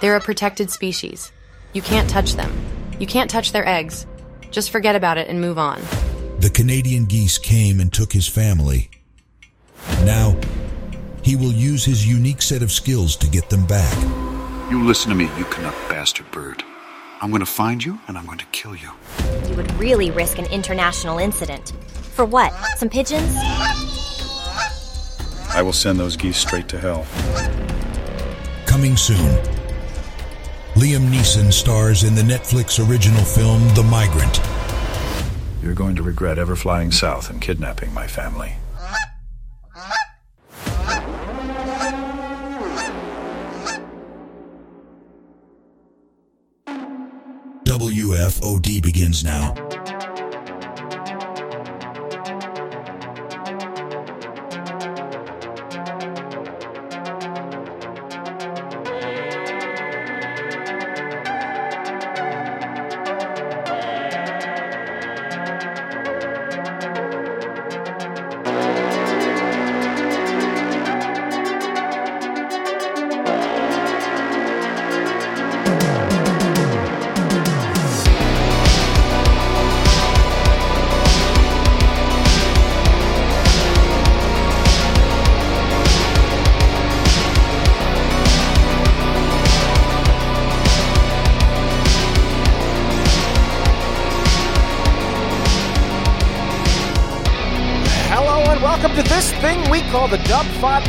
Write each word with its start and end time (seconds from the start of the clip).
They're 0.00 0.16
a 0.16 0.20
protected 0.20 0.68
species. 0.68 1.30
You 1.74 1.80
can't 1.80 2.10
touch 2.10 2.34
them. 2.34 2.52
You 2.98 3.06
can't 3.06 3.30
touch 3.30 3.52
their 3.52 3.66
eggs. 3.66 4.04
Just 4.50 4.70
forget 4.70 4.96
about 4.96 5.16
it 5.16 5.28
and 5.28 5.40
move 5.40 5.58
on. 5.58 5.80
The 6.40 6.50
Canadian 6.52 7.04
geese 7.04 7.38
came 7.38 7.78
and 7.78 7.92
took 7.92 8.12
his 8.12 8.26
family. 8.26 8.90
Now, 10.04 10.36
he 11.22 11.36
will 11.36 11.52
use 11.52 11.84
his 11.84 12.04
unique 12.04 12.42
set 12.42 12.64
of 12.64 12.72
skills 12.72 13.14
to 13.18 13.30
get 13.30 13.48
them 13.48 13.64
back. 13.64 13.96
You 14.72 14.82
listen 14.82 15.10
to 15.10 15.14
me, 15.14 15.30
you 15.38 15.44
canuck 15.44 15.74
bastard 15.88 16.28
bird. 16.32 16.64
I'm 17.20 17.30
going 17.30 17.38
to 17.38 17.46
find 17.46 17.84
you 17.84 18.00
and 18.08 18.18
I'm 18.18 18.26
going 18.26 18.38
to 18.38 18.46
kill 18.46 18.74
you. 18.74 18.90
You 19.48 19.54
would 19.54 19.72
really 19.74 20.10
risk 20.10 20.38
an 20.38 20.46
international 20.46 21.18
incident. 21.18 21.74
For 22.14 22.24
what? 22.24 22.52
Some 22.76 22.88
pigeons? 22.88 23.32
I 25.54 25.60
will 25.60 25.74
send 25.74 26.00
those 26.00 26.16
geese 26.16 26.38
straight 26.38 26.66
to 26.68 26.78
hell. 26.78 27.06
Coming 28.66 28.96
soon. 28.96 29.36
Liam 30.74 31.10
Neeson 31.10 31.52
stars 31.52 32.04
in 32.04 32.14
the 32.14 32.22
Netflix 32.22 32.78
original 32.88 33.22
film 33.22 33.62
The 33.74 33.82
Migrant. 33.82 34.40
You're 35.62 35.74
going 35.74 35.94
to 35.96 36.02
regret 36.02 36.38
ever 36.38 36.56
flying 36.56 36.90
south 36.90 37.28
and 37.28 37.40
kidnapping 37.40 37.92
my 37.92 38.06
family. 38.06 38.56
WFOD 47.66 48.82
begins 48.82 49.22
now. 49.22 49.54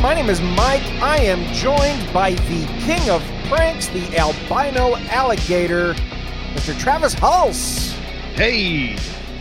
My 0.04 0.12
name 0.12 0.28
is 0.28 0.42
Mike. 0.42 0.82
I 1.00 1.16
am 1.20 1.50
joined 1.54 2.12
by 2.12 2.32
the 2.32 2.66
king 2.84 3.08
of 3.08 3.22
pranks, 3.48 3.88
the 3.88 4.18
albino 4.18 4.96
alligator, 5.08 5.94
Mr. 6.52 6.78
Travis 6.78 7.14
Hulse. 7.14 7.92
Hey, 8.34 8.96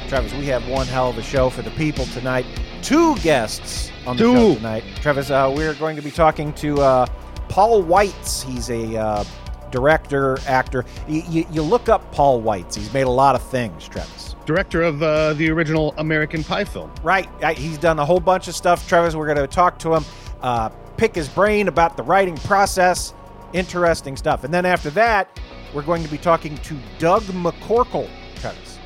Travis, 0.07 0.33
we 0.35 0.45
have 0.45 0.65
one 0.69 0.87
hell 0.87 1.09
of 1.09 1.17
a 1.17 1.21
show 1.21 1.49
for 1.49 1.63
the 1.63 1.71
people 1.71 2.05
tonight. 2.05 2.45
Two 2.81 3.17
guests 3.17 3.91
on 4.07 4.15
the 4.15 4.23
Two. 4.23 4.35
show 4.35 4.55
tonight. 4.55 4.85
Travis, 5.01 5.29
uh, 5.31 5.51
we're 5.53 5.73
going 5.73 5.97
to 5.97 6.01
be 6.01 6.11
talking 6.11 6.53
to 6.53 6.79
uh, 6.79 7.05
Paul 7.49 7.83
Weitz. 7.83 8.43
He's 8.45 8.69
a 8.69 8.95
uh, 8.97 9.25
director, 9.69 10.37
actor. 10.47 10.85
Y- 11.09 11.25
y- 11.29 11.47
you 11.51 11.61
look 11.61 11.89
up 11.89 12.09
Paul 12.13 12.41
Weitz. 12.41 12.75
He's 12.75 12.93
made 12.93 13.05
a 13.05 13.09
lot 13.09 13.35
of 13.35 13.43
things, 13.49 13.85
Travis. 13.89 14.37
director 14.45 14.81
of 14.81 15.03
uh, 15.03 15.33
the 15.33 15.49
original 15.49 15.93
American 15.97 16.41
Pie 16.41 16.63
film. 16.63 16.89
Right. 17.03 17.27
I- 17.43 17.51
He's 17.53 17.77
done 17.77 17.99
a 17.99 18.05
whole 18.05 18.21
bunch 18.21 18.47
of 18.47 18.55
stuff. 18.55 18.87
Travis, 18.87 19.13
we're 19.13 19.25
going 19.27 19.45
to 19.45 19.53
talk 19.53 19.77
to 19.79 19.93
him, 19.93 20.05
uh, 20.43 20.69
pick 20.97 21.15
his 21.15 21.27
brain 21.27 21.67
about 21.67 21.97
the 21.97 22.03
writing 22.03 22.37
process. 22.37 23.13
Interesting 23.53 24.15
stuff. 24.17 24.43
And 24.43 24.53
then 24.53 24.65
after 24.65 24.89
that, 24.91 25.39
we're 25.73 25.81
going 25.81 26.03
to 26.03 26.09
be 26.09 26.17
talking 26.17 26.57
to 26.57 26.77
Doug 26.99 27.23
McCorkle, 27.23 28.09
Travis. 28.35 28.77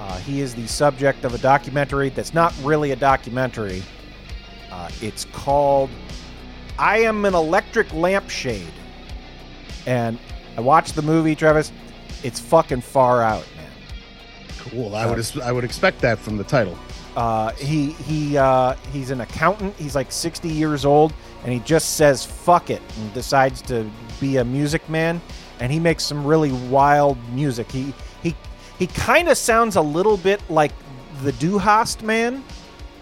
Uh, 0.00 0.18
he 0.18 0.40
is 0.40 0.54
the 0.54 0.66
subject 0.66 1.24
of 1.24 1.34
a 1.34 1.38
documentary 1.38 2.08
that's 2.08 2.34
not 2.34 2.54
really 2.62 2.90
a 2.90 2.96
documentary. 2.96 3.82
Uh, 4.70 4.90
it's 5.00 5.24
called 5.26 5.90
I 6.78 6.98
Am 6.98 7.24
an 7.24 7.34
Electric 7.34 7.92
Lampshade. 7.92 8.72
And 9.86 10.18
I 10.56 10.60
watched 10.60 10.96
the 10.96 11.02
movie, 11.02 11.34
Travis. 11.34 11.72
It's 12.22 12.40
fucking 12.40 12.80
far 12.80 13.22
out, 13.22 13.46
man. 13.56 13.70
Cool. 14.58 14.94
I 14.94 15.06
would 15.06 15.38
I 15.40 15.52
would 15.52 15.64
expect 15.64 16.00
that 16.00 16.18
from 16.18 16.36
the 16.36 16.44
title. 16.44 16.76
Uh, 17.16 17.50
he 17.52 17.92
he 17.92 18.36
uh, 18.36 18.74
he's 18.92 19.10
an 19.10 19.22
accountant. 19.22 19.74
He's 19.76 19.94
like 19.94 20.12
60 20.12 20.48
years 20.48 20.84
old, 20.84 21.14
and 21.42 21.52
he 21.52 21.60
just 21.60 21.96
says 21.96 22.24
"fuck 22.24 22.68
it" 22.68 22.82
and 22.98 23.12
decides 23.14 23.62
to 23.62 23.90
be 24.20 24.36
a 24.36 24.44
music 24.44 24.86
man. 24.90 25.20
And 25.58 25.72
he 25.72 25.80
makes 25.80 26.04
some 26.04 26.26
really 26.26 26.52
wild 26.68 27.16
music. 27.30 27.72
He 27.72 27.94
he 28.22 28.36
he 28.78 28.86
kind 28.86 29.28
of 29.30 29.38
sounds 29.38 29.76
a 29.76 29.80
little 29.80 30.18
bit 30.18 30.42
like 30.50 30.72
the 31.22 31.32
Du 31.32 31.56
Hast 31.56 32.02
man. 32.02 32.44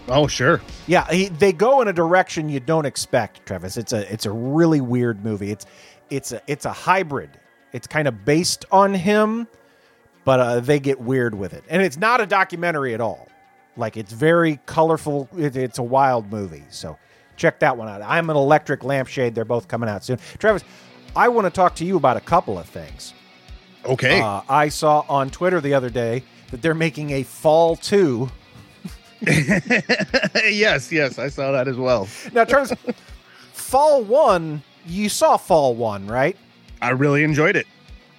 Oh, 0.07 0.27
sure. 0.27 0.61
Yeah, 0.87 1.11
he, 1.11 1.29
they 1.29 1.51
go 1.51 1.81
in 1.81 1.87
a 1.87 1.93
direction 1.93 2.47
you 2.47 2.59
don't 2.59 2.85
expect, 2.85 3.45
Travis. 3.45 3.75
It's 3.75 3.91
a 3.91 4.11
it's 4.11 4.25
a 4.25 4.31
really 4.31 4.79
weird 4.79 5.25
movie. 5.25 5.51
It's 5.51 5.65
it's 6.09 6.31
a 6.31 6.41
it's 6.47 6.65
a 6.65 6.71
hybrid. 6.71 7.31
It's 7.73 7.87
kind 7.87 8.07
of 8.07 8.23
based 8.23 8.63
on 8.71 8.93
him, 8.93 9.47
but 10.23 10.39
uh, 10.39 10.59
they 10.61 10.79
get 10.79 11.01
weird 11.01 11.35
with 11.35 11.53
it, 11.53 11.65
and 11.67 11.81
it's 11.81 11.97
not 11.97 12.21
a 12.21 12.25
documentary 12.25 12.93
at 12.93 13.01
all. 13.01 13.27
Like 13.77 13.97
it's 13.97 14.13
very 14.13 14.59
colorful. 14.65 15.27
It, 15.37 15.55
it's 15.55 15.77
a 15.77 15.83
wild 15.83 16.31
movie. 16.31 16.63
So 16.69 16.97
check 17.35 17.59
that 17.59 17.77
one 17.77 17.87
out. 17.87 18.01
I'm 18.01 18.29
an 18.29 18.37
electric 18.37 18.83
lampshade. 18.83 19.35
They're 19.35 19.45
both 19.45 19.67
coming 19.67 19.89
out 19.89 20.03
soon. 20.03 20.17
Travis, 20.37 20.63
I 21.15 21.27
want 21.27 21.45
to 21.45 21.51
talk 21.51 21.75
to 21.75 21.85
you 21.85 21.97
about 21.97 22.17
a 22.17 22.21
couple 22.21 22.57
of 22.57 22.67
things. 22.67 23.13
Okay. 23.85 24.21
Uh, 24.21 24.41
I 24.49 24.69
saw 24.69 25.05
on 25.07 25.29
Twitter 25.29 25.61
the 25.61 25.73
other 25.73 25.89
day 25.89 26.23
that 26.51 26.61
they're 26.61 26.73
making 26.73 27.11
a 27.11 27.23
Fall 27.23 27.75
Two. 27.75 28.29
yes, 29.21 30.91
yes, 30.91 31.19
I 31.19 31.29
saw 31.29 31.51
that 31.51 31.67
as 31.67 31.77
well. 31.77 32.07
Now, 32.33 32.43
Travis, 32.43 32.73
Fall 33.53 34.03
One. 34.03 34.61
You 34.85 35.09
saw 35.09 35.37
Fall 35.37 35.75
One, 35.75 36.07
right? 36.07 36.37
I 36.81 36.91
really 36.91 37.23
enjoyed 37.23 37.55
it. 37.55 37.65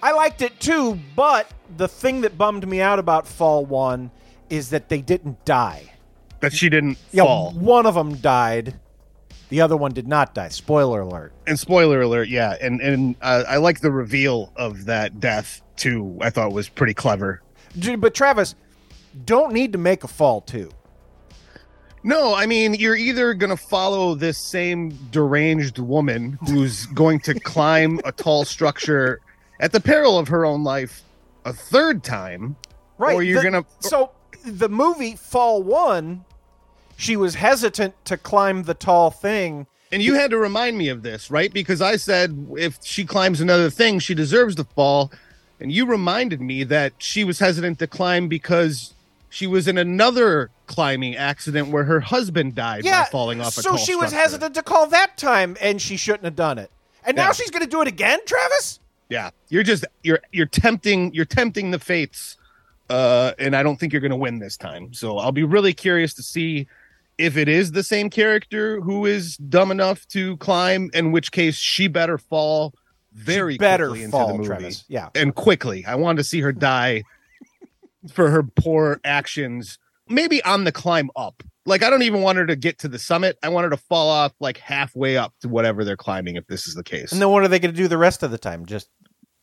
I 0.01 0.11
liked 0.11 0.41
it 0.41 0.59
too, 0.59 0.99
but 1.15 1.49
the 1.77 1.87
thing 1.87 2.21
that 2.21 2.37
bummed 2.37 2.67
me 2.67 2.81
out 2.81 2.99
about 2.99 3.27
Fall 3.27 3.65
One 3.65 4.11
is 4.49 4.69
that 4.71 4.89
they 4.89 5.01
didn't 5.01 5.43
die. 5.45 5.93
That 6.39 6.53
she 6.53 6.69
didn't 6.69 6.97
Yeah, 7.11 7.23
fall. 7.23 7.51
one 7.51 7.85
of 7.85 7.95
them 7.95 8.15
died. 8.17 8.79
The 9.49 9.61
other 9.61 9.77
one 9.77 9.93
did 9.93 10.07
not 10.07 10.35
die. 10.35 10.49
Spoiler 10.49 11.01
alert. 11.01 11.31
And 11.47 11.57
spoiler 11.59 12.01
alert, 12.01 12.27
yeah. 12.29 12.55
And 12.61 12.81
and 12.81 13.15
uh, 13.21 13.43
I 13.47 13.57
like 13.57 13.79
the 13.79 13.91
reveal 13.91 14.51
of 14.55 14.85
that 14.85 15.19
death 15.19 15.61
too. 15.77 16.17
I 16.21 16.29
thought 16.29 16.51
was 16.51 16.67
pretty 16.69 16.93
clever. 16.93 17.41
But 17.97 18.13
Travis, 18.13 18.55
don't 19.25 19.53
need 19.53 19.71
to 19.71 19.77
make 19.77 20.03
a 20.03 20.07
Fall 20.07 20.41
too. 20.41 20.69
No, 22.03 22.33
I 22.35 22.45
mean 22.45 22.73
you're 22.75 22.95
either 22.95 23.33
going 23.33 23.49
to 23.49 23.57
follow 23.57 24.15
this 24.15 24.37
same 24.37 24.89
deranged 25.11 25.79
woman 25.79 26.37
who's 26.47 26.85
going 26.93 27.19
to 27.21 27.33
climb 27.39 27.99
a 28.05 28.11
tall 28.11 28.45
structure 28.45 29.19
at 29.59 29.71
the 29.71 29.79
peril 29.79 30.17
of 30.19 30.27
her 30.27 30.45
own 30.45 30.63
life 30.63 31.01
a 31.45 31.53
third 31.53 32.03
time, 32.03 32.55
Right. 32.99 33.15
Or 33.15 33.23
you're 33.23 33.41
the- 33.43 33.49
gonna 33.51 33.65
So 33.79 34.11
the 34.45 34.69
movie 34.69 35.15
Fall 35.15 35.61
One, 35.63 36.25
she 36.97 37.15
was 37.15 37.35
hesitant 37.35 37.93
to 38.05 38.17
climb 38.17 38.63
the 38.63 38.73
tall 38.73 39.11
thing. 39.11 39.67
And 39.91 40.01
you 40.01 40.15
had 40.15 40.31
to 40.31 40.37
remind 40.37 40.77
me 40.77 40.89
of 40.89 41.01
this, 41.03 41.31
right? 41.31 41.51
Because 41.53 41.81
I 41.81 41.95
said 41.95 42.47
if 42.57 42.77
she 42.83 43.05
climbs 43.05 43.39
another 43.39 43.69
thing, 43.69 43.99
she 43.99 44.13
deserves 44.13 44.55
to 44.55 44.63
fall. 44.63 45.11
And 45.59 45.71
you 45.71 45.85
reminded 45.85 46.41
me 46.41 46.63
that 46.65 46.93
she 46.97 47.23
was 47.23 47.39
hesitant 47.39 47.79
to 47.79 47.87
climb 47.87 48.27
because 48.27 48.93
she 49.29 49.47
was 49.47 49.67
in 49.67 49.77
another 49.77 50.49
climbing 50.67 51.15
accident 51.15 51.69
where 51.69 51.85
her 51.85 51.99
husband 51.99 52.55
died 52.55 52.83
Yeah. 52.85 53.03
by 53.03 53.09
falling 53.09 53.41
off 53.41 53.57
a 53.57 53.61
so 53.61 53.69
tall 53.69 53.77
she 53.77 53.95
was 53.95 54.09
structure. 54.09 54.21
hesitant 54.23 54.55
to 54.55 54.63
call 54.63 54.87
that 54.87 55.17
time, 55.17 55.57
and 55.61 55.81
she 55.81 55.97
shouldn't 55.97 56.25
have 56.25 56.35
done 56.35 56.57
it. 56.57 56.69
And 57.05 57.15
now 57.15 57.31
she's 57.31 57.49
going 57.49 57.63
to 57.63 57.69
do 57.69 57.81
it 57.81 57.87
again, 57.87 58.19
Travis. 58.25 58.79
Yeah, 59.09 59.29
you're 59.49 59.63
just 59.63 59.85
you're 60.03 60.19
you're 60.33 60.45
tempting 60.45 61.13
you're 61.13 61.23
tempting 61.25 61.71
the 61.71 61.79
fates, 61.79 62.36
uh, 62.89 63.33
and 63.39 63.55
I 63.55 63.63
don't 63.63 63.77
think 63.79 63.93
you're 63.93 64.01
going 64.01 64.11
to 64.11 64.15
win 64.17 64.39
this 64.39 64.57
time. 64.57 64.93
So 64.93 65.17
I'll 65.17 65.31
be 65.31 65.43
really 65.43 65.73
curious 65.73 66.13
to 66.15 66.23
see 66.23 66.67
if 67.17 67.35
it 67.37 67.47
is 67.47 67.71
the 67.71 67.83
same 67.83 68.09
character 68.09 68.79
who 68.81 69.05
is 69.05 69.37
dumb 69.37 69.71
enough 69.71 70.07
to 70.09 70.37
climb. 70.37 70.89
In 70.93 71.11
which 71.11 71.31
case, 71.31 71.55
she 71.55 71.87
better 71.87 72.17
fall 72.17 72.73
very 73.13 73.53
She 73.55 73.57
better 73.57 73.87
quickly 73.89 74.03
into 74.03 74.17
the 74.17 74.33
movie. 74.33 74.45
Travis. 74.45 74.85
Yeah. 74.87 75.09
and 75.15 75.33
quickly. 75.33 75.83
I 75.85 75.95
wanted 75.95 76.17
to 76.17 76.23
see 76.23 76.41
her 76.41 76.51
die 76.51 77.03
for 78.13 78.29
her 78.29 78.43
poor 78.43 78.99
actions. 79.03 79.79
Maybe 80.07 80.43
on 80.43 80.63
the 80.63 80.71
climb 80.71 81.09
up, 81.15 81.43
Like 81.65 81.83
I 81.83 81.89
don't 81.89 82.03
even 82.03 82.21
want 82.21 82.37
her 82.37 82.45
to 82.45 82.55
get 82.55 82.77
to 82.79 82.87
the 82.87 82.99
summit. 82.99 83.37
I 83.43 83.49
want 83.49 83.65
her 83.65 83.69
to 83.71 83.77
fall 83.77 84.07
off 84.09 84.33
like 84.39 84.57
halfway 84.57 85.17
up 85.17 85.33
to 85.41 85.49
whatever 85.49 85.83
they're 85.83 85.97
climbing. 85.97 86.35
If 86.37 86.47
this 86.47 86.67
is 86.67 86.75
the 86.75 86.83
case, 86.83 87.11
And 87.11 87.19
then 87.21 87.29
what 87.29 87.43
are 87.43 87.47
they 87.49 87.59
going 87.59 87.73
to 87.73 87.77
do 87.77 87.87
the 87.89 87.97
rest 87.97 88.23
of 88.23 88.31
the 88.31 88.37
time? 88.37 88.65
Just 88.65 88.89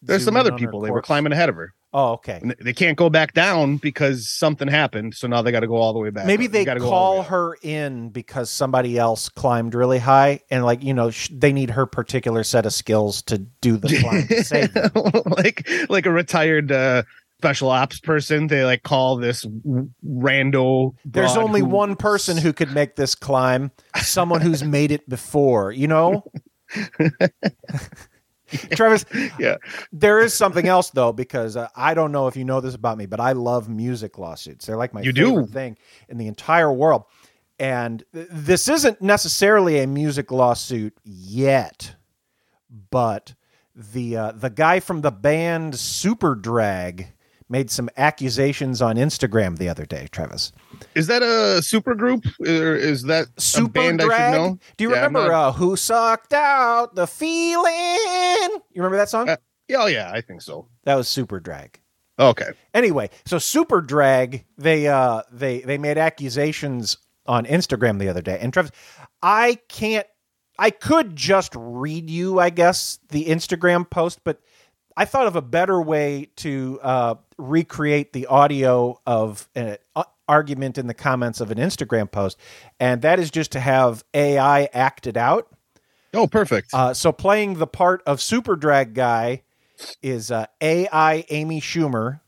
there's 0.06 0.24
some 0.24 0.36
other 0.36 0.52
people. 0.52 0.80
They 0.80 0.90
were 0.90 1.02
climbing 1.02 1.32
ahead 1.32 1.48
of 1.48 1.54
her. 1.56 1.72
Oh, 1.96 2.14
okay. 2.14 2.40
And 2.42 2.56
they 2.60 2.72
can't 2.72 2.98
go 2.98 3.08
back 3.08 3.34
down 3.34 3.76
because 3.76 4.28
something 4.28 4.66
happened. 4.66 5.14
So 5.14 5.28
now 5.28 5.42
they 5.42 5.52
got 5.52 5.60
to 5.60 5.68
go 5.68 5.76
all 5.76 5.92
the 5.92 6.00
way 6.00 6.10
back. 6.10 6.26
Maybe 6.26 6.44
You 6.44 6.48
they 6.48 6.64
gotta 6.64 6.80
the 6.80 6.86
call 6.86 7.22
her 7.22 7.56
in 7.62 8.08
because 8.08 8.50
somebody 8.50 8.98
else 8.98 9.28
climbed 9.28 9.76
really 9.76 10.00
high, 10.00 10.40
and 10.50 10.64
like 10.64 10.82
you 10.82 10.92
know, 10.92 11.10
sh- 11.10 11.30
they 11.32 11.52
need 11.52 11.70
her 11.70 11.86
particular 11.86 12.42
set 12.42 12.66
of 12.66 12.72
skills 12.72 13.22
to 13.22 13.38
do 13.38 13.76
the 13.76 13.88
climb 15.22 15.22
like 15.36 15.68
like 15.88 16.06
a 16.06 16.10
retired 16.10 16.72
uh, 16.72 17.04
special 17.38 17.70
ops 17.70 18.00
person. 18.00 18.48
They 18.48 18.64
like 18.64 18.82
call 18.82 19.16
this 19.16 19.44
rando. 20.04 20.94
There's 21.04 21.36
only 21.36 21.60
who- 21.60 21.66
one 21.66 21.94
person 21.94 22.36
who 22.36 22.52
could 22.52 22.72
make 22.72 22.96
this 22.96 23.14
climb, 23.14 23.70
someone 23.96 24.40
who's 24.40 24.64
made 24.64 24.90
it 24.90 25.08
before, 25.08 25.70
you 25.70 25.86
know? 25.86 26.24
Travis, 28.76 29.04
Yeah. 29.38 29.56
there 29.92 30.18
is 30.20 30.34
something 30.34 30.66
else 30.68 30.90
though, 30.90 31.12
because 31.12 31.56
uh, 31.56 31.68
I 31.76 31.94
don't 31.94 32.12
know 32.12 32.26
if 32.28 32.36
you 32.36 32.44
know 32.44 32.60
this 32.60 32.74
about 32.74 32.98
me, 32.98 33.06
but 33.06 33.20
I 33.20 33.32
love 33.32 33.68
music 33.68 34.18
lawsuits. 34.18 34.66
They're 34.66 34.76
like 34.76 34.92
my 34.94 35.02
You 35.02 35.12
do? 35.12 35.26
favorite 35.30 35.50
thing 35.50 35.78
in 36.08 36.18
the 36.18 36.26
entire 36.26 36.72
world. 36.72 37.04
And 37.58 38.02
th- 38.12 38.26
this 38.30 38.68
isn't 38.68 39.00
necessarily 39.00 39.80
a 39.80 39.86
music 39.86 40.30
lawsuit 40.32 40.92
yet, 41.04 41.94
but 42.90 43.34
the 43.76 44.16
uh, 44.16 44.32
the 44.32 44.50
guy 44.50 44.80
from 44.80 45.00
the 45.02 45.10
band 45.12 45.74
Superdrag 45.74 47.06
made 47.48 47.70
some 47.70 47.90
accusations 47.96 48.80
on 48.80 48.96
Instagram 48.96 49.58
the 49.58 49.68
other 49.68 49.84
day, 49.84 50.08
Travis. 50.10 50.52
Is 50.94 51.06
that 51.08 51.22
a 51.22 51.60
super 51.62 51.94
group 51.94 52.24
or 52.40 52.74
is 52.74 53.02
that 53.04 53.26
a 53.36 53.40
Super 53.40 53.72
band 53.72 54.00
I 54.02 54.04
Drag. 54.06 54.32
should 54.34 54.38
know? 54.38 54.58
Do 54.76 54.84
you 54.84 54.90
Yeah, 54.90 54.96
remember 54.96 55.28
not- 55.28 55.48
uh, 55.48 55.52
"Who 55.52 55.76
Sucked 55.76 56.32
Out 56.32 56.94
the 56.94 57.06
Feeling"? 57.06 58.50
You 58.72 58.82
remember 58.82 58.96
that 58.96 59.08
song? 59.08 59.28
Uh, 59.28 59.36
yeah, 59.68 59.76
oh 59.82 59.86
yeah, 59.86 60.10
I 60.12 60.20
think 60.20 60.42
so. 60.42 60.68
that 60.84 60.94
was 60.94 61.06
Superdrag. 61.08 61.76
Okay. 62.18 62.50
Anyway, 62.74 63.10
so 63.26 63.38
Superdrag 63.38 64.44
they 64.56 64.86
uh 64.88 65.22
they 65.32 65.60
they 65.60 65.78
made 65.78 65.98
accusations 65.98 66.96
on 67.26 67.44
Instagram 67.46 67.98
the 67.98 68.08
other 68.08 68.22
day, 68.22 68.38
and 68.40 68.52
Travis, 68.52 68.70
I 69.22 69.58
can't. 69.68 70.06
I 70.58 70.70
could 70.70 71.16
just 71.16 71.52
read 71.56 72.08
you, 72.08 72.38
I 72.38 72.50
guess, 72.50 73.00
the 73.08 73.24
Instagram 73.24 73.88
post, 73.90 74.20
but 74.22 74.40
I 74.96 75.04
thought 75.04 75.26
of 75.26 75.34
a 75.34 75.42
better 75.42 75.82
way 75.82 76.30
to 76.36 76.78
uh, 76.80 77.14
recreate 77.38 78.12
the 78.12 78.26
audio 78.26 79.00
of 79.06 79.48
an 79.54 79.76
uh, 79.96 80.04
argument 80.28 80.78
in 80.78 80.86
the 80.86 80.94
comments 80.94 81.40
of 81.40 81.50
an 81.50 81.58
Instagram 81.58 82.10
post, 82.10 82.38
and 82.80 83.02
that 83.02 83.18
is 83.18 83.30
just 83.30 83.52
to 83.52 83.60
have 83.60 84.04
AI 84.14 84.68
act 84.72 85.06
it 85.06 85.16
out. 85.16 85.48
Oh, 86.12 86.26
perfect. 86.26 86.68
Uh, 86.72 86.94
so 86.94 87.12
playing 87.12 87.54
the 87.54 87.66
part 87.66 88.02
of 88.06 88.18
Superdrag 88.18 88.94
Guy 88.94 89.42
is 90.02 90.30
uh, 90.30 90.46
AI 90.60 91.24
Amy 91.28 91.60
Schumer, 91.60 92.20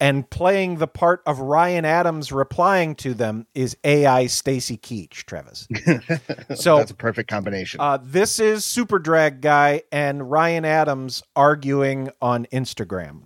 and 0.00 0.28
playing 0.28 0.78
the 0.78 0.88
part 0.88 1.22
of 1.26 1.38
Ryan 1.38 1.84
Adams 1.84 2.32
replying 2.32 2.96
to 2.96 3.14
them 3.14 3.46
is 3.54 3.76
AI 3.84 4.26
Stacy 4.26 4.76
Keach, 4.76 5.12
Travis. 5.24 5.68
so 6.56 6.78
That's 6.78 6.90
a 6.90 6.94
perfect 6.96 7.30
combination. 7.30 7.80
uh, 7.80 7.98
this 8.02 8.40
is 8.40 8.64
Superdrag 8.64 9.40
Guy 9.40 9.82
and 9.92 10.28
Ryan 10.28 10.64
Adams 10.64 11.22
arguing 11.36 12.10
on 12.20 12.46
Instagram. 12.46 13.22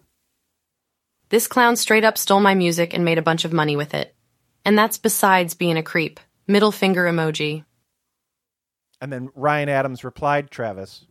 This 1.28 1.48
clown 1.48 1.76
straight 1.76 2.04
up 2.04 2.16
stole 2.16 2.40
my 2.40 2.54
music 2.54 2.94
and 2.94 3.04
made 3.04 3.18
a 3.18 3.22
bunch 3.22 3.44
of 3.44 3.52
money 3.52 3.76
with 3.76 3.94
it. 3.94 4.14
And 4.64 4.78
that's 4.78 4.98
besides 4.98 5.54
being 5.54 5.76
a 5.76 5.82
creep. 5.82 6.20
Middle 6.46 6.72
finger 6.72 7.04
emoji. 7.04 7.64
And 9.00 9.12
then 9.12 9.30
Ryan 9.34 9.68
Adams 9.68 10.04
replied, 10.04 10.50
Travis. 10.50 11.04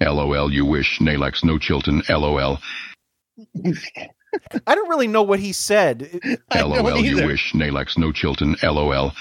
LOL, 0.00 0.52
you 0.52 0.66
wish. 0.66 0.98
Nalex, 1.00 1.42
no 1.42 1.58
Chilton. 1.58 2.02
LOL. 2.08 2.58
I 4.66 4.74
don't 4.74 4.88
really 4.88 5.08
know 5.08 5.22
what 5.22 5.40
he 5.40 5.52
said. 5.52 6.20
I 6.50 6.60
LOL, 6.60 6.98
you 6.98 7.26
wish. 7.26 7.52
Nalex, 7.54 7.96
no 7.96 8.12
Chilton. 8.12 8.56
LOL. 8.62 9.12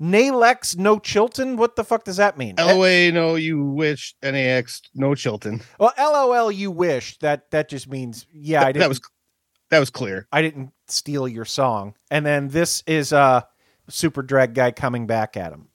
Nalex, 0.00 0.76
no 0.76 1.00
Chilton? 1.00 1.56
What 1.56 1.74
the 1.74 1.82
fuck 1.82 2.04
does 2.04 2.18
that 2.18 2.38
mean? 2.38 2.54
LOA, 2.56 3.10
no, 3.10 3.34
you 3.34 3.64
wish. 3.64 4.14
NAX, 4.22 4.80
no 4.94 5.16
Chilton. 5.16 5.60
Well, 5.80 5.92
LOL, 5.98 6.52
you 6.52 6.70
wish. 6.70 7.18
That 7.18 7.50
that 7.50 7.68
just 7.68 7.88
means 7.88 8.26
yeah, 8.32 8.62
I 8.62 8.66
didn't. 8.72 8.80
that 8.80 8.88
was 8.88 9.00
that 9.70 9.78
was 9.78 9.90
clear. 9.90 10.26
I 10.32 10.42
didn't 10.42 10.72
steal 10.86 11.28
your 11.28 11.44
song. 11.44 11.94
And 12.10 12.24
then 12.24 12.48
this 12.48 12.82
is 12.86 13.12
uh 13.12 13.42
Superdrag 13.90 14.54
guy 14.54 14.70
coming 14.70 15.06
back 15.06 15.36
at 15.36 15.52
him. 15.52 15.68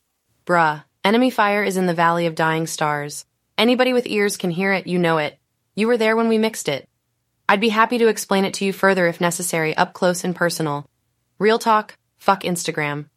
Bruh. 0.46 0.84
Enemy 1.04 1.32
fire 1.32 1.64
is 1.64 1.78
in 1.78 1.86
the 1.86 1.94
Valley 1.94 2.28
of 2.28 2.36
Dying 2.36 2.66
Stars. 2.68 3.26
Anybody 3.58 3.92
with 3.92 4.08
ears 4.08 4.38
can 4.38 4.52
hear 4.52 4.72
it, 4.72 4.88
you 4.88 4.98
know 4.98 5.18
it. 5.18 5.38
You 5.76 5.88
were 5.88 5.98
there 5.98 6.16
when 6.16 6.30
we 6.30 6.38
mixed 6.38 6.70
it. 6.70 6.88
I'd 7.50 7.60
be 7.60 7.70
happy 7.70 7.98
to 7.98 8.08
explain 8.08 8.46
it 8.46 8.54
to 8.56 8.66
you 8.66 8.72
further 8.72 9.08
if 9.08 9.20
necessary, 9.20 9.76
up 9.76 9.94
close 9.94 10.24
and 10.24 10.36
personal. 10.36 10.86
Real 11.40 11.60
talk, 11.60 11.98
fuck 12.18 12.44
Instagram. 12.44 13.10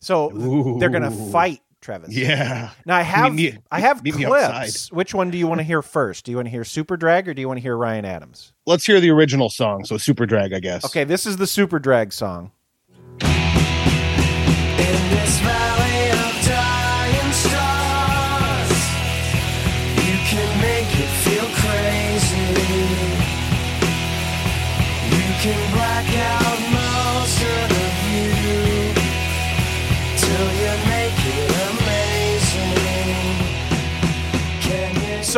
So 0.00 0.32
Ooh. 0.32 0.78
they're 0.78 0.90
gonna 0.90 1.10
fight 1.10 1.60
Travis. 1.80 2.14
Yeah. 2.14 2.70
Now 2.84 2.96
I 2.96 3.02
have 3.02 3.34
me- 3.34 3.58
I 3.70 3.80
have 3.80 4.02
clips. 4.02 4.92
Which 4.92 5.14
one 5.14 5.30
do 5.30 5.38
you 5.38 5.46
want 5.46 5.60
to 5.60 5.64
hear 5.64 5.80
first? 5.82 6.24
Do 6.26 6.30
you 6.30 6.36
want 6.36 6.46
to 6.46 6.50
hear 6.50 6.62
Superdrag 6.62 7.26
or 7.26 7.34
do 7.34 7.40
you 7.40 7.48
want 7.48 7.58
to 7.58 7.62
hear 7.62 7.76
Ryan 7.76 8.04
Adams? 8.04 8.52
Let's 8.66 8.84
hear 8.84 9.00
the 9.00 9.10
original 9.10 9.48
song. 9.48 9.84
So 9.84 9.96
Superdrag, 9.96 10.54
I 10.54 10.60
guess. 10.60 10.84
Okay, 10.84 11.04
this 11.04 11.24
is 11.26 11.38
the 11.38 11.46
Superdrag 11.46 12.12
song. 12.12 12.52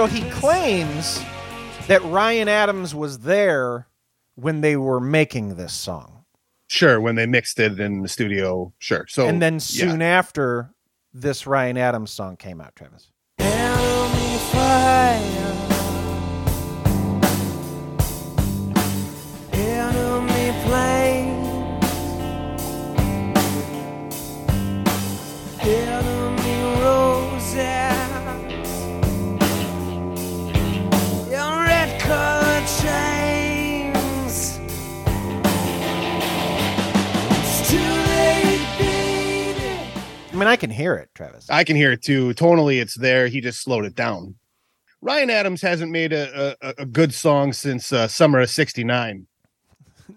So 0.02 0.08
he 0.08 0.28
claims 0.30 1.24
that 1.86 2.02
Ryan 2.02 2.48
Adams 2.48 2.92
was 2.92 3.20
there 3.20 3.86
when 4.34 4.60
they 4.60 4.74
were 4.74 4.98
making 4.98 5.54
this 5.54 5.72
song. 5.72 6.24
Sure. 6.66 7.00
When 7.00 7.14
they 7.14 7.24
mixed 7.24 7.60
it 7.60 7.78
in 7.78 8.02
the 8.02 8.08
studio. 8.08 8.72
Sure. 8.80 9.06
So 9.08 9.28
and 9.28 9.40
then 9.40 9.54
yeah. 9.54 9.58
soon 9.60 10.02
after 10.02 10.74
this 11.14 11.46
Ryan 11.46 11.78
Adams 11.78 12.10
song 12.10 12.36
came 12.36 12.60
out, 12.60 12.74
Travis. 12.74 13.12
Mean, 40.44 40.48
I 40.52 40.56
can 40.56 40.70
hear 40.70 40.94
it, 40.96 41.10
Travis. 41.14 41.48
I 41.50 41.64
can 41.64 41.76
hear 41.76 41.92
it 41.92 42.02
too. 42.02 42.34
Tonally, 42.34 42.80
it's 42.80 42.94
there. 42.96 43.28
He 43.28 43.40
just 43.40 43.62
slowed 43.62 43.84
it 43.84 43.94
down. 43.94 44.34
Ryan 45.00 45.30
Adams 45.30 45.62
hasn't 45.62 45.90
made 45.92 46.12
a 46.12 46.56
a, 46.60 46.74
a 46.78 46.86
good 46.86 47.12
song 47.14 47.52
since 47.52 47.92
uh, 47.92 48.08
summer 48.08 48.40
of 48.40 48.50
'69. 48.50 49.26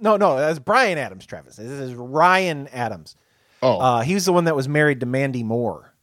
no, 0.01 0.17
no, 0.17 0.37
that's 0.37 0.59
Bryan 0.59 0.97
Adams, 0.97 1.25
Travis. 1.25 1.55
This 1.57 1.67
is 1.67 1.93
Ryan 1.93 2.67
Adams. 2.69 3.15
Oh, 3.61 3.79
Uh, 3.79 4.01
he 4.01 4.13
was 4.13 4.25
the 4.25 4.33
one 4.33 4.45
that 4.45 4.55
was 4.55 4.67
married 4.67 4.99
to 4.99 5.05
Mandy 5.05 5.43
Moore. 5.43 5.93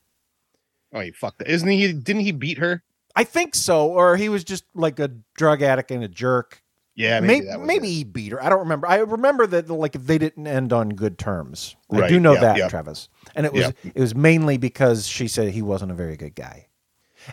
oh, 0.93 1.00
he 1.00 1.11
fucked 1.12 1.43
it. 1.43 1.49
Isn't 1.49 1.69
he? 1.69 1.93
Didn't 1.93 2.23
he 2.23 2.33
beat 2.33 2.59
her? 2.59 2.83
I 3.14 3.25
think 3.25 3.55
so, 3.55 3.88
or 3.88 4.17
he 4.17 4.29
was 4.29 4.43
just 4.45 4.64
like 4.75 4.99
a 4.99 5.09
drug 5.35 5.62
addict 5.62 5.91
and 5.91 6.02
a 6.02 6.09
jerk. 6.09 6.62
Yeah, 6.94 7.20
maybe 7.20 7.46
maybe 7.46 7.62
maybe 7.64 7.88
he 7.88 8.04
beat 8.04 8.32
her. 8.32 8.42
I 8.44 8.49
don't 8.50 8.58
remember. 8.61 8.87
I 8.87 8.96
remember 8.99 9.46
that 9.46 9.70
like 9.70 9.92
they 9.92 10.18
didn't 10.18 10.46
end 10.46 10.72
on 10.72 10.90
good 10.90 11.16
terms. 11.18 11.75
I 11.90 12.00
Right, 12.00 12.08
do 12.08 12.20
know 12.20 12.34
yeah, 12.34 12.40
that, 12.40 12.56
yeah. 12.58 12.68
Travis. 12.68 13.08
And 13.34 13.46
it 13.46 13.52
was 13.52 13.62
Yeah. 13.62 13.92
it 13.94 14.00
was 14.00 14.14
mainly 14.14 14.58
because 14.58 15.06
she 15.06 15.26
said 15.28 15.49
he 15.52 15.62
wasn't 15.62 15.90
a 15.90 15.94
very 15.94 16.16
good 16.16 16.34
guy. 16.34 16.66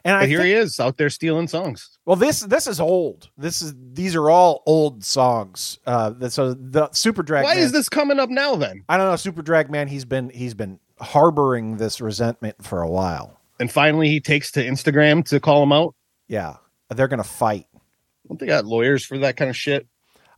And 0.05 0.15
I 0.15 0.27
here 0.27 0.37
think, 0.37 0.47
he 0.49 0.53
is 0.53 0.79
out 0.79 0.97
there 0.97 1.09
stealing 1.09 1.47
songs. 1.47 1.97
well, 2.05 2.15
this 2.15 2.41
this 2.41 2.67
is 2.67 2.79
old. 2.79 3.29
This 3.37 3.61
is 3.61 3.73
these 3.93 4.15
are 4.15 4.29
all 4.29 4.63
old 4.65 5.03
songs. 5.03 5.79
Uh, 5.85 6.11
that- 6.11 6.31
so 6.31 6.53
the 6.53 6.87
Superdrag. 6.89 7.43
Why 7.43 7.55
Man- 7.55 7.63
is 7.63 7.71
this 7.73 7.89
coming 7.89 8.19
up 8.19 8.29
now? 8.29 8.55
Then 8.55 8.83
I 8.87 8.97
don't 8.97 9.07
know. 9.07 9.13
Superdrag 9.15 9.69
Man. 9.69 9.87
He's 9.89 10.05
been 10.05 10.29
he's 10.29 10.53
been 10.53 10.79
harboring 11.01 11.77
this 11.77 11.99
resentment 11.99 12.63
for 12.63 12.81
a 12.81 12.87
while. 12.89 13.35
and 13.59 13.69
finally 13.71 14.07
he 14.09 14.21
takes 14.21 14.51
to 14.51 14.63
Instagram 14.63 15.25
to 15.25 15.39
call 15.41 15.63
him 15.63 15.71
out. 15.73 15.93
Yeah, 16.29 16.57
they're 16.89 17.07
gonna 17.09 17.23
fight. 17.25 17.65
Don't 18.29 18.39
they 18.39 18.45
got 18.45 18.65
lawyers 18.65 19.03
for 19.03 19.17
that 19.17 19.35
kind 19.35 19.49
of 19.49 19.57
shit? 19.57 19.87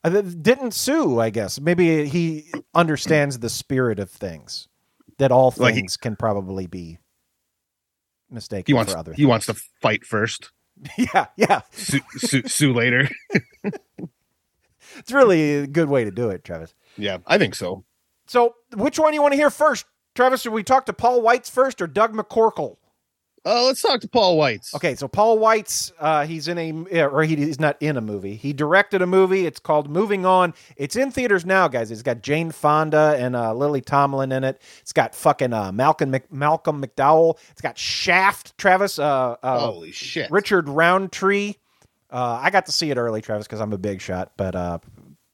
Uh, 0.04 0.10
didn't 0.22 0.72
sue, 0.74 1.20
I 1.20 1.30
guess. 1.30 1.60
Maybe 1.60 2.06
he 2.08 2.50
understands 2.74 3.38
the 3.40 3.50
spirit 3.50 4.00
of 4.00 4.10
things. 4.10 4.68
That 5.20 5.32
all 5.32 5.54
Like 5.58 5.76
he- 5.76 5.82
things 5.82 5.98
can 5.98 6.16
probably 6.16 6.66
be 6.66 6.98
mistaken 8.32 8.64
He 8.66 8.74
wants 8.74 8.94
for 8.94 8.98
other 8.98 9.14
he 9.14 9.26
wants 9.26 9.46
to 9.48 9.54
fight 9.82 10.04
first, 10.06 10.52
Yeah, 10.98 11.28
yeah. 11.36 11.62
sue, 11.72 12.00
sue, 12.18 12.48
sue 12.48 12.74
later. 12.74 13.08
It's 14.98 15.12
really 15.12 15.56
a 15.60 15.68
good 15.68 15.90
way 15.90 16.04
to 16.04 16.12
do 16.12 16.30
it, 16.30 16.44
Travis. 16.44 16.74
Yeah, 16.98 17.20
I 17.28 17.38
think 17.38 17.56
so. 17.56 17.86
So, 18.28 18.56
which 18.76 18.98
one 19.00 19.12
do 19.12 19.16
you 19.16 19.22
want 19.22 19.34
to 19.34 19.38
hear 19.38 19.50
first, 19.50 19.86
Travis? 20.16 20.42
Should 20.42 20.54
we 20.54 20.64
talk 20.64 20.86
to 20.88 20.94
Paul 20.94 21.22
Weitz 21.22 21.50
first 21.50 21.82
or 21.82 21.88
Doug 21.88 22.14
McCorkle? 22.14 22.78
Uh, 23.44 23.64
let's 23.64 23.82
talk 23.82 24.00
to 24.02 24.08
Paul 24.08 24.38
Weitz. 24.38 24.76
Okay, 24.76 24.94
so 24.94 25.08
Paul 25.08 25.40
Weitz, 25.40 25.92
uh, 26.00 26.28
he's 26.28 26.48
in 26.48 26.60
a, 26.60 27.02
or 27.04 27.24
he, 27.24 27.36
he's 27.36 27.60
not 27.60 27.76
in 27.80 27.98
a 27.98 28.02
movie. 28.02 28.36
He 28.36 28.54
directed 28.54 29.02
a 29.02 29.08
movie. 29.08 29.48
It's 29.48 29.60
called 29.60 29.90
Moving 29.90 30.28
On. 30.28 30.54
It's 30.78 30.96
in 30.96 31.10
theaters 31.10 31.44
now, 31.44 31.68
guys. 31.68 31.90
It's 31.90 32.04
got 32.04 32.22
Jane 32.22 32.52
Fonda 32.52 33.16
and 33.18 33.36
uh, 33.36 33.54
Lily 33.56 33.82
Tomlin 33.82 34.32
in 34.32 34.44
it. 34.44 34.62
It's 34.82 34.94
got 34.94 35.16
fucking 35.16 35.54
uh, 35.54 35.72
Malcolm 35.72 36.12
Mc, 36.12 36.32
Malcolm 36.32 36.84
McDowell. 36.84 37.40
It's 37.50 37.62
got 37.62 37.80
Shaft, 37.80 38.56
Travis. 38.60 39.00
Uh, 39.00 39.38
uh, 39.42 39.60
Holy 39.60 39.92
shit. 39.92 40.30
Richard 40.30 40.70
Roundtree. 40.70 41.56
Uh, 42.12 42.40
I 42.44 42.52
got 42.52 42.68
to 42.68 42.72
see 42.72 42.92
it 42.92 42.98
early, 42.98 43.22
Travis, 43.22 43.48
because 43.48 43.62
I'm 43.62 43.74
a 43.74 43.78
big 43.80 44.02
shot. 44.02 44.34
But 44.38 44.56
uh, 44.56 44.80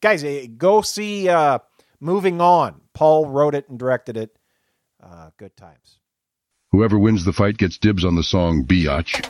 guys, 0.01 0.23
eh, 0.23 0.47
go 0.57 0.81
see 0.81 1.27
uh, 1.27 1.59
Moving 1.99 2.39
On. 2.39 2.79
Paul 2.93 3.25
wrote 3.25 3.53
it 3.53 3.67
and 3.67 3.77
directed 3.77 4.15
it. 4.15 4.37
Uh, 5.03 5.31
good 5.37 5.57
times. 5.57 5.96
Whoever 6.71 6.99
wins 6.99 7.23
the 7.23 7.31
fight 7.31 7.57
gets 7.57 7.77
dibs 7.77 8.03
on 8.03 8.15
the 8.15 8.23
song 8.23 8.65
Biatch. 8.65 9.23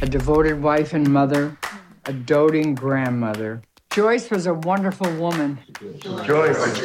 a 0.00 0.06
devoted 0.06 0.62
wife 0.62 0.94
and 0.94 1.08
mother, 1.10 1.56
a 2.06 2.12
doting 2.14 2.74
grandmother. 2.74 3.62
Joyce 3.90 4.30
was 4.30 4.46
a 4.46 4.54
wonderful 4.54 5.14
woman. 5.16 5.58
Joyce. 6.24 6.80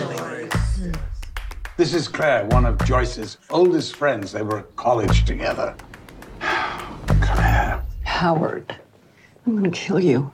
This 1.77 1.93
is 1.93 2.09
Claire, 2.09 2.45
one 2.47 2.65
of 2.65 2.77
Joyce's 2.85 3.37
oldest 3.49 3.95
friends. 3.95 4.33
They 4.33 4.41
were 4.41 4.59
at 4.59 4.75
college 4.75 5.23
together. 5.23 5.75
Claire. 6.41 7.81
Howard, 8.03 8.75
I'm 9.45 9.55
gonna 9.55 9.71
kill 9.71 10.01
you. 10.01 10.33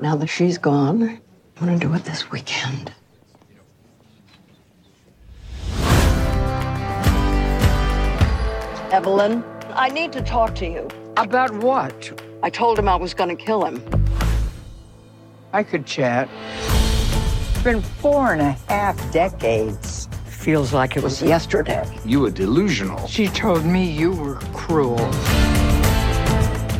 Now 0.00 0.14
that 0.16 0.28
she's 0.28 0.58
gone, 0.58 1.02
I'm 1.02 1.66
gonna 1.66 1.78
do 1.78 1.92
it 1.94 2.04
this 2.04 2.30
weekend. 2.30 2.92
Evelyn, 8.96 9.44
I 9.74 9.90
need 9.90 10.10
to 10.14 10.22
talk 10.22 10.54
to 10.54 10.64
you. 10.64 10.88
About 11.18 11.52
what? 11.56 12.18
I 12.42 12.48
told 12.48 12.78
him 12.78 12.88
I 12.88 12.96
was 12.96 13.12
gonna 13.12 13.36
kill 13.36 13.62
him. 13.62 13.84
I 15.52 15.62
could 15.62 15.84
chat. 15.84 16.30
It's 17.50 17.62
been 17.62 17.82
four 17.82 18.32
and 18.32 18.40
a 18.40 18.52
half 18.72 18.96
decades. 19.12 20.08
Feels 20.24 20.72
like 20.72 20.96
it 20.96 21.02
was 21.02 21.20
yesterday. 21.20 21.86
You 22.06 22.20
were 22.20 22.30
delusional. 22.30 23.06
She 23.06 23.26
told 23.26 23.66
me 23.66 23.84
you 23.84 24.12
were 24.12 24.36
cruel. 24.54 25.12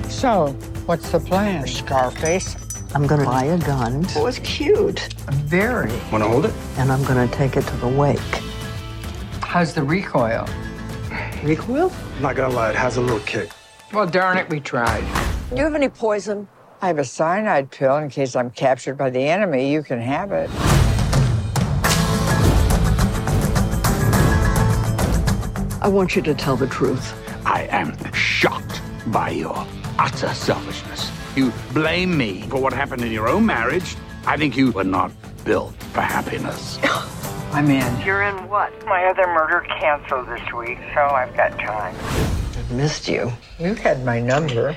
So, 0.08 0.56
what's 0.86 1.10
the 1.10 1.20
plan, 1.20 1.66
Scarface? 1.66 2.56
I'm 2.94 3.06
gonna 3.06 3.26
buy 3.26 3.44
a 3.44 3.58
gun. 3.58 4.06
It 4.16 4.22
was 4.22 4.38
cute. 4.38 5.12
Very. 5.44 5.92
Want 6.10 6.24
to 6.24 6.30
hold 6.30 6.46
it? 6.46 6.54
And 6.78 6.90
I'm 6.90 7.04
gonna 7.04 7.28
take 7.28 7.58
it 7.58 7.64
to 7.66 7.76
the 7.76 7.88
wake. 7.88 8.40
How's 9.42 9.74
the 9.74 9.82
recoil? 9.82 10.48
Recoil? 11.46 11.92
I'm 12.16 12.22
not 12.22 12.34
gonna 12.34 12.52
lie, 12.52 12.70
it 12.70 12.76
has 12.76 12.96
a 12.96 13.00
little 13.00 13.20
kick. 13.20 13.50
Well, 13.92 14.04
darn 14.04 14.36
it, 14.36 14.48
we 14.50 14.58
tried. 14.58 15.04
Do 15.50 15.56
you 15.56 15.62
have 15.62 15.76
any 15.76 15.88
poison? 15.88 16.48
I 16.82 16.88
have 16.88 16.98
a 16.98 17.04
cyanide 17.04 17.70
pill 17.70 17.96
in 17.98 18.10
case 18.10 18.34
I'm 18.34 18.50
captured 18.50 18.98
by 18.98 19.10
the 19.10 19.20
enemy. 19.20 19.72
You 19.72 19.84
can 19.84 20.00
have 20.00 20.32
it. 20.32 20.50
I 25.80 25.88
want 25.88 26.16
you 26.16 26.22
to 26.22 26.34
tell 26.34 26.56
the 26.56 26.66
truth. 26.66 27.14
I 27.46 27.68
am 27.70 27.96
shocked 28.12 28.82
by 29.06 29.30
your 29.30 29.64
utter 30.00 30.34
selfishness. 30.34 31.12
You 31.36 31.52
blame 31.72 32.16
me 32.16 32.42
for 32.42 32.60
what 32.60 32.72
happened 32.72 33.04
in 33.04 33.12
your 33.12 33.28
own 33.28 33.46
marriage. 33.46 33.94
I 34.26 34.36
think 34.36 34.56
you 34.56 34.72
were 34.72 34.82
not 34.82 35.12
built 35.44 35.80
for 35.92 36.00
happiness. 36.00 36.80
I'm 37.52 37.70
in. 37.70 38.00
You're 38.04 38.22
in 38.24 38.48
what? 38.48 38.72
My 38.86 39.04
other 39.06 39.26
murder 39.26 39.60
canceled 39.80 40.28
this 40.28 40.52
week, 40.52 40.78
so 40.94 41.00
I've 41.00 41.34
got 41.36 41.58
time. 41.58 41.94
i 42.68 42.72
Missed 42.72 43.08
you. 43.08 43.32
You 43.58 43.74
had 43.74 44.04
my 44.04 44.20
number, 44.20 44.76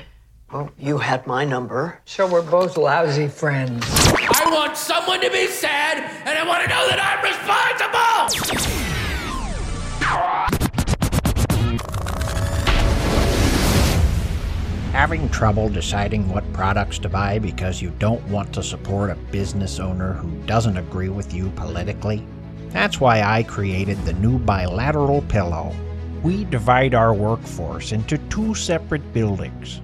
Well, 0.52 0.70
you 0.78 0.98
had 0.98 1.26
my 1.26 1.44
number. 1.44 2.00
so 2.06 2.26
we're 2.26 2.42
both 2.42 2.76
lousy 2.76 3.28
friends. 3.28 3.84
I 3.88 4.50
want 4.50 4.76
someone 4.76 5.20
to 5.20 5.30
be 5.30 5.46
sad, 5.46 5.98
and 6.26 6.38
I 6.38 6.46
want 6.46 6.62
to 6.62 6.68
know 6.68 6.88
that 6.88 7.00
I'm 7.00 7.22
responsible! 7.22 8.90
Having 14.92 15.28
trouble 15.30 15.68
deciding 15.68 16.28
what 16.28 16.50
products 16.52 16.98
to 17.00 17.08
buy 17.08 17.38
because 17.38 17.80
you 17.80 17.90
don't 17.98 18.22
want 18.28 18.52
to 18.54 18.62
support 18.62 19.10
a 19.10 19.14
business 19.14 19.78
owner 19.78 20.12
who 20.14 20.30
doesn't 20.46 20.76
agree 20.76 21.08
with 21.08 21.32
you 21.32 21.50
politically? 21.50 22.24
That's 22.70 23.00
why 23.00 23.22
I 23.22 23.42
created 23.42 23.98
the 24.04 24.12
new 24.12 24.38
bilateral 24.38 25.22
pillow. 25.22 25.74
We 26.22 26.44
divide 26.44 26.94
our 26.94 27.12
workforce 27.12 27.92
into 27.92 28.16
two 28.28 28.54
separate 28.54 29.12
buildings, 29.12 29.80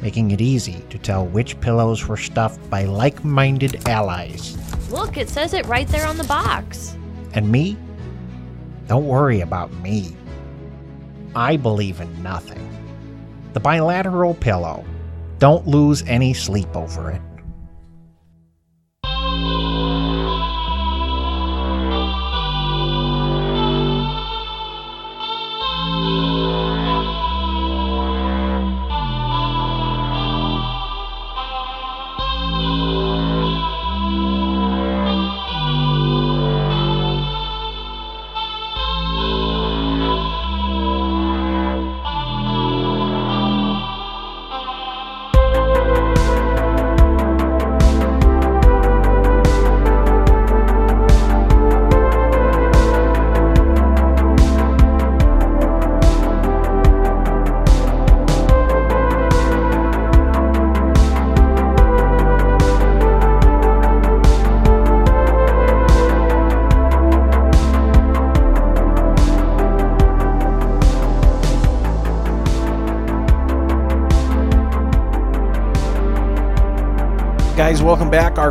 making 0.00 0.30
it 0.30 0.40
easy 0.40 0.82
to 0.88 0.98
tell 0.98 1.26
which 1.26 1.60
pillows 1.60 2.06
were 2.06 2.16
stuffed 2.16 2.70
by 2.70 2.84
like 2.84 3.24
minded 3.24 3.86
allies. 3.88 4.56
Look, 4.90 5.18
it 5.18 5.28
says 5.28 5.52
it 5.52 5.66
right 5.66 5.86
there 5.88 6.06
on 6.06 6.16
the 6.16 6.24
box. 6.24 6.96
And 7.34 7.50
me? 7.50 7.76
Don't 8.86 9.06
worry 9.06 9.40
about 9.40 9.72
me. 9.74 10.16
I 11.34 11.56
believe 11.56 12.00
in 12.00 12.22
nothing. 12.22 12.66
The 13.52 13.60
bilateral 13.60 14.34
pillow. 14.34 14.84
Don't 15.38 15.66
lose 15.66 16.02
any 16.06 16.32
sleep 16.34 16.74
over 16.74 17.10
it. 17.10 17.20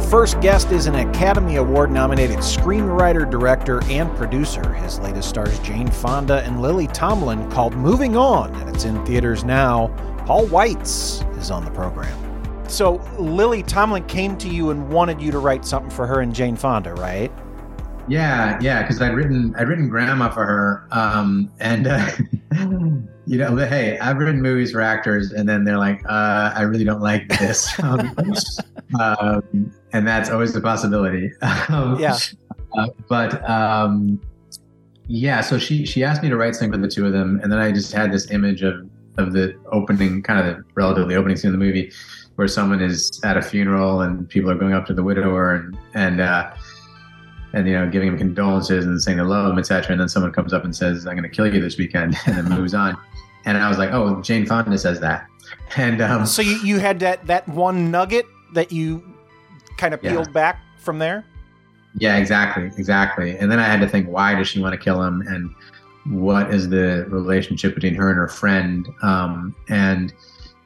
First 0.09 0.41
guest 0.41 0.71
is 0.71 0.87
an 0.87 0.95
Academy 0.95 1.57
Award 1.57 1.91
nominated 1.91 2.39
screenwriter, 2.39 3.29
director, 3.29 3.83
and 3.91 4.09
producer. 4.17 4.73
His 4.73 4.99
latest 4.99 5.29
stars 5.29 5.59
Jane 5.59 5.87
Fonda 5.87 6.41
and 6.41 6.63
Lily 6.63 6.87
Tomlin 6.87 7.47
called 7.51 7.75
Moving 7.75 8.17
On, 8.17 8.51
and 8.55 8.75
it's 8.75 8.85
in 8.85 9.05
theaters 9.05 9.43
now. 9.43 9.89
Paul 10.25 10.47
Weitz 10.47 11.37
is 11.37 11.51
on 11.51 11.63
the 11.63 11.69
program. 11.69 12.17
So, 12.67 12.95
Lily 13.19 13.61
Tomlin 13.61 14.03
came 14.07 14.35
to 14.39 14.49
you 14.49 14.71
and 14.71 14.89
wanted 14.89 15.21
you 15.21 15.29
to 15.29 15.37
write 15.37 15.63
something 15.63 15.91
for 15.91 16.07
her 16.07 16.21
and 16.21 16.33
Jane 16.33 16.55
Fonda, 16.55 16.95
right? 16.95 17.31
Yeah, 18.07 18.57
yeah, 18.59 18.81
because 18.81 18.99
I'd 19.03 19.13
written 19.13 19.53
I'd 19.59 19.67
written 19.67 19.89
Grandma 19.89 20.31
for 20.31 20.43
her, 20.43 20.87
um, 20.89 21.51
and 21.59 21.85
uh, 21.85 22.09
you 23.27 23.37
know, 23.37 23.55
but 23.55 23.69
hey, 23.69 23.99
I've 23.99 24.17
written 24.17 24.41
movies 24.41 24.71
for 24.71 24.81
actors, 24.81 25.33
and 25.33 25.47
then 25.47 25.63
they're 25.63 25.77
like, 25.77 26.03
uh, 26.09 26.51
I 26.55 26.63
really 26.63 26.83
don't 26.83 27.01
like 27.01 27.29
this, 27.37 27.71
um, 27.83 28.15
um, 28.99 29.71
and 29.93 30.07
that's 30.07 30.29
always 30.29 30.55
a 30.55 30.61
possibility. 30.61 31.31
Um, 31.69 31.99
Yeah. 31.99 32.17
uh, 32.77 32.87
but 33.07 33.47
um, 33.49 34.19
yeah, 35.07 35.41
so 35.41 35.57
she 35.57 35.85
she 35.85 36.03
asked 36.03 36.21
me 36.23 36.29
to 36.29 36.37
write 36.37 36.55
something 36.55 36.71
for 36.79 36.85
the 36.85 36.91
two 36.91 37.05
of 37.05 37.13
them, 37.13 37.39
and 37.41 37.51
then 37.51 37.59
I 37.59 37.71
just 37.71 37.91
had 37.93 38.11
this 38.11 38.29
image 38.31 38.61
of 38.63 38.87
of 39.17 39.33
the 39.33 39.55
opening, 39.71 40.21
kind 40.23 40.39
of 40.39 40.57
the 40.57 40.63
relatively 40.75 41.15
opening 41.15 41.35
scene 41.35 41.49
of 41.49 41.59
the 41.59 41.65
movie, 41.65 41.91
where 42.35 42.47
someone 42.47 42.81
is 42.81 43.19
at 43.23 43.35
a 43.35 43.41
funeral 43.41 44.01
and 44.01 44.29
people 44.29 44.49
are 44.51 44.55
going 44.55 44.73
up 44.73 44.85
to 44.87 44.93
the 44.93 45.03
widower 45.03 45.55
and 45.55 45.77
and 45.95 46.21
uh, 46.21 46.53
and 47.53 47.67
you 47.67 47.73
know 47.73 47.89
giving 47.89 48.09
him 48.09 48.17
condolences 48.17 48.85
and 48.85 49.01
saying 49.01 49.17
they 49.17 49.23
love 49.23 49.51
him, 49.51 49.57
etc. 49.59 49.91
And 49.91 49.99
then 50.01 50.09
someone 50.09 50.31
comes 50.31 50.53
up 50.53 50.63
and 50.63 50.75
says, 50.75 51.05
"I'm 51.07 51.13
going 51.17 51.23
to 51.23 51.35
kill 51.35 51.51
you 51.53 51.59
this 51.59 51.77
weekend," 51.77 52.15
and 52.27 52.37
then 52.37 52.45
moves 52.49 52.73
on. 52.73 52.95
And 53.45 53.57
I 53.57 53.67
was 53.67 53.77
like, 53.79 53.91
"Oh, 53.91 54.21
Jane 54.21 54.45
Fonda 54.45 54.77
says 54.77 54.99
that." 54.99 55.25
And 55.77 56.01
um, 56.01 56.25
So 56.27 56.41
you, 56.43 56.57
you 56.63 56.79
had 56.79 56.99
that 56.99 57.25
that 57.27 57.47
one 57.47 57.89
nugget 57.91 58.25
that 58.53 58.71
you 58.71 59.03
kind 59.79 59.93
of 59.93 60.03
Yeah. 60.03 60.11
peeled 60.11 60.33
back 60.33 60.61
from 60.77 60.99
there. 60.99 61.23
Yeah, 61.95 62.17
exactly, 62.17 62.65
exactly. 62.77 63.37
And 63.37 63.51
then 63.51 63.59
I 63.59 63.63
had 63.63 63.79
to 63.81 63.87
think, 63.87 64.07
why 64.07 64.35
does 64.35 64.47
she 64.47 64.59
want 64.61 64.73
to 64.73 64.79
kill 64.79 65.01
him, 65.01 65.23
and 65.27 65.49
what 66.23 66.53
is 66.53 66.69
the 66.69 67.05
relationship 67.09 67.73
between 67.73 67.95
her 67.95 68.09
and 68.09 68.17
her 68.17 68.27
friend, 68.27 68.87
um, 69.01 69.55
and 69.69 70.13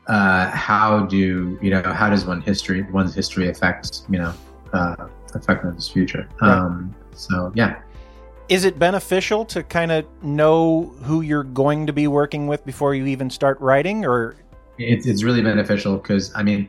uh, 0.08 0.50
how 0.52 1.06
do 1.06 1.58
you 1.62 1.70
know 1.70 1.82
how 1.82 2.10
does 2.10 2.26
one 2.26 2.42
history 2.42 2.82
one's 2.92 3.16
history 3.16 3.48
affect 3.50 4.02
you 4.10 4.20
know 4.20 4.34
uh, 4.74 5.08
affect 5.34 5.64
one's 5.64 5.88
future? 5.88 6.28
Right. 6.42 6.52
Um, 6.52 6.94
so 7.16 7.52
yeah, 7.56 7.80
Is 8.50 8.66
it 8.66 8.78
beneficial 8.78 9.46
to 9.46 9.64
kind 9.64 9.92
of 9.92 10.06
know 10.22 10.94
who 11.04 11.22
you're 11.22 11.46
going 11.46 11.88
to 11.88 11.94
be 11.94 12.08
working 12.08 12.48
with 12.48 12.66
before 12.66 12.96
you 12.96 13.06
even 13.06 13.30
start 13.30 13.60
writing, 13.62 14.06
or 14.06 14.36
it's 14.78 15.06
it's 15.08 15.24
really 15.24 15.42
beneficial 15.42 15.98
because 15.98 16.34
I 16.36 16.44
mean. 16.44 16.68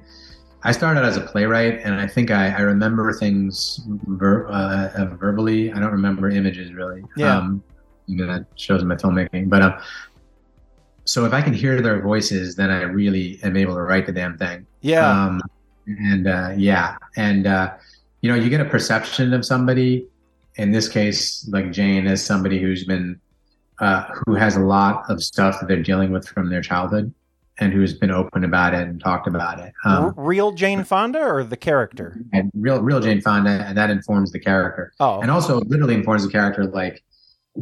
I 0.66 0.72
started 0.72 1.04
as 1.04 1.18
a 1.18 1.20
playwright, 1.20 1.80
and 1.84 1.94
I 1.94 2.06
think 2.06 2.30
I, 2.30 2.48
I 2.48 2.60
remember 2.60 3.12
things 3.12 3.80
ver- 3.86 4.48
uh, 4.48 4.90
uh, 4.96 5.04
verbally. 5.16 5.70
I 5.70 5.78
don't 5.78 5.92
remember 5.92 6.30
images 6.30 6.72
really. 6.72 7.04
Yeah. 7.16 7.36
Um, 7.36 7.62
you 8.06 8.16
know, 8.16 8.26
that 8.26 8.46
shows 8.56 8.82
in 8.82 8.88
my 8.88 8.96
filmmaking. 8.96 9.50
But 9.50 9.62
um, 9.62 9.74
so 11.04 11.26
if 11.26 11.32
I 11.32 11.42
can 11.42 11.52
hear 11.52 11.80
their 11.80 12.00
voices, 12.00 12.56
then 12.56 12.70
I 12.70 12.82
really 12.82 13.38
am 13.42 13.56
able 13.56 13.74
to 13.74 13.82
write 13.82 14.06
the 14.06 14.12
damn 14.12 14.38
thing. 14.38 14.66
Yeah. 14.80 15.06
Um, 15.06 15.42
and 15.86 16.26
uh, 16.26 16.52
yeah, 16.56 16.96
and 17.16 17.46
uh, 17.46 17.74
you 18.22 18.30
know, 18.30 18.36
you 18.36 18.48
get 18.48 18.60
a 18.60 18.64
perception 18.64 19.34
of 19.34 19.44
somebody. 19.44 20.06
In 20.56 20.70
this 20.70 20.88
case, 20.88 21.46
like 21.48 21.72
Jane, 21.72 22.06
as 22.06 22.24
somebody 22.24 22.60
who's 22.60 22.84
been 22.84 23.20
uh, 23.80 24.04
who 24.24 24.34
has 24.34 24.56
a 24.56 24.60
lot 24.60 25.04
of 25.10 25.22
stuff 25.22 25.60
that 25.60 25.66
they're 25.66 25.82
dealing 25.82 26.12
with 26.12 26.26
from 26.28 26.48
their 26.48 26.62
childhood, 26.62 27.12
and 27.58 27.72
who's 27.72 27.94
been 27.94 28.10
open 28.10 28.44
about 28.44 28.74
it 28.74 28.86
and 28.88 29.00
talked 29.00 29.26
about 29.26 29.60
it. 29.60 29.72
Um, 29.84 30.12
real 30.16 30.52
Jane 30.52 30.84
Fonda 30.84 31.20
or 31.20 31.44
the 31.44 31.56
character? 31.56 32.20
and 32.32 32.50
real 32.54 32.80
real 32.82 33.00
Jane 33.00 33.20
Fonda, 33.20 33.64
and 33.66 33.76
that 33.76 33.90
informs 33.90 34.32
the 34.32 34.40
character. 34.40 34.92
Oh. 35.00 35.20
and 35.20 35.30
also 35.30 35.60
literally 35.60 35.94
informs 35.94 36.24
the 36.24 36.32
character. 36.32 36.64
Like, 36.64 37.02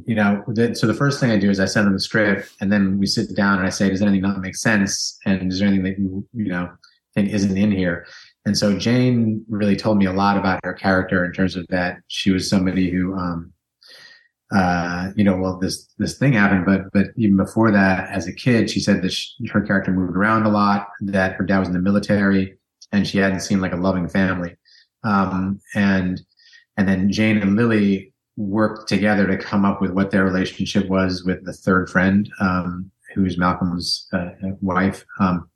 you 0.07 0.15
know, 0.15 0.43
the, 0.49 0.75
so 0.75 0.87
the 0.87 0.95
first 0.95 1.21
thing 1.21 1.31
I 1.31 1.39
do 1.39 1.51
is 1.51 1.61
I 1.61 1.67
send 1.67 1.87
them 1.87 1.93
the 1.93 2.01
script, 2.01 2.51
and 2.61 2.73
then 2.73 2.99
we 2.99 3.07
sit 3.07 3.35
down 3.37 3.59
and 3.59 3.67
I 3.67 3.71
say, 3.71 3.91
does 3.91 4.03
anything 4.03 4.23
not 4.23 4.41
make 4.41 4.57
sense, 4.57 5.19
and 5.27 5.53
is 5.53 5.59
there 5.59 5.69
anything 5.69 5.85
that 5.85 5.99
you 5.99 6.27
you 6.33 6.49
know 6.49 6.71
think 7.15 7.31
isn't 7.31 7.57
in 7.57 7.71
here? 7.71 8.07
And 8.45 8.57
so 8.57 8.77
Jane 8.77 9.45
really 9.49 9.77
told 9.77 9.99
me 9.99 10.07
a 10.07 10.13
lot 10.13 10.37
about 10.37 10.61
her 10.65 10.73
character 10.73 11.25
in 11.25 11.33
terms 11.33 11.57
of 11.57 11.67
that 11.69 11.99
she 12.09 12.31
was 12.31 12.49
somebody 12.49 12.91
who, 12.91 13.15
um, 13.15 13.53
uh, 14.55 15.11
you 15.17 15.25
know, 15.25 15.37
well, 15.37 15.59
this 15.59 15.89
this 15.99 16.19
thing 16.19 16.35
happened, 16.35 16.67
but 16.67 16.93
but 16.93 17.07
even 17.17 17.37
before 17.37 17.71
that, 17.71 18.11
as 18.11 18.27
a 18.27 18.33
kid, 18.33 18.71
she 18.71 18.81
said 18.81 19.03
that 19.03 19.13
she, 19.13 19.47
her 19.49 19.63
character 19.63 19.91
moved 19.91 20.17
around 20.17 20.45
a 20.45 20.51
lot, 20.51 20.89
that 21.01 21.33
her 21.35 21.45
dad 21.45 21.61
was 21.61 21.69
in 21.69 21.75
the 21.75 21.81
military, 21.81 22.59
and 22.93 23.07
she 23.07 23.19
hadn't 23.19 23.41
seen 23.41 23.61
like 23.61 23.73
a 23.73 23.77
loving 23.77 24.09
family. 24.09 24.57
Um, 25.05 25.61
and 25.75 26.21
and 26.77 26.87
then 26.87 27.11
Jane 27.11 27.39
and 27.39 27.57
Lily 27.57 28.13
worked 28.37 28.89
together 28.89 29.27
to 29.27 29.39
come 29.39 29.65
up 29.65 29.81
with 29.81 29.93
what 29.93 30.11
their 30.11 30.25
relationship 30.25 30.89
was 30.89 31.23
with 31.25 31.45
the 31.45 31.53
third 31.53 31.89
friend, 31.89 32.31
um, 32.41 32.91
who's 33.15 33.39
Malcolm's 33.39 34.07
uh, 34.13 34.31
wife. 34.61 35.05
Um, 35.19 35.49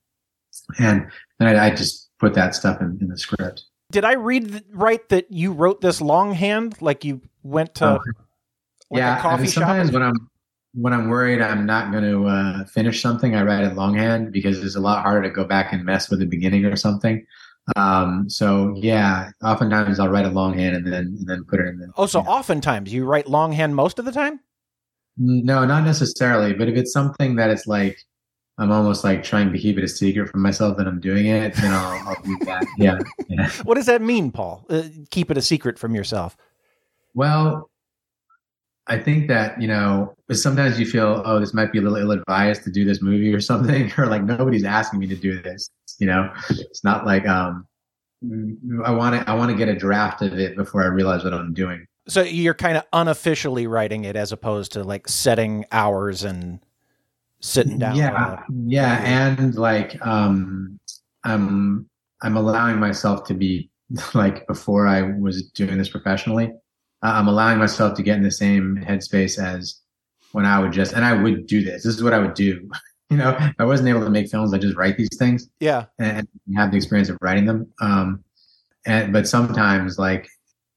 and 0.78 1.06
then 1.38 1.48
I, 1.48 1.66
I 1.66 1.70
just 1.70 2.10
put 2.18 2.34
that 2.34 2.54
stuff 2.54 2.80
in, 2.80 2.98
in 3.00 3.08
the 3.08 3.18
script. 3.18 3.64
Did 3.92 4.04
I 4.04 4.14
read 4.14 4.50
th- 4.50 4.64
right 4.72 5.06
that 5.10 5.30
you 5.30 5.52
wrote 5.52 5.80
this 5.80 6.00
longhand? 6.00 6.80
Like 6.82 7.04
you 7.04 7.22
went 7.42 7.74
to 7.76 7.86
Oh. 7.86 7.98
Like 8.90 8.98
yeah, 9.00 9.18
a 9.18 9.20
coffee 9.20 9.34
I 9.34 9.42
mean, 9.42 9.50
shop? 9.50 9.62
sometimes 9.62 9.92
when 9.92 10.02
I'm 10.02 10.30
when 10.74 10.92
I'm 10.92 11.08
worried 11.08 11.40
I'm 11.40 11.64
not 11.64 11.90
going 11.90 12.04
to 12.04 12.26
uh, 12.26 12.64
finish 12.66 13.00
something, 13.00 13.34
I 13.34 13.42
write 13.42 13.64
it 13.64 13.74
longhand 13.74 14.32
because 14.32 14.62
it's 14.62 14.76
a 14.76 14.80
lot 14.80 15.02
harder 15.02 15.22
to 15.22 15.30
go 15.30 15.44
back 15.44 15.72
and 15.72 15.84
mess 15.84 16.10
with 16.10 16.20
the 16.20 16.26
beginning 16.26 16.64
or 16.66 16.76
something. 16.76 17.26
Um, 17.74 18.30
so 18.30 18.74
yeah, 18.76 19.30
oftentimes 19.42 19.98
I'll 19.98 20.08
write 20.08 20.26
it 20.26 20.32
longhand 20.32 20.76
and 20.76 20.86
then 20.86 21.16
and 21.18 21.26
then 21.26 21.44
put 21.44 21.60
it 21.60 21.66
in 21.66 21.78
the. 21.78 21.88
Oh, 21.96 22.06
so 22.06 22.20
oftentimes 22.20 22.92
you 22.92 23.04
write 23.04 23.28
longhand 23.28 23.74
most 23.74 23.98
of 23.98 24.04
the 24.04 24.12
time? 24.12 24.40
No, 25.18 25.64
not 25.64 25.84
necessarily, 25.84 26.52
but 26.52 26.68
if 26.68 26.76
it's 26.76 26.92
something 26.92 27.36
that 27.36 27.50
it's 27.50 27.66
like 27.66 27.98
I'm 28.58 28.70
almost 28.70 29.02
like 29.02 29.22
trying 29.22 29.52
to 29.52 29.58
keep 29.58 29.76
it 29.78 29.84
a 29.84 29.88
secret 29.88 30.30
from 30.30 30.42
myself 30.42 30.76
that 30.76 30.86
I'm 30.86 31.00
doing 31.00 31.26
it, 31.26 31.54
then 31.54 31.72
I'll, 31.72 32.08
I'll 32.08 32.22
do 32.22 32.38
that. 32.44 32.66
Yeah, 32.78 32.98
yeah. 33.28 33.50
What 33.64 33.74
does 33.74 33.86
that 33.86 34.00
mean, 34.00 34.30
Paul? 34.30 34.64
Uh, 34.70 34.84
keep 35.10 35.30
it 35.30 35.36
a 35.36 35.42
secret 35.42 35.78
from 35.78 35.94
yourself. 35.94 36.36
Well, 37.14 37.70
I 38.88 38.98
think 38.98 39.26
that, 39.28 39.60
you 39.60 39.66
know, 39.66 40.14
sometimes 40.30 40.78
you 40.78 40.86
feel, 40.86 41.22
oh, 41.24 41.40
this 41.40 41.52
might 41.52 41.72
be 41.72 41.78
a 41.78 41.82
little 41.82 41.98
ill 41.98 42.12
advised 42.12 42.62
to 42.64 42.70
do 42.70 42.84
this 42.84 43.02
movie 43.02 43.34
or 43.34 43.40
something, 43.52 43.92
or 43.98 44.06
like 44.06 44.22
nobody's 44.22 44.64
asking 44.64 45.00
me 45.00 45.06
to 45.08 45.16
do 45.16 45.40
this. 45.42 45.70
You 45.98 46.06
know, 46.06 46.32
it's 46.50 46.84
not 46.84 47.06
like 47.06 47.26
um 47.26 47.66
I 48.84 48.90
want 48.90 49.14
to 49.14 49.30
I 49.30 49.34
want 49.34 49.50
to 49.50 49.56
get 49.56 49.68
a 49.68 49.74
draft 49.74 50.22
of 50.22 50.38
it 50.38 50.56
before 50.56 50.82
I 50.82 50.86
realize 50.86 51.24
what 51.24 51.32
I'm 51.32 51.54
doing. 51.54 51.86
So 52.08 52.22
you're 52.22 52.54
kind 52.54 52.76
of 52.76 52.84
unofficially 52.92 53.66
writing 53.66 54.04
it 54.04 54.14
as 54.14 54.30
opposed 54.30 54.72
to 54.72 54.84
like 54.84 55.08
setting 55.08 55.64
hours 55.72 56.22
and 56.22 56.60
sitting 57.40 57.78
down. 57.78 57.96
Yeah, 57.96 58.42
yeah, 58.66 59.30
and 59.32 59.54
like 59.54 60.04
um 60.06 60.78
I'm 61.24 61.88
I'm 62.22 62.36
allowing 62.36 62.78
myself 62.78 63.24
to 63.24 63.34
be 63.34 63.70
like 64.14 64.46
before 64.46 64.86
I 64.86 65.02
was 65.02 65.50
doing 65.50 65.78
this 65.78 65.88
professionally. 65.88 66.52
I'm 67.12 67.28
allowing 67.28 67.58
myself 67.58 67.96
to 67.96 68.02
get 68.02 68.16
in 68.16 68.22
the 68.22 68.30
same 68.30 68.76
headspace 68.76 69.38
as 69.42 69.80
when 70.32 70.44
I 70.44 70.58
would 70.60 70.72
just 70.72 70.92
and 70.94 71.04
I 71.04 71.12
would 71.12 71.46
do 71.46 71.62
this. 71.64 71.84
This 71.84 71.94
is 71.94 72.02
what 72.02 72.12
I 72.14 72.18
would 72.18 72.34
do. 72.34 72.68
You 73.08 73.18
know, 73.18 73.36
if 73.38 73.54
I 73.60 73.64
wasn't 73.64 73.88
able 73.88 74.00
to 74.00 74.10
make 74.10 74.28
films. 74.28 74.52
I 74.52 74.58
just 74.58 74.76
write 74.76 74.96
these 74.96 75.16
things 75.16 75.48
Yeah. 75.60 75.84
and 76.00 76.26
have 76.56 76.72
the 76.72 76.76
experience 76.76 77.08
of 77.08 77.16
writing 77.20 77.44
them. 77.46 77.72
Um, 77.80 78.24
and 78.84 79.12
but 79.12 79.28
sometimes, 79.28 79.96
like 79.96 80.26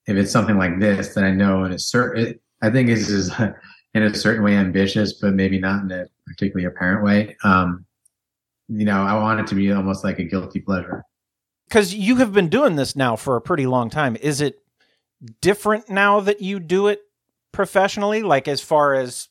if 0.06 0.16
it's 0.16 0.32
something 0.32 0.56
like 0.56 0.80
this, 0.80 1.16
that 1.16 1.24
I 1.24 1.32
know 1.32 1.64
in 1.64 1.72
a 1.72 1.80
certain, 1.80 2.40
I 2.62 2.70
think 2.70 2.88
this 2.88 3.10
is 3.10 3.32
in 3.96 4.04
a 4.04 4.14
certain 4.14 4.44
way 4.44 4.54
ambitious, 4.56 5.14
but 5.14 5.34
maybe 5.34 5.58
not 5.58 5.82
in 5.82 5.92
a 5.92 6.06
particularly 6.28 6.66
apparent 6.66 7.04
way. 7.04 7.36
Um, 7.44 7.84
you 8.68 8.86
know, 8.86 9.02
I 9.02 9.16
want 9.16 9.40
it 9.40 9.48
to 9.48 9.56
be 9.56 9.72
almost 9.72 10.04
like 10.04 10.20
a 10.20 10.24
guilty 10.24 10.60
pleasure. 10.60 11.04
Because 11.68 11.96
you 11.96 12.18
have 12.18 12.32
been 12.32 12.50
doing 12.50 12.76
this 12.76 12.96
now 12.96 13.16
for 13.16 13.38
a 13.38 13.42
pretty 13.42 13.66
long 13.66 13.90
time. 13.90 14.16
Is 14.18 14.40
it 14.40 14.60
different 15.42 15.90
now 15.90 16.20
that 16.20 16.42
you 16.42 16.60
do 16.60 16.88
it 16.88 17.02
professionally? 17.52 18.24
Like, 18.24 18.48
as 18.48 18.62
far 18.62 18.94
as, 18.94 19.28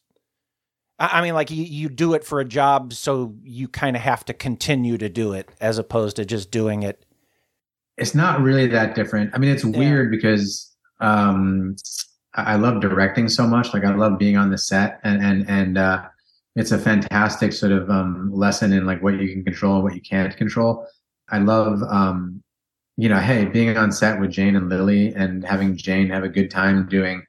I 0.99 1.23
mean, 1.23 1.35
like 1.35 1.51
you, 1.51 1.65
you 1.65 1.89
do 1.89 2.15
it 2.15 2.25
for 2.25 2.41
a 2.41 2.45
job, 2.45 2.93
so 2.93 3.35
you 3.43 3.69
kind 3.69 3.97
of 3.97 4.03
have 4.03 4.25
to 4.27 4.35
continue 4.35 4.99
to 4.99 5.09
do 5.09 5.33
it 5.33 5.49
as 5.61 5.79
opposed 5.79 6.17
to 6.17 6.25
just 6.25 6.51
doing 6.51 6.83
it. 6.83 7.05
It's 7.97 8.15
not 8.15 8.41
really 8.41 8.67
that 8.69 8.95
different. 8.95 9.31
I 9.35 9.39
mean, 9.39 9.51
it's 9.51 9.65
weird 9.65 10.11
because 10.11 10.73
um, 11.01 11.77
I 12.35 12.53
I 12.53 12.57
love 12.57 12.81
directing 12.81 13.29
so 13.29 13.47
much. 13.47 13.75
Like 13.75 13.85
I 13.85 13.95
love 13.95 14.19
being 14.19 14.37
on 14.37 14.51
the 14.51 14.59
set, 14.59 15.01
and 15.03 15.23
and 15.23 15.49
and 15.49 15.79
uh, 15.79 16.05
it's 16.55 16.73
a 16.73 16.79
fantastic 16.79 17.53
sort 17.53 17.73
of 17.73 17.91
um, 17.91 18.31
lesson 18.33 18.73
in 18.73 18.87
like 18.87 19.03
what 19.03 19.21
you 19.21 19.29
can 19.29 19.45
control 19.45 19.77
and 19.77 19.85
what 19.85 19.95
you 19.95 20.01
can't 20.01 20.37
control. 20.37 20.87
I 21.31 21.39
love, 21.39 21.83
um, 21.85 22.43
you 22.99 23.09
know, 23.09 23.21
hey, 23.21 23.45
being 23.45 23.77
on 23.77 23.93
set 23.93 24.21
with 24.21 24.33
Jane 24.33 24.57
and 24.57 24.69
Lily 24.69 25.15
and 25.15 25.45
having 25.45 25.77
Jane 25.77 26.11
have 26.11 26.25
a 26.25 26.29
good 26.29 26.51
time 26.51 26.89
doing 26.89 27.23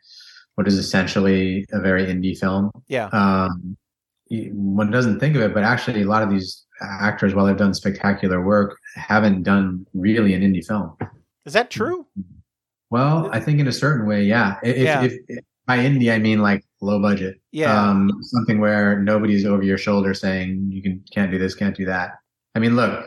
what 0.55 0.67
is 0.67 0.79
essentially 0.79 1.63
a 1.71 1.79
very 1.79 2.07
indie 2.07 2.37
film. 2.37 2.71
Yeah. 2.87 3.05
Um, 3.13 3.77
one 4.29 4.89
doesn't 4.89 5.19
think 5.19 5.35
of 5.35 5.43
it, 5.43 5.53
but 5.53 5.63
actually, 5.63 6.01
a 6.01 6.05
lot 6.07 6.23
of 6.23 6.31
these 6.31 6.65
actors, 6.81 7.35
while 7.35 7.45
they've 7.45 7.55
done 7.55 7.75
spectacular 7.75 8.43
work, 8.43 8.77
haven't 8.95 9.43
done 9.43 9.85
really 9.93 10.33
an 10.33 10.41
indie 10.41 10.65
film. 10.65 10.97
Is 11.45 11.53
that 11.53 11.69
true? 11.69 12.07
Well, 12.89 13.29
I 13.31 13.39
think 13.39 13.59
in 13.59 13.67
a 13.67 13.71
certain 13.71 14.07
way, 14.07 14.23
yeah. 14.23 14.57
If, 14.63 14.77
Yeah. 14.77 15.03
if, 15.03 15.13
if 15.27 15.39
by 15.67 15.77
indie, 15.77 16.11
I 16.11 16.17
mean 16.17 16.41
like 16.41 16.65
low 16.81 16.99
budget. 16.99 17.39
Yeah. 17.51 17.89
Um, 17.89 18.11
something 18.21 18.59
where 18.59 18.99
nobody's 18.99 19.45
over 19.45 19.61
your 19.61 19.77
shoulder 19.77 20.15
saying 20.15 20.69
you 20.71 20.81
can 20.81 21.03
can't 21.13 21.31
do 21.31 21.37
this, 21.37 21.53
can't 21.53 21.75
do 21.77 21.85
that. 21.85 22.13
I 22.55 22.59
mean, 22.59 22.75
look, 22.75 23.05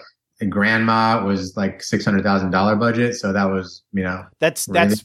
Grandma 0.51 1.25
was 1.25 1.57
like 1.57 1.83
six 1.83 2.05
hundred 2.05 2.23
thousand 2.23 2.51
dollar 2.51 2.77
budget, 2.77 3.15
so 3.15 3.33
that 3.33 3.45
was 3.45 3.83
you 3.93 4.03
know 4.03 4.25
That's 4.39 4.67
that's 4.67 5.05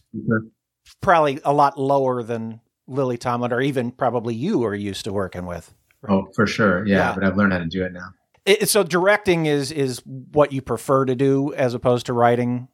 probably 1.01 1.39
a 1.43 1.53
lot 1.53 1.79
lower 1.79 2.23
than 2.23 2.61
Lily 2.87 3.17
Tomlin 3.17 3.51
or 3.51 3.61
even 3.61 3.91
probably 3.91 4.35
you 4.35 4.63
are 4.65 4.75
used 4.75 5.05
to 5.05 5.13
working 5.13 5.45
with. 5.45 5.73
oh 6.07 6.27
for 6.35 6.47
sure, 6.47 6.85
yeah, 6.87 6.95
Yeah. 6.95 7.15
But 7.15 7.23
I've 7.23 7.37
learned 7.37 7.53
how 7.53 7.59
to 7.59 7.65
do 7.65 7.83
it 7.83 7.93
now. 7.93 8.09
It, 8.45 8.69
so 8.69 8.83
directing 8.83 9.45
is 9.45 9.71
is 9.71 10.01
what 10.05 10.51
you 10.51 10.61
prefer 10.61 11.05
to 11.05 11.15
do 11.15 11.53
as 11.53 11.73
opposed 11.73 12.05
to 12.05 12.13
writing. 12.13 12.69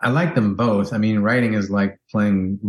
I 0.00 0.10
like 0.10 0.36
them 0.36 0.54
both. 0.54 0.92
I 0.92 0.98
mean, 0.98 1.18
writing 1.18 1.54
is 1.54 1.70
like 1.70 1.98
playing, 2.10 2.60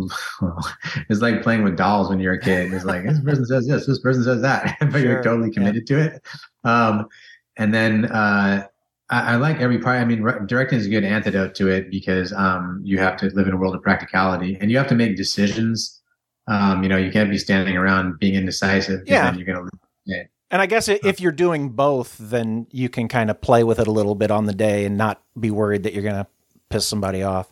well, 0.42 0.68
it's 1.10 1.22
like 1.22 1.44
playing 1.44 1.64
with 1.64 1.78
dolls 1.78 2.10
when 2.10 2.20
you're 2.20 2.34
a 2.34 2.40
kid. 2.40 2.74
It's 2.74 2.86
like 2.86 3.04
this 3.04 3.20
person 3.20 3.46
says 3.46 3.68
this, 3.68 3.86
this 3.86 4.00
person 4.00 4.24
says 4.24 4.42
that, 4.42 4.78
but 4.80 4.92
Sure, 4.92 5.02
you're 5.02 5.24
totally 5.24 5.52
committed 5.52 5.86
to 5.88 6.00
it. 6.00 6.24
Um, 6.64 7.08
and 7.56 7.74
then 7.74 8.06
uh, 8.06 8.66
I, 9.10 9.34
I 9.34 9.36
like 9.36 9.60
every 9.60 9.80
part. 9.80 9.98
I 9.98 10.06
mean, 10.06 10.22
re- 10.22 10.46
directing 10.46 10.80
is 10.80 10.86
a 10.86 10.90
good 10.90 11.04
antidote 11.04 11.56
to 11.56 11.68
it 11.68 11.90
because 11.90 12.34
um, 12.34 12.82
you 12.84 13.00
have 13.00 13.18
to 13.18 13.28
live 13.28 13.48
in 13.48 13.54
a 13.54 13.58
world 13.58 13.76
of 13.76 13.82
practicality 13.82 14.58
and 14.60 14.72
you 14.72 14.78
have 14.78 14.88
to 14.88 14.96
make 14.96 15.16
decisions. 15.16 16.02
Um, 16.48 16.84
you 16.84 16.90
know, 16.90 16.98
you 16.98 17.12
can't 17.12 17.30
be 17.30 17.38
standing 17.38 17.78
around 17.78 18.20
being 18.20 18.36
indecisive. 18.36 19.02
Yeah. 19.06 19.30
Then 19.30 19.40
you're 19.40 19.46
gonna 19.46 19.70
it. 20.06 20.30
And 20.52 20.62
I 20.62 20.66
guess 20.66 20.88
if 20.88 21.20
you're 21.20 21.32
doing 21.32 21.70
both, 21.70 22.18
then 22.20 22.66
you 22.72 22.90
can 22.90 23.08
kind 23.08 23.30
of 23.30 23.40
play 23.40 23.64
with 23.64 23.80
it 23.80 23.88
a 23.88 23.92
little 23.92 24.16
bit 24.16 24.32
on 24.32 24.46
the 24.46 24.54
day 24.54 24.86
and 24.86 24.98
not 24.98 25.22
be 25.40 25.52
worried 25.52 25.84
that 25.84 25.94
you're 25.94 26.04
going 26.04 26.16
to 26.16 26.28
piss 26.70 26.88
somebody 26.88 27.22
off. 27.22 27.52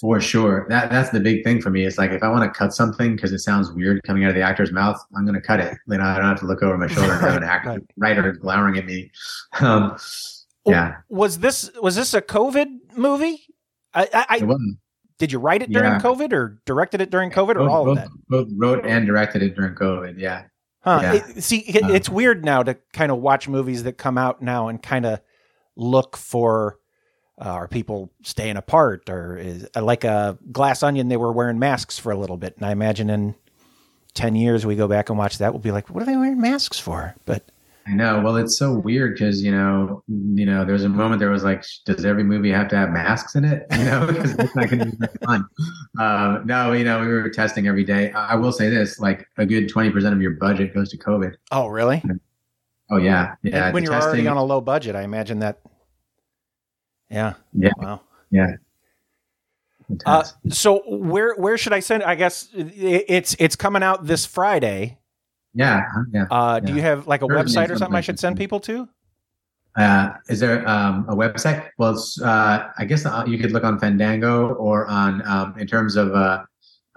For 0.00 0.20
sure. 0.20 0.66
That 0.70 0.90
that's 0.90 1.10
the 1.10 1.20
big 1.20 1.44
thing 1.44 1.60
for 1.60 1.68
me. 1.68 1.84
It's 1.84 1.98
like 1.98 2.12
if 2.12 2.22
I 2.22 2.28
want 2.28 2.44
to 2.44 2.58
cut 2.58 2.72
something 2.72 3.14
because 3.14 3.32
it 3.32 3.40
sounds 3.40 3.72
weird 3.72 4.02
coming 4.04 4.24
out 4.24 4.30
of 4.30 4.36
the 4.36 4.40
actor's 4.40 4.72
mouth, 4.72 4.96
I'm 5.16 5.26
going 5.26 5.34
to 5.34 5.46
cut 5.46 5.60
it. 5.60 5.76
You 5.86 5.98
know, 5.98 6.04
I 6.04 6.16
don't 6.16 6.28
have 6.28 6.38
to 6.40 6.46
look 6.46 6.62
over 6.62 6.78
my 6.78 6.86
shoulder 6.86 7.12
and 7.12 7.20
have 7.20 7.36
an 7.36 7.44
actor 7.48 7.82
writer 7.96 8.32
glowering 8.32 8.78
at 8.78 8.86
me. 8.86 9.10
Um, 9.60 9.96
yeah, 10.66 10.96
Was 11.08 11.38
this 11.40 11.70
was 11.82 11.96
this 11.96 12.14
a 12.14 12.22
COVID 12.22 12.96
movie? 12.96 13.40
I, 13.94 14.02
I, 14.12 14.26
I 14.28 14.36
it 14.38 14.44
wasn't. 14.44 14.78
did 15.18 15.32
you 15.32 15.38
write 15.38 15.62
it 15.62 15.70
during 15.70 15.92
Yeah. 15.92 16.00
COVID 16.00 16.32
or 16.32 16.60
directed 16.66 17.00
it 17.00 17.10
during 17.10 17.30
COVID 17.30 17.50
or 17.50 17.54
Both, 17.66 17.70
all 17.70 17.90
of 17.90 17.96
that? 17.96 18.08
both 18.28 18.48
wrote 18.56 18.86
and 18.86 19.06
directed 19.06 19.42
it 19.42 19.54
during 19.56 19.74
COVID. 19.74 20.18
Yeah. 20.18 20.44
Huh. 20.80 21.00
Yeah. 21.02 21.12
It- 21.14 21.42
see, 21.42 21.58
it, 21.58 21.90
it's 21.90 22.08
weird 22.08 22.44
now 22.44 22.62
to 22.62 22.76
kind 22.92 23.12
of 23.12 23.18
watch 23.18 23.48
movies 23.48 23.82
that 23.84 23.98
come 23.98 24.16
out 24.18 24.40
now 24.42 24.68
and 24.68 24.82
kind 24.82 25.04
of 25.06 25.20
look 25.76 26.16
for 26.16 26.78
uh, 27.40 27.44
are 27.48 27.68
people 27.68 28.12
staying 28.22 28.56
apart 28.56 29.08
or 29.08 29.36
is 29.36 29.66
uh, 29.74 29.82
like 29.82 30.04
a 30.04 30.38
Glass 30.52 30.82
Onion? 30.82 31.08
They 31.08 31.16
were 31.16 31.32
wearing 31.32 31.58
masks 31.58 31.98
for 31.98 32.12
a 32.12 32.16
little 32.16 32.36
bit, 32.36 32.56
and 32.56 32.64
I 32.66 32.70
imagine 32.72 33.10
in 33.10 33.34
ten 34.14 34.34
years 34.36 34.64
we 34.66 34.76
go 34.76 34.86
back 34.86 35.08
and 35.08 35.18
watch 35.18 35.38
that, 35.38 35.52
we'll 35.52 35.62
be 35.62 35.72
like, 35.72 35.88
what 35.90 36.02
are 36.02 36.06
they 36.06 36.16
wearing 36.16 36.40
masks 36.40 36.78
for? 36.78 37.14
But 37.24 37.50
I 37.86 37.94
know. 37.94 38.20
Well, 38.20 38.36
it's 38.36 38.56
so 38.58 38.72
weird 38.78 39.14
because 39.14 39.42
you 39.42 39.50
know, 39.50 40.02
you 40.06 40.46
know, 40.46 40.64
there 40.64 40.72
was 40.72 40.84
a 40.84 40.88
moment 40.88 41.18
there 41.18 41.30
was 41.30 41.42
like, 41.42 41.64
does 41.84 42.04
every 42.04 42.22
movie 42.22 42.50
have 42.52 42.68
to 42.68 42.76
have 42.76 42.90
masks 42.90 43.34
in 43.34 43.44
it? 43.44 43.66
You 43.76 43.84
know, 43.84 44.06
because 44.06 44.32
it's 44.38 44.54
not 44.54 44.68
going 44.70 44.78
to 44.78 44.84
be 44.86 44.96
very 44.98 45.12
fun. 45.24 45.44
Uh, 45.98 46.38
no, 46.44 46.72
you 46.72 46.84
know, 46.84 47.00
we 47.00 47.08
were 47.08 47.28
testing 47.28 47.66
every 47.66 47.84
day. 47.84 48.12
I 48.12 48.32
I 48.32 48.34
will 48.36 48.52
say 48.52 48.68
this: 48.68 48.98
like 49.00 49.26
a 49.36 49.44
good 49.46 49.68
twenty 49.68 49.90
percent 49.90 50.14
of 50.14 50.22
your 50.22 50.32
budget 50.32 50.72
goes 50.74 50.90
to 50.90 50.98
COVID. 50.98 51.34
oh, 51.50 51.66
really? 51.66 52.02
Oh 52.90 52.98
yeah, 52.98 53.34
yeah. 53.42 53.66
And 53.66 53.74
when 53.74 53.82
you're 53.82 53.92
already 53.94 54.18
testing- 54.22 54.28
on 54.28 54.36
a 54.36 54.44
low 54.44 54.60
budget, 54.60 54.94
I 54.94 55.02
imagine 55.02 55.40
that. 55.40 55.60
Yeah. 57.10 57.34
Yeah. 57.52 57.70
Wow. 57.78 58.00
Yeah. 58.30 58.52
Uh, 60.06 60.24
so 60.48 60.82
where 60.86 61.34
where 61.34 61.58
should 61.58 61.72
I 61.72 61.80
send? 61.80 62.02
I 62.02 62.14
guess 62.14 62.48
it's 62.54 63.36
it's 63.38 63.56
coming 63.56 63.82
out 63.82 64.06
this 64.06 64.24
Friday. 64.24 64.98
Yeah, 65.54 65.82
yeah. 66.12 66.26
Uh, 66.30 66.60
do 66.60 66.70
yeah. 66.70 66.76
you 66.76 66.82
have 66.82 67.06
like 67.06 67.22
a 67.22 67.26
it 67.26 67.30
website 67.30 67.70
or 67.70 67.76
something 67.76 67.96
I 67.96 68.00
should 68.00 68.18
send 68.18 68.36
people 68.36 68.60
to? 68.60 68.88
Uh, 69.76 70.10
is 70.28 70.40
there 70.40 70.66
um, 70.68 71.06
a 71.08 71.14
website? 71.14 71.68
Well, 71.78 71.92
it's, 71.92 72.20
uh, 72.20 72.68
I 72.76 72.84
guess 72.84 73.06
uh, 73.06 73.24
you 73.26 73.38
could 73.38 73.52
look 73.52 73.64
on 73.64 73.78
Fandango 73.78 74.54
or 74.54 74.86
on 74.86 75.26
um, 75.26 75.54
in 75.58 75.66
terms 75.66 75.96
of 75.96 76.14
uh, 76.14 76.44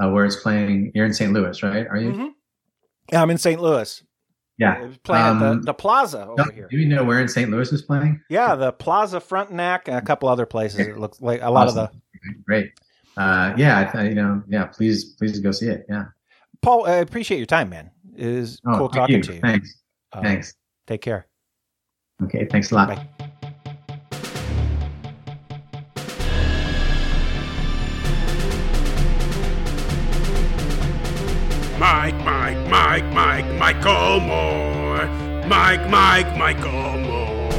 uh, 0.02 0.10
where 0.10 0.26
it's 0.26 0.36
playing. 0.38 0.91
You're 0.94 1.06
in 1.06 1.13
St. 1.13 1.32
Louis, 1.32 1.62
right? 1.63 1.88
Are 1.88 1.98
you? 1.98 2.12
Mhm. 2.12 2.30
Yeah, 3.12 3.22
I'm 3.22 3.30
in 3.30 3.38
St. 3.38 3.62
Louis. 3.62 4.04
Yeah. 4.58 4.86
It's 4.86 4.98
playing 4.98 5.26
at 5.26 5.32
Um, 5.32 5.60
the, 5.60 5.65
the 5.65 5.74
Plaza 5.74 6.26
over 6.26 6.36
no, 6.38 6.52
here. 6.52 6.68
Do 6.70 6.78
you 6.78 6.86
know 6.86 7.04
where 7.04 7.20
in 7.20 7.28
St. 7.28 7.50
Louis 7.50 7.72
is 7.72 7.82
playing? 7.82 8.22
Yeah, 8.30 8.56
the 8.56 8.72
Plaza 8.72 9.20
Frontenac 9.20 9.88
and 9.88 9.98
a 9.98 10.02
couple 10.02 10.30
other 10.30 10.46
places. 10.46 10.80
It 10.80 10.98
looks 10.98 11.22
like 11.22 11.41
a 11.41 11.50
lot 11.50 11.68
of 11.68 11.76
the 11.76 11.91
Great. 12.46 12.72
Uh, 13.18 13.54
yeah, 13.58 14.02
you 14.02 14.15
know, 14.15 14.41
yeah. 14.48 14.65
Please, 14.65 15.13
please 15.13 15.39
go 15.39 15.52
see 15.52 15.68
it. 15.68 15.86
Yeah. 15.88 16.06
Paul. 16.62 16.86
I 16.86 16.96
appreciate 16.96 17.38
your 17.38 17.46
time, 17.46 17.70
man. 17.70 17.91
It 18.15 18.25
is 18.25 18.60
Oh, 18.65 18.78
cool 18.78 18.89
talking 18.89 19.17
you. 19.17 19.23
to 19.23 19.34
you. 19.36 19.41
Thanks. 19.41 19.82
Uh, 20.13 20.21
Thanks. 20.21 20.54
Take 20.88 21.01
care. 21.01 21.28
Okay. 22.23 22.47
Thanks 22.49 22.71
a 22.71 22.75
lot. 22.75 22.88
Bye. 22.89 23.08
Mike, 31.78 32.15
Mike, 32.23 32.58
Mike, 32.69 33.06
Mike, 33.13 33.45
Michael 33.60 34.19
Moore. 34.21 35.06
Mike, 35.47 35.89
Mike, 35.89 36.38
Michael 36.38 36.97
Moore. 36.99 37.51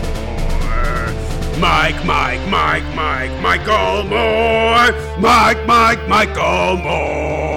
Mike, 1.58 2.04
Mike, 2.04 2.40
Mike, 2.48 2.84
Mike, 2.94 3.40
Michael 3.42 4.04
Moore. 4.04 4.92
Mike, 5.20 5.66
Mike, 5.66 6.08
Michael 6.08 6.76
Moore. 6.78 7.55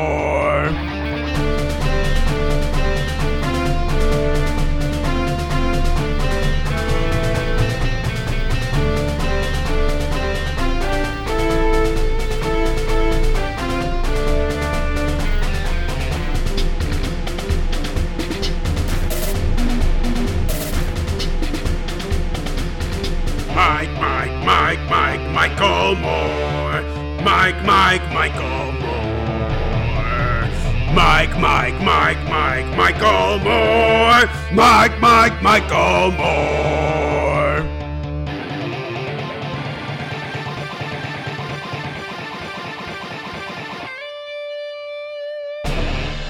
Mike, 23.60 23.92
Mike, 24.00 24.46
Mike, 24.46 24.80
Mike, 24.90 25.32
Michael 25.32 25.96
Moore. 25.96 26.82
Mike, 27.24 27.62
Mike, 27.66 28.06
Michael 28.14 28.72
Moore. 28.80 30.48
Mike, 30.94 31.38
Mike, 31.38 31.82
Mike, 31.82 32.24
Mike, 32.30 32.78
Michael 32.78 33.40
Moore. 33.40 34.30
Mike, 34.54 35.02
Mike, 35.02 35.44
Michael 35.44 36.12
Moore. 36.12 37.60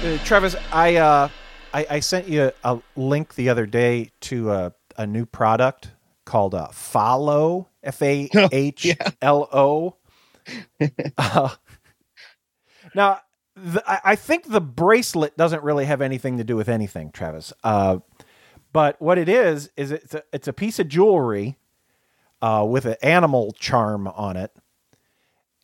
Uh, 0.02 0.18
Travis, 0.24 0.56
I 0.72 0.96
uh, 0.96 1.28
I, 1.72 1.86
I 1.90 2.00
sent 2.00 2.26
you 2.26 2.50
a 2.64 2.80
link 2.96 3.36
the 3.36 3.48
other 3.48 3.66
day 3.66 4.10
to 4.22 4.50
a, 4.50 4.72
a 4.96 5.06
new 5.06 5.26
product 5.26 5.92
called 6.30 6.54
a 6.54 6.68
Fahlo 6.72 7.66
F 7.82 8.00
A 8.02 8.28
H 8.52 8.96
L 9.22 9.48
O. 9.52 9.96
Uh, 11.18 11.50
Now, 12.94 13.20
the, 13.54 13.82
I, 13.88 14.12
I 14.12 14.16
think 14.16 14.48
the 14.48 14.60
bracelet 14.60 15.36
doesn't 15.36 15.62
really 15.62 15.84
have 15.84 16.00
anything 16.00 16.38
to 16.38 16.44
do 16.44 16.56
with 16.56 16.68
anything, 16.68 17.10
Travis. 17.10 17.52
Uh, 17.62 17.98
but 18.72 19.00
what 19.02 19.18
it 19.18 19.28
is 19.28 19.70
is 19.76 19.90
it's 19.90 20.14
a, 20.14 20.22
it's 20.32 20.48
a 20.48 20.52
piece 20.52 20.78
of 20.78 20.88
jewelry 20.88 21.58
uh, 22.40 22.64
with 22.68 22.84
an 22.86 22.96
animal 23.02 23.52
charm 23.58 24.06
on 24.08 24.36
it, 24.36 24.52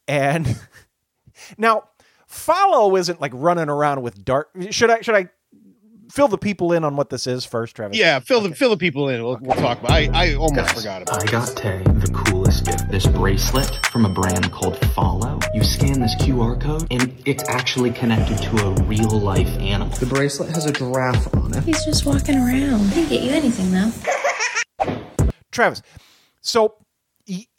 and 0.08 0.60
now 1.58 1.84
Fahlo 2.30 2.98
isn't 2.98 3.20
like 3.20 3.32
running 3.34 3.68
around 3.68 4.02
with 4.02 4.24
dart. 4.24 4.50
Should 4.70 4.90
I 4.90 5.00
should 5.00 5.14
I 5.14 5.28
fill 6.10 6.28
the 6.28 6.38
people 6.38 6.72
in 6.72 6.84
on 6.84 6.96
what 6.96 7.10
this 7.10 7.26
is 7.26 7.44
first, 7.44 7.76
Travis? 7.76 7.98
Yeah, 7.98 8.18
fill 8.20 8.40
the 8.40 8.54
fill 8.54 8.70
the 8.70 8.76
people 8.76 9.08
in. 9.08 9.22
We'll, 9.22 9.38
we'll 9.40 9.56
talk 9.56 9.78
about. 9.80 9.90
I 9.90 10.08
I 10.12 10.34
almost 10.34 10.74
forgot 10.74 11.02
about. 11.02 11.22
I 11.22 11.30
got 11.30 11.56
Tay 11.56 11.82
the 11.84 12.10
coolest 12.12 12.66
gift. 12.66 12.90
This 12.90 13.06
bracelet 13.06 13.86
from 13.86 14.04
a 14.06 14.08
brand 14.08 14.50
called 14.52 14.74
Fahlo. 14.74 15.42
You 15.54 15.62
scan 15.64 16.00
this 16.00 16.14
QR 16.16 16.60
code, 16.60 16.86
and 16.90 17.14
it's 17.26 17.48
actually 17.48 17.90
connected 17.90 18.38
to 18.38 18.66
a 18.66 18.70
real 18.82 19.18
life 19.20 19.48
animal. 19.58 19.96
The 19.96 20.06
bracelet 20.06 20.50
has 20.50 20.66
a 20.66 20.72
giraffe 20.72 21.34
on 21.34 21.54
it. 21.56 21.64
He's 21.64 21.84
just 21.84 22.06
walking 22.06 22.36
around. 22.36 22.90
Didn't 22.90 23.08
get 23.08 23.22
you 23.22 23.30
anything 23.30 23.72
though. 23.72 23.92
Travis. 25.50 25.82
So 26.40 26.76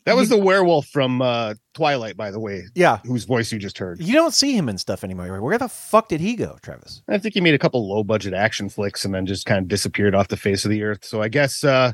That 0.07 0.15
was 0.15 0.29
the 0.29 0.37
werewolf 0.37 0.87
from 0.87 1.21
uh, 1.21 1.53
Twilight, 1.73 2.17
by 2.17 2.31
the 2.31 2.39
way. 2.39 2.63
Yeah. 2.73 2.99
whose 3.05 3.25
voice 3.25 3.51
you 3.51 3.59
just 3.59 3.77
heard. 3.77 4.01
you 4.01 4.13
don't 4.13 4.33
see 4.33 4.57
him 4.57 4.69
in 4.69 4.77
stuff 4.77 5.03
anymore. 5.03 5.41
Where 5.41 5.57
the 5.57 5.67
fuck 5.69 6.07
did 6.09 6.21
he 6.21 6.35
go, 6.35 6.57
Travis? 6.63 7.03
I 7.07 7.17
think 7.17 7.33
he 7.33 7.41
made 7.41 7.53
a 7.53 7.59
couple 7.59 7.87
low 7.87 8.03
budget 8.03 8.33
action 8.33 8.69
flicks 8.69 9.05
and 9.05 9.13
then 9.13 9.25
just 9.25 9.45
kind 9.45 9.59
of 9.59 9.67
disappeared 9.67 10.15
off 10.15 10.29
the 10.29 10.37
face 10.37 10.65
of 10.65 10.71
the 10.71 10.81
earth. 10.83 11.05
So 11.05 11.21
I 11.21 11.27
guess 11.27 11.63
uh, 11.63 11.91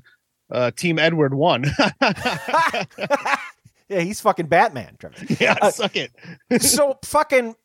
uh, 0.51 0.71
Team 0.71 0.99
Edward 0.99 1.33
won. 1.33 1.65
Yeah, 3.89 3.99
he's 3.99 4.21
fucking 4.21 4.47
Batman, 4.47 4.95
Travis. 4.97 5.39
yeah, 5.41 5.69
suck 5.69 5.95
it. 5.95 6.11
so 6.61 6.97
fucking 7.03 7.55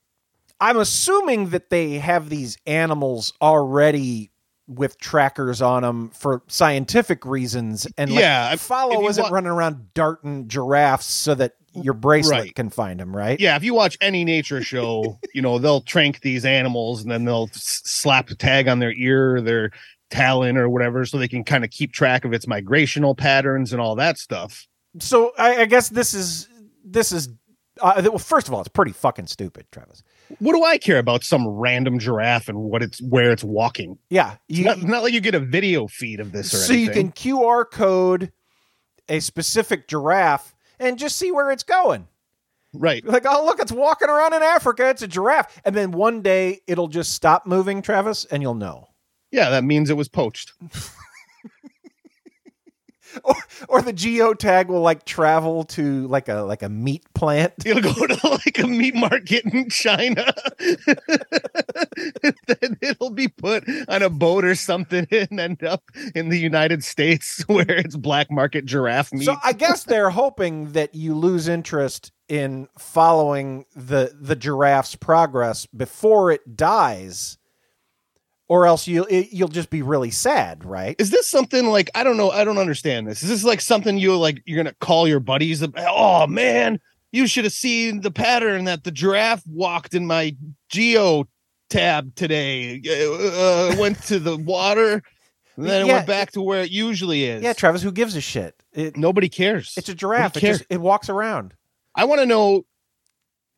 I'm 0.60 0.76
assuming 0.76 1.50
that 1.50 1.70
they 1.70 1.98
have 1.98 2.28
these 2.28 2.58
animals 2.66 3.32
already 3.40 4.30
with 4.68 4.98
trackers 4.98 5.60
on 5.62 5.82
them 5.82 6.10
for 6.10 6.42
scientific 6.46 7.24
reasons 7.24 7.86
and 7.96 8.10
like, 8.10 8.20
Yeah, 8.20 8.52
Fahlo 8.54 9.08
isn't 9.08 9.22
wa- 9.22 9.30
running 9.30 9.50
around 9.50 9.94
darting 9.94 10.46
giraffes 10.46 11.06
so 11.06 11.34
that 11.36 11.54
your 11.74 11.94
bracelet 11.94 12.38
Right. 12.40 12.54
can 12.54 12.68
find 12.70 13.00
them, 13.00 13.16
right? 13.16 13.40
Yeah, 13.40 13.56
if 13.56 13.64
you 13.64 13.72
watch 13.72 13.96
any 14.00 14.24
nature 14.24 14.62
show, 14.62 15.18
you 15.34 15.40
know 15.42 15.58
they'll 15.58 15.80
trank 15.80 16.20
these 16.20 16.44
animals 16.44 17.02
and 17.02 17.10
then 17.10 17.24
they'll 17.24 17.48
s- 17.54 17.80
slap 17.84 18.28
a 18.30 18.34
tag 18.34 18.68
on 18.68 18.78
their 18.78 18.92
ear, 18.92 19.36
or 19.36 19.40
their 19.40 19.70
talon, 20.10 20.56
or 20.56 20.68
whatever, 20.68 21.04
so 21.06 21.16
they 21.18 21.28
can 21.28 21.44
kind 21.44 21.64
of 21.64 21.70
keep 21.70 21.92
track 21.92 22.24
of 22.24 22.32
its 22.32 22.46
migrational 22.46 23.16
patterns 23.16 23.72
and 23.72 23.80
all 23.80 23.94
that 23.96 24.18
stuff. 24.18 24.66
So 25.00 25.32
I, 25.38 25.62
I 25.62 25.64
guess 25.66 25.88
this 25.88 26.14
is 26.14 26.48
this 26.84 27.12
is 27.12 27.28
uh, 27.80 28.00
well, 28.04 28.18
first 28.18 28.48
of 28.48 28.54
all, 28.54 28.60
it's 28.60 28.68
pretty 28.68 28.92
fucking 28.92 29.28
stupid, 29.28 29.66
Travis. 29.70 30.02
What 30.38 30.54
do 30.54 30.62
I 30.64 30.78
care 30.78 30.98
about 30.98 31.24
some 31.24 31.46
random 31.46 31.98
giraffe 31.98 32.48
and 32.48 32.58
what 32.58 32.82
it's 32.82 33.00
where 33.00 33.30
it's 33.30 33.44
walking? 33.44 33.98
Yeah, 34.10 34.36
It's 34.48 34.60
not, 34.60 34.82
not 34.82 35.02
like 35.02 35.12
you 35.12 35.20
get 35.20 35.34
a 35.34 35.40
video 35.40 35.86
feed 35.86 36.20
of 36.20 36.32
this 36.32 36.52
or 36.52 36.58
so 36.58 36.72
you 36.72 36.90
can 36.90 37.12
QR 37.12 37.64
code 37.70 38.32
a 39.08 39.20
specific 39.20 39.88
giraffe 39.88 40.54
and 40.78 40.98
just 40.98 41.16
see 41.16 41.32
where 41.32 41.50
it's 41.50 41.62
going. 41.62 42.08
Right. 42.74 43.04
Like, 43.04 43.24
oh, 43.26 43.44
look, 43.46 43.60
it's 43.60 43.72
walking 43.72 44.08
around 44.08 44.34
in 44.34 44.42
Africa. 44.42 44.88
It's 44.90 45.02
a 45.02 45.08
giraffe. 45.08 45.60
And 45.64 45.74
then 45.74 45.90
one 45.90 46.20
day 46.20 46.60
it'll 46.66 46.88
just 46.88 47.14
stop 47.14 47.46
moving, 47.46 47.80
Travis, 47.80 48.26
and 48.26 48.42
you'll 48.42 48.54
know. 48.54 48.88
Yeah, 49.30 49.50
that 49.50 49.64
means 49.64 49.90
it 49.90 49.96
was 49.96 50.08
poached. 50.08 50.52
Or 53.24 53.34
or 53.68 53.82
the 53.82 53.92
geotag 53.92 54.68
will 54.68 54.80
like 54.80 55.04
travel 55.04 55.64
to 55.64 56.06
like 56.06 56.28
a 56.28 56.42
like 56.42 56.62
a 56.62 56.68
meat 56.68 57.04
plant. 57.14 57.52
You'll 57.64 57.80
go 57.80 57.92
to 57.92 58.28
like 58.28 58.58
a 58.58 58.66
meat 58.66 58.94
market 58.94 59.44
in 59.44 59.68
China. 59.70 60.32
then 62.46 62.76
it'll 62.80 63.10
be 63.10 63.28
put 63.28 63.64
on 63.88 64.02
a 64.02 64.10
boat 64.10 64.44
or 64.44 64.54
something 64.54 65.06
and 65.10 65.40
end 65.40 65.64
up 65.64 65.82
in 66.14 66.28
the 66.28 66.38
United 66.38 66.84
States 66.84 67.42
where 67.48 67.70
it's 67.70 67.96
black 67.96 68.30
market 68.30 68.64
giraffe 68.66 69.12
meat. 69.12 69.24
So 69.24 69.36
I 69.42 69.52
guess 69.52 69.84
they're 69.84 70.10
hoping 70.10 70.72
that 70.72 70.94
you 70.94 71.14
lose 71.14 71.48
interest 71.48 72.12
in 72.28 72.68
following 72.78 73.64
the 73.74 74.14
the 74.20 74.36
giraffe's 74.36 74.94
progress 74.94 75.66
before 75.66 76.30
it 76.30 76.56
dies, 76.56 77.37
or 78.48 78.66
else 78.66 78.88
you'll 78.88 79.06
you'll 79.10 79.48
just 79.48 79.70
be 79.70 79.82
really 79.82 80.10
sad, 80.10 80.64
right? 80.64 80.96
Is 80.98 81.10
this 81.10 81.28
something 81.28 81.66
like 81.66 81.90
I 81.94 82.02
don't 82.02 82.16
know? 82.16 82.30
I 82.30 82.44
don't 82.44 82.58
understand 82.58 83.06
this. 83.06 83.22
Is 83.22 83.28
this 83.28 83.44
like 83.44 83.60
something 83.60 83.98
you 83.98 84.16
like? 84.16 84.42
You're 84.46 84.56
gonna 84.56 84.74
call 84.80 85.06
your 85.06 85.20
buddies? 85.20 85.64
Oh 85.76 86.26
man, 86.26 86.80
you 87.12 87.26
should 87.26 87.44
have 87.44 87.52
seen 87.52 88.00
the 88.00 88.10
pattern 88.10 88.64
that 88.64 88.84
the 88.84 88.90
giraffe 88.90 89.42
walked 89.46 89.94
in 89.94 90.06
my 90.06 90.34
geo 90.70 91.28
tab 91.68 92.14
today. 92.14 92.80
Uh, 92.86 93.72
uh, 93.72 93.76
went 93.78 94.02
to 94.04 94.18
the 94.18 94.36
water, 94.36 95.02
and 95.56 95.66
then 95.66 95.86
it 95.86 95.92
went 95.92 96.06
back 96.06 96.32
to 96.32 96.42
where 96.42 96.62
it 96.62 96.70
usually 96.70 97.24
is. 97.24 97.42
Yeah, 97.42 97.52
Travis, 97.52 97.82
who 97.82 97.92
gives 97.92 98.16
a 98.16 98.20
shit? 98.20 98.54
It, 98.72 98.96
Nobody 98.96 99.28
cares. 99.28 99.74
it's 99.76 99.88
a 99.88 99.94
giraffe. 99.94 100.36
It, 100.36 100.40
just, 100.40 100.64
it 100.70 100.80
walks 100.80 101.08
around. 101.08 101.54
I 101.94 102.04
want 102.04 102.20
to 102.20 102.26
know 102.26 102.64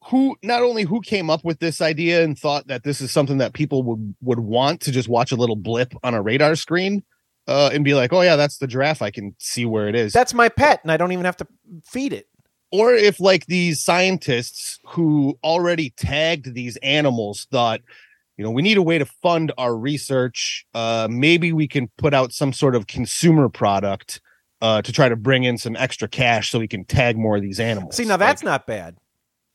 who 0.04 0.36
not 0.42 0.62
only 0.62 0.84
who 0.84 1.00
came 1.00 1.28
up 1.30 1.44
with 1.44 1.58
this 1.58 1.80
idea 1.80 2.24
and 2.24 2.38
thought 2.38 2.66
that 2.68 2.84
this 2.84 3.00
is 3.00 3.10
something 3.12 3.38
that 3.38 3.52
people 3.52 3.82
would 3.82 4.14
would 4.22 4.40
want 4.40 4.80
to 4.82 4.90
just 4.92 5.08
watch 5.08 5.30
a 5.32 5.36
little 5.36 5.56
blip 5.56 5.92
on 6.02 6.14
a 6.14 6.22
radar 6.22 6.56
screen 6.56 7.02
uh, 7.46 7.70
and 7.72 7.84
be 7.84 7.94
like, 7.94 8.12
oh 8.12 8.22
yeah, 8.22 8.36
that's 8.36 8.58
the 8.58 8.66
giraffe. 8.66 9.02
I 9.02 9.10
can 9.10 9.34
see 9.38 9.66
where 9.66 9.88
it 9.88 9.94
is. 9.94 10.12
That's 10.12 10.34
my 10.34 10.48
pet, 10.48 10.80
and 10.82 10.90
I 10.92 10.96
don't 10.96 11.12
even 11.12 11.24
have 11.24 11.36
to 11.38 11.46
feed 11.84 12.12
it. 12.12 12.26
or 12.72 12.92
if 12.94 13.18
like 13.20 13.46
these 13.46 13.82
scientists 13.82 14.78
who 14.86 15.38
already 15.42 15.90
tagged 15.96 16.54
these 16.54 16.76
animals 16.78 17.46
thought 17.50 17.80
you 18.36 18.44
know 18.44 18.50
we 18.50 18.62
need 18.62 18.76
a 18.78 18.82
way 18.82 18.96
to 18.98 19.04
fund 19.04 19.52
our 19.58 19.76
research 19.76 20.64
uh 20.74 21.08
maybe 21.10 21.52
we 21.52 21.66
can 21.68 21.90
put 21.98 22.14
out 22.14 22.32
some 22.32 22.52
sort 22.52 22.74
of 22.76 22.86
consumer 22.86 23.48
product 23.48 24.20
uh 24.62 24.80
to 24.82 24.92
try 24.92 25.08
to 25.08 25.16
bring 25.16 25.44
in 25.44 25.58
some 25.58 25.74
extra 25.76 26.06
cash 26.08 26.50
so 26.50 26.58
we 26.58 26.68
can 26.68 26.84
tag 26.84 27.18
more 27.18 27.36
of 27.36 27.42
these 27.42 27.58
animals 27.60 27.96
See, 27.96 28.04
now 28.04 28.16
that's 28.16 28.42
not 28.42 28.66
bad. 28.66 28.96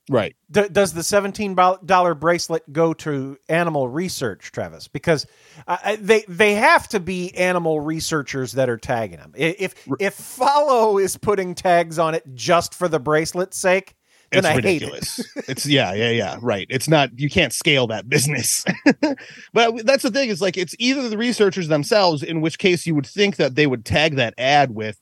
Right 0.10 0.36
D- 0.52 0.68
does 0.72 0.94
the 0.94 1.02
seventeen 1.02 1.56
dollar 1.56 2.14
bracelet 2.14 2.72
go 2.72 2.94
to 2.94 3.38
animal 3.50 3.88
research, 3.90 4.52
Travis? 4.52 4.88
Because 4.88 5.26
uh, 5.68 5.98
they 6.00 6.24
they 6.28 6.54
have 6.54 6.88
to 6.90 7.00
be 7.00 7.36
animal 7.36 7.80
researchers 7.80 8.54
that 8.54 8.70
are 8.70 8.78
tagging 8.78 9.18
them. 9.18 9.34
If 9.36 9.74
if 10.00 10.16
Fahlo 10.16 11.02
is 11.02 11.18
putting 11.18 11.56
tags 11.56 11.98
on 11.98 12.14
it 12.14 12.24
just 12.36 12.76
for 12.76 12.88
the 12.88 13.00
bracelet's 13.00 13.58
sake, 13.58 13.96
then 14.32 14.40
it's 14.40 14.48
I 14.48 14.56
ridiculous. 14.56 15.18
hate 15.18 15.26
it. 15.36 15.50
it's 15.50 15.66
yeah, 15.66 15.94
yeah, 15.94 16.12
yeah. 16.12 16.38
Right. 16.42 16.68
It's 16.70 16.88
not 16.88 17.18
you 17.20 17.30
can't 17.30 17.54
scale 17.54 17.88
that 17.88 18.08
business. 18.10 18.64
but 19.54 19.86
that's 19.86 20.04
the 20.04 20.12
thing. 20.12 20.30
Is 20.30 20.42
like 20.42 20.58
it's 20.58 20.76
either 20.80 21.10
the 21.10 21.18
researchers 21.18 21.68
themselves, 21.68 22.24
in 22.24 22.42
which 22.42 22.58
case 22.60 22.86
you 22.86 22.96
would 22.96 23.08
think 23.08 23.38
that 23.38 23.56
they 23.56 23.68
would 23.68 23.86
tag 23.86 24.16
that 24.16 24.34
ad 24.38 24.74
with 24.74 25.00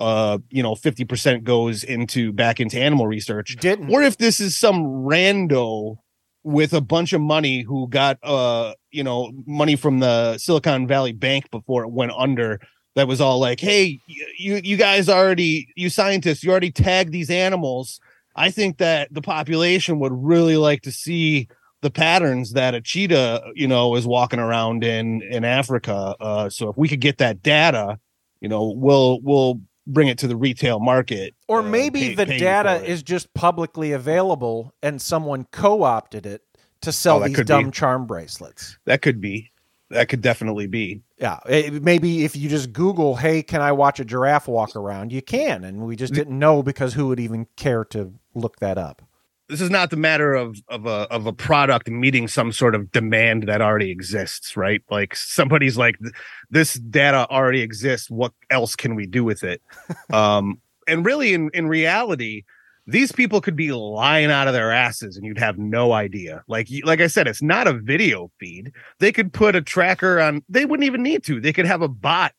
uh 0.00 0.38
you 0.50 0.62
know 0.62 0.74
50% 0.74 1.44
goes 1.44 1.84
into 1.84 2.32
back 2.32 2.60
into 2.60 2.78
animal 2.78 3.06
research. 3.06 3.56
Didn't. 3.60 3.90
or 3.92 4.02
if 4.02 4.18
this 4.18 4.40
is 4.40 4.56
some 4.56 4.84
rando 4.84 5.96
with 6.42 6.74
a 6.74 6.80
bunch 6.80 7.12
of 7.12 7.20
money 7.20 7.62
who 7.62 7.88
got 7.88 8.18
uh 8.22 8.74
you 8.90 9.02
know 9.02 9.32
money 9.46 9.76
from 9.76 10.00
the 10.00 10.36
silicon 10.38 10.86
valley 10.86 11.12
bank 11.12 11.50
before 11.50 11.84
it 11.84 11.90
went 11.90 12.12
under 12.16 12.60
that 12.96 13.08
was 13.08 13.20
all 13.20 13.38
like 13.38 13.60
hey 13.60 13.98
you 14.38 14.60
you 14.62 14.76
guys 14.76 15.08
already 15.08 15.68
you 15.74 15.88
scientists 15.88 16.44
you 16.44 16.50
already 16.50 16.70
tagged 16.70 17.12
these 17.12 17.30
animals. 17.30 18.00
I 18.36 18.50
think 18.50 18.78
that 18.78 19.14
the 19.14 19.22
population 19.22 20.00
would 20.00 20.12
really 20.12 20.56
like 20.56 20.82
to 20.82 20.92
see 20.92 21.48
the 21.82 21.90
patterns 21.90 22.52
that 22.54 22.74
a 22.74 22.80
cheetah 22.80 23.42
you 23.54 23.68
know 23.68 23.94
is 23.94 24.06
walking 24.06 24.38
around 24.40 24.84
in 24.84 25.22
in 25.22 25.44
africa. 25.44 26.14
Uh 26.20 26.48
so 26.48 26.68
if 26.68 26.76
we 26.76 26.88
could 26.88 27.00
get 27.00 27.18
that 27.18 27.42
data 27.42 27.98
you 28.40 28.48
know 28.48 28.72
we'll 28.76 29.20
we'll 29.22 29.60
bring 29.86 30.08
it 30.08 30.18
to 30.18 30.26
the 30.26 30.36
retail 30.36 30.80
market 30.80 31.34
Or 31.48 31.60
uh, 31.60 31.62
maybe 31.62 32.00
pay- 32.10 32.14
the 32.14 32.26
data 32.26 32.82
is 32.84 33.02
just 33.02 33.32
publicly 33.34 33.92
available, 33.92 34.72
and 34.82 35.00
someone 35.00 35.44
co-opted 35.50 36.26
it 36.26 36.42
to 36.82 36.92
sell 36.92 37.22
Oh, 37.22 37.26
these 37.26 37.36
could 37.36 37.46
be. 37.46 37.48
dumb 37.48 37.70
charm 37.70 38.06
bracelets. 38.06 38.78
that 38.86 39.02
could 39.02 39.20
be 39.20 39.50
that 39.90 40.08
could 40.08 40.22
definitely 40.22 40.66
be 40.66 41.02
Yeah, 41.18 41.38
it- 41.46 41.82
maybe 41.82 42.24
if 42.24 42.34
you 42.34 42.48
just 42.48 42.72
Google, 42.72 43.16
"Hey, 43.16 43.42
can 43.42 43.60
I 43.60 43.72
watch 43.72 44.00
a 44.00 44.04
giraffe 44.04 44.48
walk 44.48 44.74
around?" 44.74 45.12
You 45.12 45.22
can, 45.22 45.62
and 45.64 45.86
we 45.86 45.94
just 45.94 46.12
didn't 46.14 46.36
know 46.38 46.62
because 46.62 46.94
who 46.94 47.08
would 47.08 47.20
even 47.20 47.46
care 47.56 47.84
to 47.86 48.12
look 48.34 48.58
that 48.60 48.76
up? 48.78 49.02
This 49.48 49.60
is 49.60 49.70
not 49.70 49.90
the 49.90 49.96
matter 49.96 50.34
of 50.34 50.56
of 50.68 50.86
a 50.86 51.06
of 51.10 51.26
a 51.26 51.32
product 51.32 51.88
meeting 51.88 52.28
some 52.28 52.52
sort 52.52 52.74
of 52.74 52.90
demand 52.90 53.44
that 53.44 53.60
already 53.60 53.90
exists, 53.90 54.56
right? 54.56 54.82
Like 54.90 55.14
somebody's 55.14 55.76
like, 55.76 55.98
this 56.50 56.74
data 56.74 57.28
already 57.30 57.60
exists. 57.60 58.10
What 58.10 58.32
else 58.50 58.74
can 58.74 58.94
we 58.94 59.06
do 59.06 59.22
with 59.22 59.42
it? 59.42 59.60
um, 60.12 60.60
and 60.88 61.04
really, 61.04 61.34
in 61.34 61.50
in 61.52 61.66
reality, 61.66 62.44
these 62.86 63.12
people 63.12 63.40
could 63.40 63.56
be 63.56 63.72
lying 63.72 64.30
out 64.30 64.48
of 64.48 64.54
their 64.54 64.72
asses, 64.72 65.16
and 65.16 65.26
you'd 65.26 65.38
have 65.38 65.58
no 65.58 65.92
idea. 65.92 66.42
Like 66.48 66.68
like 66.84 67.00
I 67.00 67.06
said, 67.06 67.28
it's 67.28 67.42
not 67.42 67.66
a 67.66 67.74
video 67.74 68.30
feed. 68.40 68.72
They 68.98 69.12
could 69.12 69.32
put 69.32 69.54
a 69.54 69.62
tracker 69.62 70.20
on. 70.20 70.42
They 70.48 70.64
wouldn't 70.64 70.86
even 70.86 71.02
need 71.02 71.22
to. 71.24 71.40
They 71.40 71.52
could 71.52 71.66
have 71.66 71.82
a 71.82 71.88
bot 71.88 72.32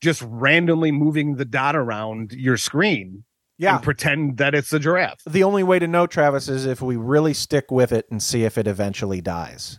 just 0.00 0.22
randomly 0.26 0.92
moving 0.92 1.36
the 1.36 1.44
dot 1.44 1.76
around 1.76 2.32
your 2.32 2.56
screen. 2.56 3.24
Yeah. 3.60 3.74
and 3.74 3.84
pretend 3.84 4.38
that 4.38 4.54
it's 4.54 4.72
a 4.72 4.78
giraffe. 4.78 5.20
The 5.28 5.44
only 5.44 5.62
way 5.62 5.78
to 5.78 5.86
know, 5.86 6.06
Travis, 6.06 6.48
is 6.48 6.64
if 6.64 6.80
we 6.80 6.96
really 6.96 7.34
stick 7.34 7.70
with 7.70 7.92
it 7.92 8.06
and 8.10 8.22
see 8.22 8.44
if 8.44 8.56
it 8.56 8.66
eventually 8.66 9.20
dies. 9.20 9.78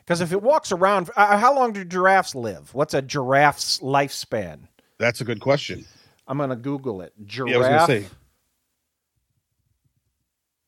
Because 0.00 0.20
if 0.20 0.32
it 0.32 0.42
walks 0.42 0.72
around, 0.72 1.08
uh, 1.14 1.38
how 1.38 1.54
long 1.54 1.72
do 1.72 1.84
giraffes 1.84 2.34
live? 2.34 2.74
What's 2.74 2.94
a 2.94 3.00
giraffe's 3.00 3.78
lifespan? 3.78 4.66
That's 4.98 5.20
a 5.20 5.24
good 5.24 5.38
question. 5.40 5.86
I'm 6.26 6.38
going 6.38 6.50
to 6.50 6.56
Google 6.56 7.00
it. 7.00 7.12
Giraffe 7.24 7.50
Yeah, 7.52 7.56
I 7.56 7.58
was 7.60 7.68
gonna 7.68 7.86
say. 7.86 8.06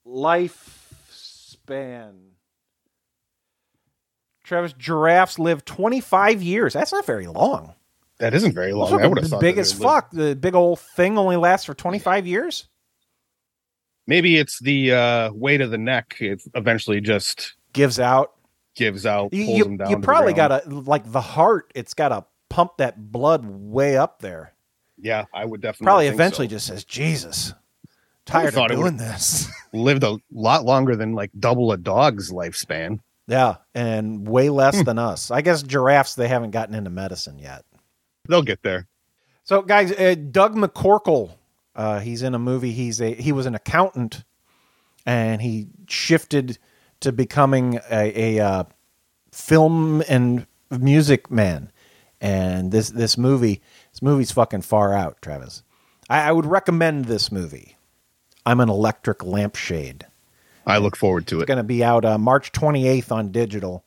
lifespan. 0.06 2.12
Travis, 4.44 4.74
giraffes 4.74 5.38
live 5.38 5.64
25 5.64 6.42
years. 6.42 6.74
That's 6.74 6.92
not 6.92 7.06
very 7.06 7.26
long. 7.26 7.74
That 8.24 8.32
isn't 8.32 8.54
very 8.54 8.72
long. 8.72 8.90
Those 8.90 9.02
I 9.02 9.06
would 9.06 9.18
have 9.18 9.28
thought 9.28 9.40
big 9.42 9.56
that 9.56 9.60
as 9.60 9.72
fuck. 9.74 10.10
The 10.10 10.34
big 10.34 10.54
old 10.54 10.80
thing 10.80 11.18
only 11.18 11.36
lasts 11.36 11.66
for 11.66 11.74
25 11.74 12.26
years. 12.26 12.66
Maybe 14.06 14.38
it's 14.38 14.58
the 14.60 14.92
uh, 14.92 15.30
weight 15.34 15.60
of 15.60 15.70
the 15.70 15.76
neck. 15.76 16.16
It 16.20 16.42
eventually 16.54 17.02
just 17.02 17.52
gives 17.74 18.00
out. 18.00 18.32
Gives 18.76 19.04
out. 19.04 19.34
You, 19.34 19.44
Pulls 19.44 19.58
you, 19.58 19.64
them 19.64 19.76
down. 19.76 19.90
you 19.90 19.98
probably 19.98 20.32
got 20.32 20.48
to, 20.64 20.68
like 20.70 21.10
the 21.12 21.20
heart, 21.20 21.70
it's 21.74 21.92
got 21.92 22.08
to 22.08 22.24
pump 22.48 22.78
that 22.78 23.12
blood 23.12 23.44
way 23.44 23.98
up 23.98 24.20
there. 24.20 24.54
Yeah, 24.98 25.26
I 25.34 25.44
would 25.44 25.60
definitely. 25.60 25.84
Probably 25.84 26.06
eventually 26.06 26.46
so. 26.48 26.52
just 26.52 26.66
says, 26.66 26.84
Jesus, 26.84 27.52
tired 28.24 28.56
of 28.56 28.68
doing 28.68 28.96
this. 28.96 29.48
Lived 29.74 30.02
a 30.02 30.16
lot 30.32 30.64
longer 30.64 30.96
than 30.96 31.12
like 31.12 31.30
double 31.38 31.72
a 31.72 31.76
dog's 31.76 32.32
lifespan. 32.32 33.00
Yeah, 33.26 33.56
and 33.74 34.26
way 34.26 34.48
less 34.48 34.78
Hmm. 34.78 34.84
than 34.84 34.98
us. 34.98 35.30
I 35.30 35.42
guess 35.42 35.62
giraffes, 35.62 36.14
they 36.14 36.28
haven't 36.28 36.52
gotten 36.52 36.74
into 36.74 36.88
medicine 36.90 37.38
yet. 37.38 37.64
They'll 38.28 38.42
get 38.42 38.62
there. 38.62 38.88
So, 39.44 39.62
guys, 39.62 39.92
uh, 39.92 40.14
Doug 40.30 40.54
McCorkle, 40.54 41.32
uh, 41.76 42.00
he's 42.00 42.22
in 42.22 42.34
a 42.34 42.38
movie. 42.38 42.72
He's 42.72 43.00
a 43.00 43.14
he 43.14 43.32
was 43.32 43.46
an 43.46 43.54
accountant, 43.54 44.24
and 45.04 45.42
he 45.42 45.68
shifted 45.88 46.58
to 47.00 47.12
becoming 47.12 47.78
a, 47.90 48.38
a 48.38 48.44
uh, 48.44 48.64
film 49.32 50.02
and 50.08 50.46
music 50.70 51.30
man. 51.30 51.70
And 52.20 52.72
this 52.72 52.88
this 52.90 53.18
movie, 53.18 53.60
this 53.92 54.00
movie's 54.00 54.32
fucking 54.32 54.62
far 54.62 54.94
out, 54.94 55.20
Travis. 55.20 55.62
I, 56.08 56.28
I 56.28 56.32
would 56.32 56.46
recommend 56.46 57.04
this 57.04 57.30
movie. 57.30 57.76
I'm 58.46 58.60
an 58.60 58.70
electric 58.70 59.24
lampshade. 59.24 60.06
I 60.66 60.78
look 60.78 60.96
forward 60.96 61.26
to 61.28 61.38
it. 61.38 61.42
It's 61.42 61.48
going 61.48 61.58
to 61.58 61.62
be 61.62 61.84
out 61.84 62.04
uh, 62.04 62.16
March 62.16 62.52
28th 62.52 63.12
on 63.12 63.30
digital. 63.30 63.84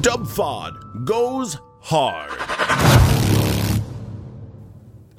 Dubfod 0.00 1.04
goes 1.04 1.58
hard. 1.80 2.30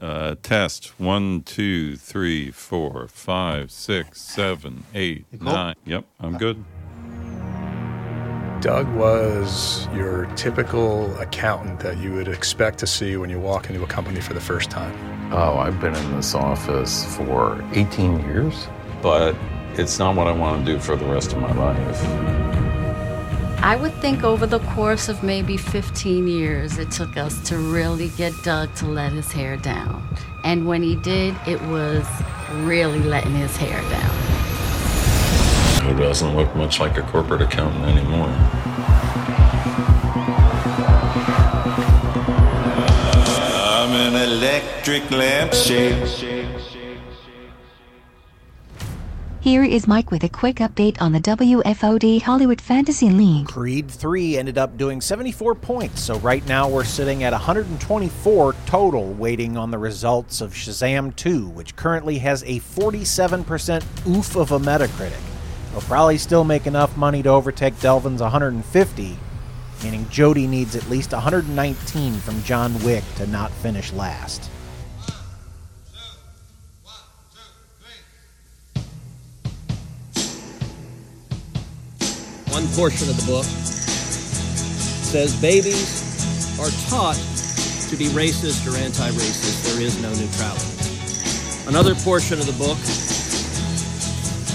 Uh, 0.01 0.35
test 0.43 0.93
one, 0.99 1.41
two, 1.41 1.95
three, 1.95 2.51
four, 2.51 3.07
five, 3.07 3.71
six, 3.71 4.21
seven, 4.21 4.83
eight, 4.93 5.25
cool? 5.39 5.51
nine. 5.51 5.75
Yep, 5.85 6.05
I'm 6.19 6.37
good. 6.37 6.63
Doug 8.61 8.87
was 8.95 9.87
your 9.93 10.25
typical 10.35 11.15
accountant 11.19 11.79
that 11.79 11.97
you 11.97 12.13
would 12.13 12.27
expect 12.27 12.79
to 12.79 12.87
see 12.87 13.15
when 13.17 13.29
you 13.29 13.39
walk 13.39 13.69
into 13.69 13.83
a 13.83 13.87
company 13.87 14.19
for 14.19 14.33
the 14.33 14.41
first 14.41 14.69
time. 14.69 14.93
Oh, 15.31 15.57
I've 15.57 15.79
been 15.79 15.95
in 15.95 16.15
this 16.15 16.33
office 16.33 17.05
for 17.15 17.63
18 17.73 18.19
years, 18.21 18.67
but 19.01 19.35
it's 19.73 19.99
not 19.99 20.15
what 20.15 20.27
I 20.27 20.31
want 20.31 20.65
to 20.65 20.73
do 20.73 20.79
for 20.79 20.95
the 20.95 21.05
rest 21.05 21.33
of 21.33 21.39
my 21.39 21.51
life. 21.53 22.66
I 23.59 23.75
would 23.75 23.93
think 23.95 24.23
over 24.23 24.45
the 24.45 24.59
course 24.59 25.09
of 25.09 25.23
maybe 25.23 25.57
15 25.57 26.27
years, 26.27 26.77
it 26.77 26.91
took 26.91 27.17
us 27.17 27.41
to 27.49 27.57
really 27.57 28.09
get 28.09 28.33
Doug 28.43 28.73
to 28.75 28.85
let 28.85 29.11
his 29.11 29.31
hair 29.31 29.57
down. 29.57 30.07
And 30.43 30.67
when 30.67 30.83
he 30.83 30.95
did, 30.95 31.35
it 31.47 31.61
was 31.63 32.07
really 32.51 32.99
letting 32.99 33.33
his 33.33 33.57
hair 33.57 33.81
down. 33.89 34.15
Who 35.83 35.97
doesn't 35.97 36.35
look 36.35 36.55
much 36.55 36.79
like 36.79 36.97
a 36.97 37.01
corporate 37.01 37.41
accountant 37.41 37.83
anymore? 37.85 38.29
I'm 43.59 43.91
an 43.91 44.15
electric 44.29 45.09
lampshade. 45.09 46.36
Here 49.47 49.63
is 49.63 49.87
Mike 49.87 50.11
with 50.11 50.25
a 50.25 50.29
quick 50.29 50.57
update 50.57 51.01
on 51.01 51.13
the 51.13 51.21
WFOD 51.21 52.21
Hollywood 52.21 52.59
Fantasy 52.59 53.09
League. 53.09 53.47
Creed 53.47 53.89
3 53.89 54.37
ended 54.37 54.57
up 54.57 54.77
doing 54.77 54.99
74 54.99 55.55
points, 55.55 56.01
so 56.01 56.19
right 56.19 56.45
now 56.47 56.67
we're 56.67 56.83
sitting 56.83 57.23
at 57.23 57.31
124 57.31 58.55
total, 58.65 59.13
waiting 59.13 59.55
on 59.55 59.71
the 59.71 59.77
results 59.77 60.41
of 60.41 60.51
Shazam 60.51 61.15
2, 61.15 61.47
which 61.47 61.77
currently 61.77 62.17
has 62.17 62.43
a 62.43 62.59
47% 62.59 63.85
oof 64.05 64.35
of 64.35 64.51
a 64.51 64.59
Metacritic. 64.59 65.13
It'll 65.69 65.79
probably 65.83 66.17
still 66.17 66.43
make 66.43 66.67
enough 66.67 66.97
money 66.97 67.23
to 67.23 67.29
overtake 67.29 67.79
Delvin's 67.79 68.21
150, 68.21 69.17
meaning 69.81 70.09
Jody 70.09 70.45
needs 70.45 70.75
at 70.75 70.89
least 70.89 71.13
119 71.13 72.15
from 72.15 72.43
John 72.43 72.77
Wick 72.83 73.05
to 73.15 73.25
not 73.27 73.51
finish 73.51 73.93
last. 73.93 74.51
One 82.57 82.73
portion 82.73 83.07
of 83.07 83.15
the 83.21 83.27
book 83.29 83.45
says 85.05 85.39
babies 85.39 86.01
are 86.57 86.73
taught 86.89 87.13
to 87.85 87.95
be 87.95 88.09
racist 88.17 88.65
or 88.65 88.75
anti 88.75 89.11
racist. 89.13 89.61
There 89.69 89.85
is 89.85 90.01
no 90.01 90.09
neutrality. 90.17 90.65
Another 91.69 91.93
portion 92.01 92.39
of 92.39 92.49
the 92.49 92.57
book, 92.57 92.81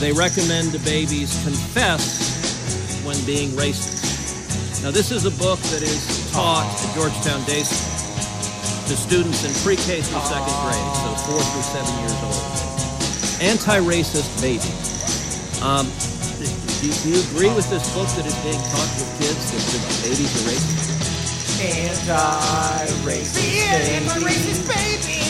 they 0.03 0.11
recommend 0.11 0.75
the 0.75 0.83
babies 0.83 1.31
confess 1.47 3.07
when 3.07 3.15
being 3.25 3.51
racist. 3.51 4.83
Now, 4.83 4.91
this 4.91 5.13
is 5.13 5.25
a 5.25 5.35
book 5.39 5.61
that 5.71 5.83
is 5.83 6.29
taught 6.33 6.67
at 6.67 6.95
Georgetown 6.99 7.39
Day 7.47 7.63
School 7.63 8.91
to 8.91 8.97
students 8.99 9.47
in 9.47 9.55
pre 9.63 9.77
K 9.77 10.03
through 10.03 10.27
second 10.27 10.59
grade, 10.67 10.91
so 11.07 11.15
four 11.31 11.39
through 11.39 11.71
seven 11.71 11.95
years 12.03 12.19
old. 12.27 12.43
Anti 13.39 13.79
racist 13.79 14.27
baby. 14.43 14.75
Um, 15.63 15.87
do, 16.83 16.91
do 16.91 17.11
you 17.15 17.23
agree 17.31 17.55
with 17.55 17.71
this 17.71 17.87
book 17.95 18.09
that 18.19 18.27
is 18.27 18.35
being 18.43 18.59
taught 18.59 18.91
with 18.99 19.07
kids 19.23 19.55
that, 19.55 19.63
that 19.71 20.03
babies 20.03 20.35
are 20.35 20.51
racist? 20.51 20.91
Anti-racist 21.63 23.39
Anti-racist 23.95 24.67
baby. 24.67 25.23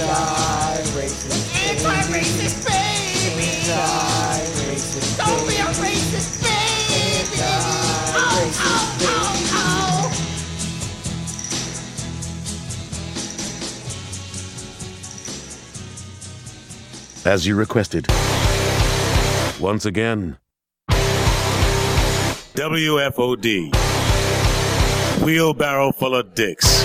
Anti-racist 0.00 1.44
Anti-racist 1.68 2.64
baby. 2.64 3.44
Anti-racist 3.68 5.20
Don't 5.20 5.44
be 5.46 5.56
a 5.56 5.68
racist 5.76 6.40
baby. 6.40 7.36
Oh, 7.36 7.52
oh, 8.56 8.96
oh, 9.02 9.28
oh. 17.24 17.30
As 17.30 17.46
you 17.46 17.56
requested. 17.56 18.06
Once 19.60 19.84
again, 19.84 20.38
WFOD. 22.54 23.74
Wheelbarrow 25.24 25.90
full 25.90 26.14
of 26.14 26.34
dicks. 26.36 26.84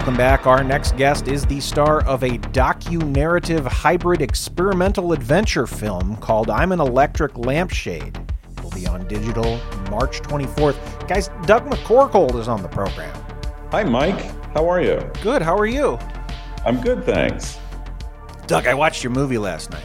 Welcome 0.00 0.16
back. 0.16 0.46
Our 0.46 0.64
next 0.64 0.96
guest 0.96 1.28
is 1.28 1.44
the 1.44 1.60
star 1.60 2.02
of 2.06 2.22
a 2.22 2.30
docu-narrative 2.30 3.66
hybrid 3.66 4.22
experimental 4.22 5.12
adventure 5.12 5.66
film 5.66 6.16
called 6.16 6.48
I'm 6.48 6.72
an 6.72 6.80
Electric 6.80 7.36
Lampshade. 7.36 8.18
It 8.56 8.64
will 8.64 8.70
be 8.70 8.86
on 8.86 9.06
digital 9.08 9.60
March 9.90 10.22
24th. 10.22 11.06
Guys, 11.06 11.28
Doug 11.44 11.66
McCorkle 11.66 12.34
is 12.40 12.48
on 12.48 12.62
the 12.62 12.68
program. 12.68 13.14
Hi, 13.72 13.84
Mike. 13.84 14.18
How 14.54 14.66
are 14.70 14.80
you? 14.80 14.98
Good. 15.20 15.42
How 15.42 15.54
are 15.54 15.66
you? 15.66 15.98
I'm 16.64 16.80
good, 16.80 17.04
thanks. 17.04 17.58
Doug, 18.46 18.66
I 18.66 18.72
watched 18.72 19.04
your 19.04 19.12
movie 19.12 19.36
last 19.36 19.70
night. 19.70 19.84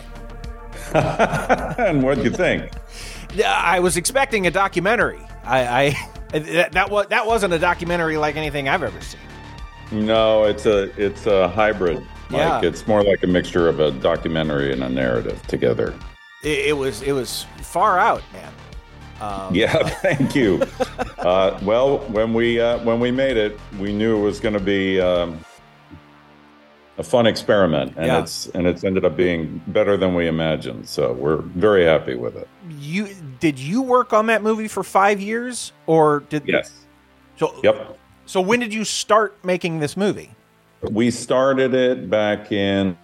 and 1.78 2.02
what'd 2.02 2.24
you 2.24 2.32
think? 2.32 2.72
I 3.46 3.82
was 3.82 3.98
expecting 3.98 4.48
a 4.48 4.52
documentary. 4.52 5.20
I, 5.44 5.90
I 6.32 6.40
that, 6.40 6.72
that 6.72 6.90
was 6.90 7.08
that 7.08 7.28
wasn't 7.28 7.54
a 7.54 7.60
documentary 7.60 8.16
like 8.16 8.38
anything 8.38 8.70
I've 8.70 8.82
ever 8.82 9.02
seen. 9.02 9.20
No, 9.92 10.44
it's 10.46 10.66
a 10.66 10.84
it's 11.02 11.26
a 11.28 11.48
hybrid. 11.50 12.00
Mike. 12.30 12.40
Yeah. 12.40 12.62
It's 12.64 12.88
more 12.88 13.04
like 13.04 13.22
a 13.24 13.28
mixture 13.28 13.68
of 13.68 13.80
a 13.80 13.92
documentary 13.92 14.74
and 14.74 14.84
a 14.84 14.90
narrative 14.90 15.42
together. 15.48 15.94
It, 16.44 16.68
it 16.68 16.78
was 16.78 17.02
it 17.04 17.12
was 17.14 17.46
far 17.62 18.00
out, 18.00 18.24
man. 18.34 18.52
Um, 19.22 19.54
Yeah, 19.56 19.74
thank 20.02 20.36
you. 20.36 20.62
uh, 21.20 21.60
well, 21.64 22.00
when 22.10 22.34
we 22.34 22.60
uh, 22.60 22.80
when 22.84 23.00
we 23.00 23.12
made 23.12 23.38
it, 23.38 23.60
we 23.80 23.94
knew 23.94 24.18
it 24.18 24.22
was 24.22 24.40
going 24.40 24.54
to 24.56 24.60
be 24.60 25.00
um, 25.00 25.40
a 26.98 27.04
fun 27.04 27.28
experiment, 27.28 27.94
and 27.96 28.08
Yeah. 28.08 28.22
it's 28.22 28.48
and 28.48 28.66
it's 28.66 28.84
ended 28.84 29.06
up 29.06 29.16
being 29.16 29.62
better 29.68 29.96
than 29.96 30.16
we 30.16 30.28
imagined. 30.28 30.90
So 30.90 31.14
we're 31.14 31.38
very 31.38 31.86
happy 31.86 32.16
with 32.16 32.36
it. 32.36 32.48
You 32.80 33.10
did 33.40 33.60
you 33.60 33.82
work 33.84 34.14
on 34.14 34.26
that 34.28 34.42
movie 34.42 34.68
for 34.68 34.84
five 34.84 35.22
years, 35.22 35.72
or 35.86 36.22
did 36.30 36.44
Yes. 36.48 36.72
So 37.38 37.54
Yep. 37.64 38.00
So 38.26 38.42
when 38.42 38.60
did 38.60 38.74
you 38.74 38.84
start 38.84 39.38
making 39.44 39.80
this 39.80 39.96
movie? 39.96 40.32
We 40.82 41.12
started 41.12 41.74
it 41.74 42.10
back 42.10 42.52
in 42.52 42.98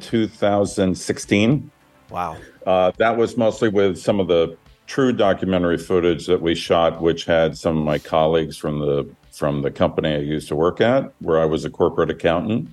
2016. 0.00 1.70
Wow. 2.10 2.36
Uh, 2.66 2.92
that 2.98 3.16
was 3.16 3.36
mostly 3.36 3.68
with 3.68 3.98
some 3.98 4.20
of 4.20 4.28
the 4.28 4.56
true 4.86 5.12
documentary 5.12 5.78
footage 5.78 6.26
that 6.26 6.40
we 6.40 6.54
shot, 6.54 7.00
which 7.00 7.24
had 7.24 7.56
some 7.56 7.78
of 7.78 7.84
my 7.84 7.98
colleagues 7.98 8.56
from 8.56 8.80
the 8.80 9.08
from 9.30 9.62
the 9.62 9.70
company 9.70 10.14
I 10.14 10.18
used 10.18 10.48
to 10.48 10.56
work 10.56 10.80
at, 10.80 11.12
where 11.20 11.40
I 11.40 11.44
was 11.44 11.64
a 11.64 11.70
corporate 11.70 12.10
accountant. 12.10 12.68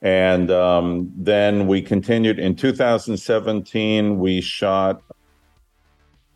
And 0.00 0.50
um, 0.50 1.12
then 1.14 1.66
we 1.66 1.82
continued 1.82 2.38
in 2.38 2.56
2017. 2.56 4.18
We 4.18 4.40
shot 4.40 5.02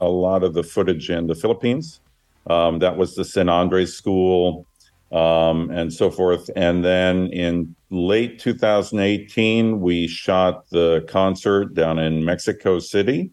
a 0.00 0.08
lot 0.08 0.44
of 0.44 0.52
the 0.54 0.62
footage 0.62 1.10
in 1.10 1.26
the 1.26 1.34
Philippines. 1.34 2.00
Um, 2.48 2.78
that 2.78 2.96
was 2.96 3.14
the 3.14 3.24
San 3.24 3.48
Andres 3.48 3.94
School 3.94 4.66
um, 5.12 5.70
and 5.70 5.92
so 5.92 6.10
forth. 6.10 6.50
And 6.56 6.84
then 6.84 7.28
in 7.28 7.74
late 7.90 8.38
2018, 8.38 9.80
we 9.80 10.06
shot 10.06 10.68
the 10.70 11.04
concert 11.08 11.74
down 11.74 11.98
in 11.98 12.24
Mexico 12.24 12.78
City. 12.78 13.30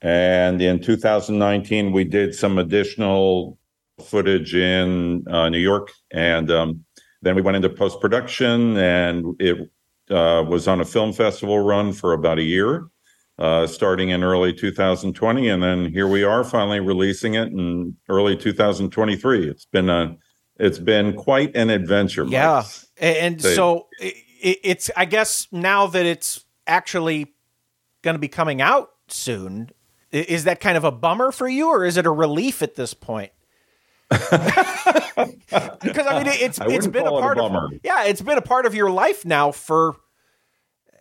And 0.00 0.60
in 0.62 0.80
2019, 0.80 1.92
we 1.92 2.04
did 2.04 2.34
some 2.34 2.58
additional 2.58 3.58
footage 4.04 4.54
in 4.54 5.26
uh, 5.28 5.48
New 5.48 5.58
York, 5.58 5.90
and 6.12 6.50
um, 6.52 6.84
then 7.20 7.34
we 7.34 7.42
went 7.42 7.56
into 7.56 7.68
post 7.68 8.00
production, 8.00 8.76
and 8.76 9.34
it 9.40 9.68
uh, 10.10 10.44
was 10.46 10.68
on 10.68 10.80
a 10.80 10.84
film 10.84 11.12
festival 11.12 11.58
run 11.58 11.92
for 11.92 12.12
about 12.12 12.38
a 12.38 12.42
year, 12.42 12.86
uh, 13.38 13.66
starting 13.66 14.08
in 14.10 14.22
early 14.24 14.52
2020, 14.52 15.48
and 15.48 15.62
then 15.62 15.92
here 15.92 16.08
we 16.08 16.24
are, 16.24 16.42
finally 16.44 16.80
releasing 16.80 17.34
it 17.34 17.48
in 17.48 17.96
early 18.08 18.36
2023. 18.36 19.48
It's 19.48 19.64
been 19.66 19.88
a 19.88 20.16
it's 20.56 20.78
been 20.78 21.14
quite 21.14 21.54
an 21.54 21.70
adventure. 21.70 22.24
Mike. 22.24 22.32
Yeah, 22.32 22.64
and 22.98 23.40
so 23.40 23.86
i 24.00 24.06
i- 24.44 24.56
it's 24.64 24.90
I 24.96 25.04
guess 25.04 25.46
now 25.52 25.86
that 25.86 26.04
it's 26.04 26.44
actually 26.66 27.32
going 28.02 28.14
to 28.14 28.18
be 28.18 28.28
coming 28.28 28.60
out 28.60 28.90
soon, 29.08 29.70
is 30.10 30.44
that 30.44 30.60
kind 30.60 30.76
of 30.76 30.84
a 30.84 30.90
bummer 30.92 31.30
for 31.32 31.48
you, 31.48 31.68
or 31.68 31.84
is 31.84 31.96
it 31.96 32.06
a 32.06 32.10
relief 32.10 32.60
at 32.62 32.74
this 32.74 32.92
point? 32.94 33.30
Because 34.08 34.30
I 36.06 36.22
mean, 36.22 36.26
it's 36.26 36.60
I 36.60 36.66
it's 36.68 36.86
been 36.86 37.06
a 37.06 37.14
it 37.14 37.18
a 37.18 37.20
part 37.20 37.38
of 37.38 37.72
yeah, 37.84 38.04
it's 38.04 38.22
been 38.22 38.38
a 38.38 38.42
part 38.42 38.66
of 38.66 38.74
your 38.74 38.90
life 38.90 39.24
now 39.24 39.52
for 39.52 39.96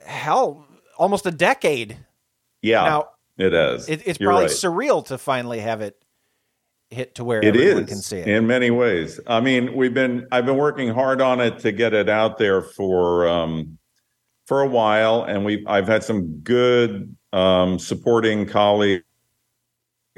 hell 0.06 0.66
almost 0.98 1.26
a 1.26 1.32
decade. 1.32 1.98
Yeah, 2.68 2.84
Now, 2.84 3.06
it 3.38 3.54
is. 3.54 3.88
It, 3.90 4.02
it's 4.06 4.20
You're 4.20 4.30
probably 4.30 4.46
right. 4.46 4.52
surreal 4.56 5.06
to 5.08 5.18
finally 5.18 5.60
have 5.60 5.82
it 5.82 5.96
hit 6.90 7.16
to 7.16 7.24
where 7.24 7.40
It 7.44 7.48
everyone 7.56 7.84
is 7.84 7.90
can 7.90 7.98
see 7.98 8.18
it. 8.20 8.28
in 8.28 8.48
many 8.48 8.72
ways. 8.72 9.20
I 9.28 9.40
mean, 9.42 9.74
we've 9.76 9.94
been 9.94 10.26
I've 10.32 10.46
been 10.46 10.58
working 10.58 10.90
hard 10.90 11.22
on 11.22 11.40
it 11.42 11.60
to 11.60 11.72
get 11.72 11.94
it 11.94 12.10
out 12.10 12.38
there 12.38 12.62
for 12.62 13.28
um, 13.28 13.78
for 14.46 14.62
a 14.62 14.68
while, 14.68 15.24
and 15.24 15.44
we 15.46 15.64
I've 15.68 15.88
had 15.88 16.04
some 16.04 16.40
good 16.40 17.16
um, 17.34 17.78
supporting 17.78 18.46
colleagues, 18.46 19.04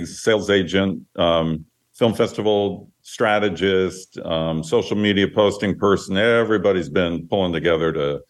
sales 0.06 0.50
agent, 0.50 1.04
um, 1.16 1.66
film 1.94 2.14
festival 2.14 2.90
strategist, 3.02 4.20
um, 4.20 4.64
social 4.64 4.96
media 4.96 5.28
posting 5.28 5.78
person. 5.78 6.16
Everybody's 6.18 6.90
been 6.90 7.28
pulling 7.28 7.52
together 7.54 7.92
to 7.94 8.22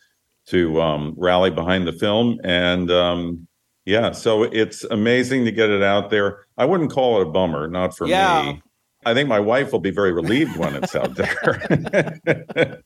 to 0.47 0.81
um, 0.81 1.13
rally 1.17 1.51
behind 1.51 1.85
the 1.87 1.91
film, 1.93 2.39
and 2.43 2.89
um, 2.89 3.47
yeah, 3.85 4.11
so 4.11 4.43
it's 4.43 4.83
amazing 4.85 5.45
to 5.45 5.51
get 5.51 5.69
it 5.69 5.81
out 5.83 6.09
there. 6.09 6.45
I 6.57 6.65
wouldn't 6.65 6.91
call 6.91 7.19
it 7.21 7.27
a 7.27 7.31
bummer, 7.31 7.67
not 7.67 7.95
for 7.97 8.07
Yeah. 8.07 8.51
me. 8.53 8.61
I 9.05 9.13
think 9.13 9.29
my 9.29 9.39
wife 9.39 9.71
will 9.71 9.79
be 9.79 9.91
very 9.91 10.11
relieved 10.11 10.57
when 10.57 10.75
it's 10.75 10.93
out 10.93 11.15
there. 11.15 12.19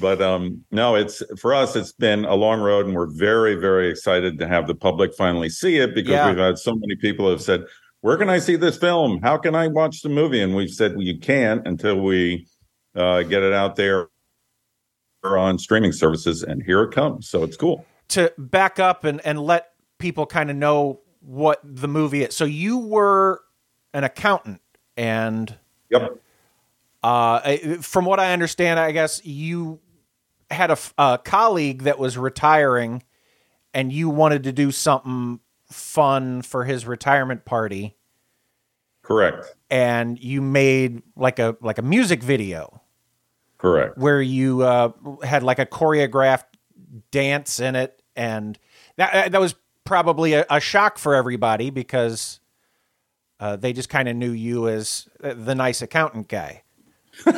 but 0.00 0.22
um, 0.22 0.64
no, 0.70 0.94
it's 0.94 1.20
for 1.40 1.52
us. 1.52 1.74
It's 1.74 1.92
been 1.92 2.24
a 2.24 2.34
long 2.34 2.60
road, 2.60 2.86
and 2.86 2.94
we're 2.94 3.10
very, 3.12 3.56
very 3.56 3.88
excited 3.90 4.38
to 4.38 4.46
have 4.46 4.66
the 4.68 4.74
public 4.74 5.14
finally 5.14 5.48
see 5.48 5.78
it 5.78 5.94
because 5.94 6.12
Yeah. 6.12 6.28
we've 6.28 6.38
had 6.38 6.58
so 6.58 6.74
many 6.76 6.94
people 6.96 7.28
have 7.28 7.42
said, 7.42 7.64
"Where 8.02 8.16
can 8.16 8.30
I 8.30 8.38
see 8.38 8.54
this 8.54 8.76
film? 8.78 9.20
How 9.20 9.36
can 9.36 9.56
I 9.56 9.66
watch 9.66 10.02
the 10.02 10.08
movie?" 10.08 10.40
And 10.40 10.54
we've 10.54 10.70
said, 10.70 10.92
"Well, 10.92 11.02
you 11.02 11.18
can't 11.18 11.66
until 11.66 12.00
we 12.00 12.46
uh, 12.94 13.22
get 13.22 13.42
it 13.42 13.52
out 13.52 13.74
there 13.74 14.08
on 15.24 15.58
streaming 15.58 15.92
services." 15.92 16.44
And 16.44 16.62
here 16.62 16.82
it 16.82 16.92
comes. 16.92 17.28
So 17.28 17.42
it's 17.42 17.56
cool. 17.56 17.84
to 18.10 18.32
back 18.38 18.78
up 18.78 19.02
and, 19.04 19.20
and 19.26 19.40
let 19.40 19.71
people 20.02 20.26
kind 20.26 20.50
of 20.50 20.56
know 20.56 21.00
what 21.20 21.60
the 21.62 21.88
movie 21.88 22.24
is. 22.24 22.34
So 22.36 22.44
you 22.44 22.78
were 22.78 23.40
an 23.94 24.04
accountant 24.04 24.60
and 24.96 25.56
yep. 25.88 26.18
Uh, 27.02 27.56
from 27.80 28.04
what 28.04 28.20
I 28.20 28.32
understand, 28.32 28.78
I 28.78 28.92
guess 28.92 29.24
you 29.24 29.80
had 30.50 30.70
a 30.96 31.18
colleague 31.24 31.82
that 31.82 31.98
was 31.98 32.16
retiring 32.16 33.02
and 33.74 33.92
you 33.92 34.08
wanted 34.08 34.44
to 34.44 34.52
do 34.52 34.70
something 34.70 35.40
fun 35.66 36.42
for 36.42 36.64
his 36.64 36.86
retirement 36.86 37.44
party 37.44 37.96
Correct. 39.02 39.56
and 39.68 40.16
you 40.16 40.40
made 40.42 41.02
like 41.16 41.40
a 41.40 41.56
like 41.60 41.78
a 41.78 41.82
music 41.82 42.22
video 42.22 42.82
Correct. 43.58 43.98
where 43.98 44.22
you 44.22 44.62
uh, 44.62 44.92
had 45.24 45.42
like 45.42 45.58
a 45.58 45.66
choreographed 45.66 46.44
dance 47.10 47.58
in 47.58 47.74
it, 47.74 48.00
and 48.14 48.58
that 48.96 49.32
that 49.32 49.40
was 49.40 49.56
probably 49.84 50.34
a, 50.34 50.46
a 50.50 50.60
shock 50.60 50.98
for 50.98 51.14
everybody 51.14 51.70
because 51.70 52.40
uh, 53.40 53.56
they 53.56 53.72
just 53.72 53.88
kind 53.88 54.08
of 54.08 54.16
knew 54.16 54.30
you 54.30 54.68
as 54.68 55.08
the 55.20 55.54
nice 55.54 55.82
accountant 55.82 56.28
guy. 56.28 56.62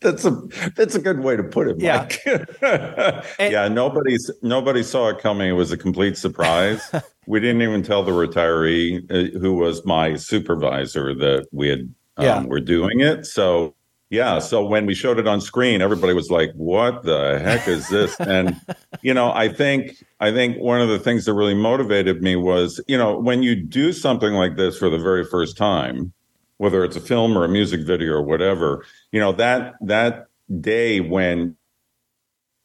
That's 0.00 0.24
a 0.24 0.30
that's 0.76 0.94
a 0.94 1.00
good 1.00 1.20
way 1.20 1.34
to 1.36 1.42
put 1.42 1.66
it. 1.66 1.80
Yeah. 1.80 2.02
Mike. 2.02 2.20
yeah. 3.40 3.68
Nobody's 3.68 4.30
nobody 4.42 4.82
saw 4.82 5.08
it 5.08 5.18
coming. 5.18 5.48
It 5.48 5.52
was 5.52 5.72
a 5.72 5.78
complete 5.78 6.16
surprise. 6.18 6.92
we 7.26 7.40
didn't 7.40 7.62
even 7.62 7.82
tell 7.82 8.02
the 8.02 8.12
retiree 8.12 9.02
uh, 9.10 9.38
who 9.38 9.54
was 9.54 9.84
my 9.84 10.14
supervisor 10.14 11.14
that 11.14 11.48
we 11.52 11.68
had 11.68 11.80
um, 12.18 12.24
Yeah. 12.24 12.42
were 12.44 12.60
doing 12.60 13.00
it. 13.00 13.24
So 13.26 13.74
yeah. 14.10 14.38
So 14.38 14.64
when 14.64 14.86
we 14.86 14.94
showed 14.94 15.18
it 15.18 15.26
on 15.26 15.40
screen, 15.40 15.82
everybody 15.82 16.12
was 16.14 16.30
like, 16.30 16.52
"What 16.54 17.02
the 17.02 17.38
heck 17.40 17.66
is 17.68 17.88
this?" 17.88 18.14
and 18.20 18.60
you 19.02 19.12
know, 19.14 19.32
I 19.32 19.48
think 19.48 20.04
I 20.20 20.30
think 20.32 20.58
one 20.58 20.80
of 20.80 20.88
the 20.88 20.98
things 20.98 21.24
that 21.24 21.34
really 21.34 21.54
motivated 21.54 22.22
me 22.22 22.36
was 22.36 22.80
you 22.86 22.96
know 22.98 23.18
when 23.18 23.42
you 23.42 23.54
do 23.56 23.92
something 23.92 24.34
like 24.34 24.56
this 24.56 24.78
for 24.78 24.88
the 24.90 24.98
very 24.98 25.24
first 25.24 25.56
time 25.56 26.12
whether 26.58 26.84
it's 26.84 26.94
a 26.94 27.00
film 27.00 27.36
or 27.36 27.44
a 27.44 27.48
music 27.48 27.80
video 27.84 28.12
or 28.12 28.22
whatever 28.22 28.84
you 29.10 29.18
know 29.18 29.32
that 29.32 29.74
that 29.80 30.26
day 30.60 31.00
when 31.00 31.56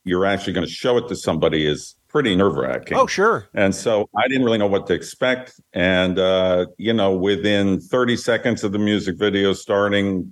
you're 0.06 0.26
actually 0.28 0.54
going 0.54 0.66
to 0.66 0.72
show 0.72 0.96
it 0.98 1.08
to 1.08 1.16
somebody 1.16 1.66
is 1.66 1.96
pretty 2.08 2.36
nerve 2.36 2.56
wracking 2.56 2.96
Oh, 2.96 3.08
sure. 3.08 3.50
and 3.56 3.74
so 3.74 4.08
i 4.16 4.28
didn't 4.28 4.44
really 4.46 4.60
know 4.60 4.68
what 4.68 4.86
to 4.88 4.94
expect 4.94 5.60
and 5.74 6.20
uh 6.20 6.68
you 6.78 6.94
know 6.94 7.12
within 7.16 7.80
30 7.80 8.16
seconds 8.16 8.64
of 8.64 8.72
the 8.74 8.80
music 8.80 9.18
video 9.18 9.54
starting 9.54 10.32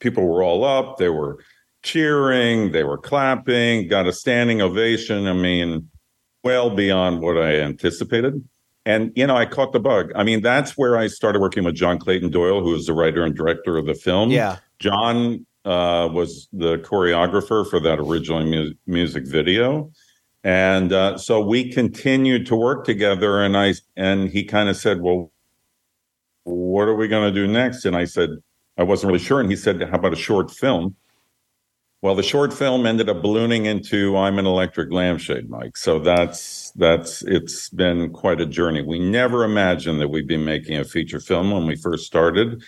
people 0.00 0.26
were 0.26 0.42
all 0.42 0.64
up 0.64 0.98
they 0.98 1.08
were 1.08 1.38
cheering 1.82 2.72
they 2.72 2.84
were 2.84 2.98
clapping 2.98 3.88
got 3.88 4.06
a 4.06 4.12
standing 4.12 4.60
ovation 4.60 5.26
i 5.26 5.32
mean 5.32 5.88
well 6.44 6.70
beyond 6.70 7.20
what 7.20 7.36
i 7.36 7.60
anticipated. 7.60 8.42
And 8.86 9.12
you 9.14 9.26
know 9.26 9.36
i 9.36 9.44
caught 9.44 9.72
the 9.72 9.80
bug. 9.80 10.12
I 10.14 10.24
mean 10.24 10.40
that's 10.40 10.78
where 10.78 10.96
i 10.96 11.06
started 11.08 11.40
working 11.40 11.64
with 11.64 11.74
john 11.74 11.98
clayton 11.98 12.30
doyle 12.30 12.62
who 12.62 12.74
is 12.74 12.86
the 12.86 12.94
writer 12.94 13.22
and 13.22 13.36
director 13.36 13.76
of 13.76 13.86
the 13.86 13.94
film. 13.94 14.30
Yeah. 14.30 14.56
john 14.78 15.44
uh, 15.64 16.08
was 16.10 16.48
the 16.52 16.78
choreographer 16.78 17.68
for 17.68 17.78
that 17.80 17.98
original 17.98 18.42
mu- 18.42 18.72
music 18.86 19.26
video. 19.26 19.90
And 20.42 20.94
uh, 20.94 21.18
so 21.18 21.44
we 21.44 21.70
continued 21.70 22.46
to 22.46 22.56
work 22.56 22.86
together 22.86 23.42
and 23.42 23.56
i 23.56 23.74
and 23.96 24.30
he 24.30 24.44
kind 24.44 24.68
of 24.68 24.76
said 24.76 25.00
well 25.02 25.32
what 26.44 26.88
are 26.88 26.94
we 26.94 27.08
going 27.08 27.30
to 27.32 27.40
do 27.40 27.46
next? 27.46 27.84
And 27.84 27.94
i 27.94 28.04
said 28.04 28.30
i 28.78 28.82
wasn't 28.82 29.06
really 29.12 29.22
sure 29.22 29.40
and 29.40 29.50
he 29.50 29.56
said 29.56 29.80
how 29.82 29.96
about 29.98 30.12
a 30.12 30.16
short 30.16 30.50
film 30.50 30.94
well 32.00 32.14
the 32.14 32.22
short 32.22 32.52
film 32.52 32.86
ended 32.86 33.08
up 33.08 33.20
ballooning 33.22 33.66
into 33.66 34.16
i'm 34.16 34.38
an 34.38 34.46
electric 34.46 34.90
lampshade 34.92 35.48
mike 35.50 35.76
so 35.76 35.98
that's 35.98 36.70
that's 36.72 37.22
it's 37.22 37.68
been 37.70 38.10
quite 38.12 38.40
a 38.40 38.46
journey 38.46 38.80
we 38.82 38.98
never 38.98 39.44
imagined 39.44 40.00
that 40.00 40.08
we'd 40.08 40.26
be 40.28 40.36
making 40.36 40.76
a 40.78 40.84
feature 40.84 41.20
film 41.20 41.50
when 41.50 41.66
we 41.66 41.76
first 41.76 42.06
started 42.06 42.62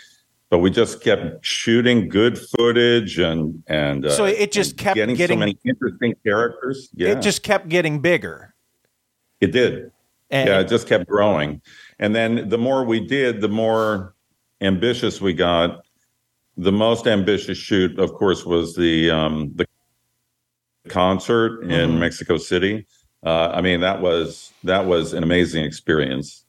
but 0.51 0.59
we 0.59 0.69
just 0.69 1.01
kept 1.01 1.47
shooting 1.47 2.09
good 2.09 2.37
footage 2.37 3.19
and 3.21 3.63
and 3.69 4.05
uh, 4.07 4.11
So 4.11 4.25
it 4.25 4.51
just 4.51 4.77
kept 4.77 4.97
getting, 4.97 5.15
getting- 5.15 5.37
so 5.37 5.39
many 5.39 5.57
interesting 5.65 6.15
characters 6.27 6.91
yeah 6.95 7.11
It 7.11 7.23
just 7.23 7.43
kept 7.45 7.69
getting 7.69 8.01
bigger. 8.01 8.53
it 9.41 9.53
did. 9.53 9.93
And- 10.33 10.49
yeah, 10.49 10.61
it 10.61 10.69
just 10.69 10.87
kept 10.89 11.07
growing. 11.09 11.61
And 11.99 12.15
then 12.15 12.49
the 12.49 12.59
more 12.59 12.85
we 12.85 13.05
did, 13.07 13.41
the 13.41 13.49
more 13.49 14.15
ambitious 14.61 15.21
we 15.21 15.35
got. 15.35 15.85
The 16.61 16.73
most 16.73 17.07
ambitious 17.07 17.57
shoot, 17.57 17.99
of 17.99 18.13
course, 18.13 18.45
was 18.45 18.75
the 18.75 19.11
um, 19.11 19.51
the 19.55 19.65
concert 20.89 21.63
in 21.63 21.93
Mhm. 21.93 21.99
Mexico 21.99 22.37
City. 22.37 22.87
Uh, 23.25 23.49
I 23.49 23.63
mean, 23.63 23.81
that 23.81 24.03
was 24.03 24.53
that 24.65 24.85
was 24.85 25.15
an 25.15 25.23
amazing 25.23 25.65
experience. 25.65 26.45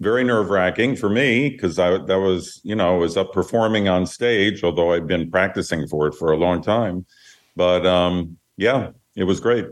Very 0.00 0.24
nerve 0.24 0.50
wracking 0.50 0.96
for 0.96 1.08
me 1.08 1.50
because 1.50 1.78
I 1.78 1.90
that 1.90 2.18
was 2.18 2.60
you 2.64 2.74
know 2.74 2.94
I 2.94 2.98
was 2.98 3.16
up 3.16 3.32
performing 3.32 3.88
on 3.88 4.04
stage, 4.04 4.64
although 4.64 4.92
I'd 4.94 5.06
been 5.06 5.30
practicing 5.30 5.86
for 5.86 6.08
it 6.08 6.14
for 6.14 6.32
a 6.32 6.36
long 6.36 6.60
time. 6.60 7.06
But 7.54 7.86
um, 7.86 8.38
yeah, 8.56 8.90
it 9.14 9.24
was 9.24 9.38
great. 9.38 9.66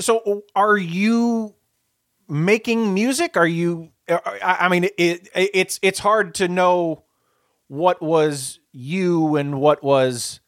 So 0.00 0.44
are 0.56 0.78
you 0.78 1.54
making 2.26 2.94
music? 2.94 3.36
Are 3.36 3.46
you? 3.46 3.90
I 4.08 4.56
I 4.60 4.68
mean, 4.70 4.84
it, 4.84 4.94
it 4.96 5.28
it's 5.34 5.78
it's 5.82 5.98
hard 5.98 6.34
to 6.36 6.48
know 6.48 7.04
what 7.68 8.02
was 8.02 8.58
you 8.72 9.36
and 9.36 9.60
what 9.60 9.82
was 9.82 10.40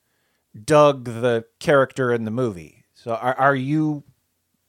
Doug, 0.64 1.04
the 1.04 1.44
character 1.60 2.12
in 2.12 2.24
the 2.24 2.30
movie. 2.30 2.84
So 2.94 3.14
are 3.14 3.34
are 3.38 3.54
you 3.54 4.02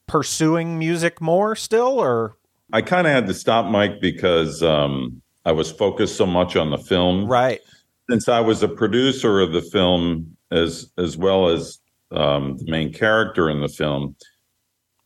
pursuing 0.08 0.78
music 0.78 1.20
more 1.20 1.56
still, 1.56 2.00
or 2.00 2.38
I 2.72 2.82
kind 2.82 3.08
of 3.08 3.14
had 3.14 3.28
to 3.28 3.34
stop 3.34 3.66
Mike 3.66 4.00
because 4.00 4.62
um, 4.62 5.22
I 5.46 5.52
was 5.54 5.72
focused 5.72 6.18
so 6.18 6.26
much 6.26 6.56
on 6.56 6.70
the 6.70 6.78
film. 6.78 7.28
Right. 7.28 7.62
Since 8.10 8.28
I 8.28 8.42
was 8.42 8.62
a 8.62 8.68
producer 8.68 9.40
of 9.40 9.54
the 9.54 9.62
film 9.62 10.38
as 10.52 10.92
as 10.98 11.18
well 11.18 11.48
as 11.48 11.80
um, 12.12 12.58
the 12.58 12.70
main 12.70 12.94
character 12.94 13.50
in 13.50 13.62
the 13.62 13.70
film, 13.70 14.16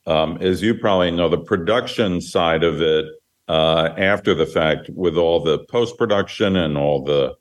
um, 0.07 0.37
as 0.41 0.61
you 0.61 0.75
probably 0.75 1.11
know, 1.11 1.29
the 1.29 1.37
production 1.37 2.19
side 2.19 2.63
of 2.63 2.81
it 2.81 3.05
uh, 3.47 3.89
after 3.97 4.33
the 4.33 4.45
fact, 4.45 4.89
with 4.93 5.17
all 5.17 5.39
the 5.43 5.59
post 5.59 5.97
production 5.97 6.55
and 6.55 6.77
all 6.77 7.03
the 7.03 7.35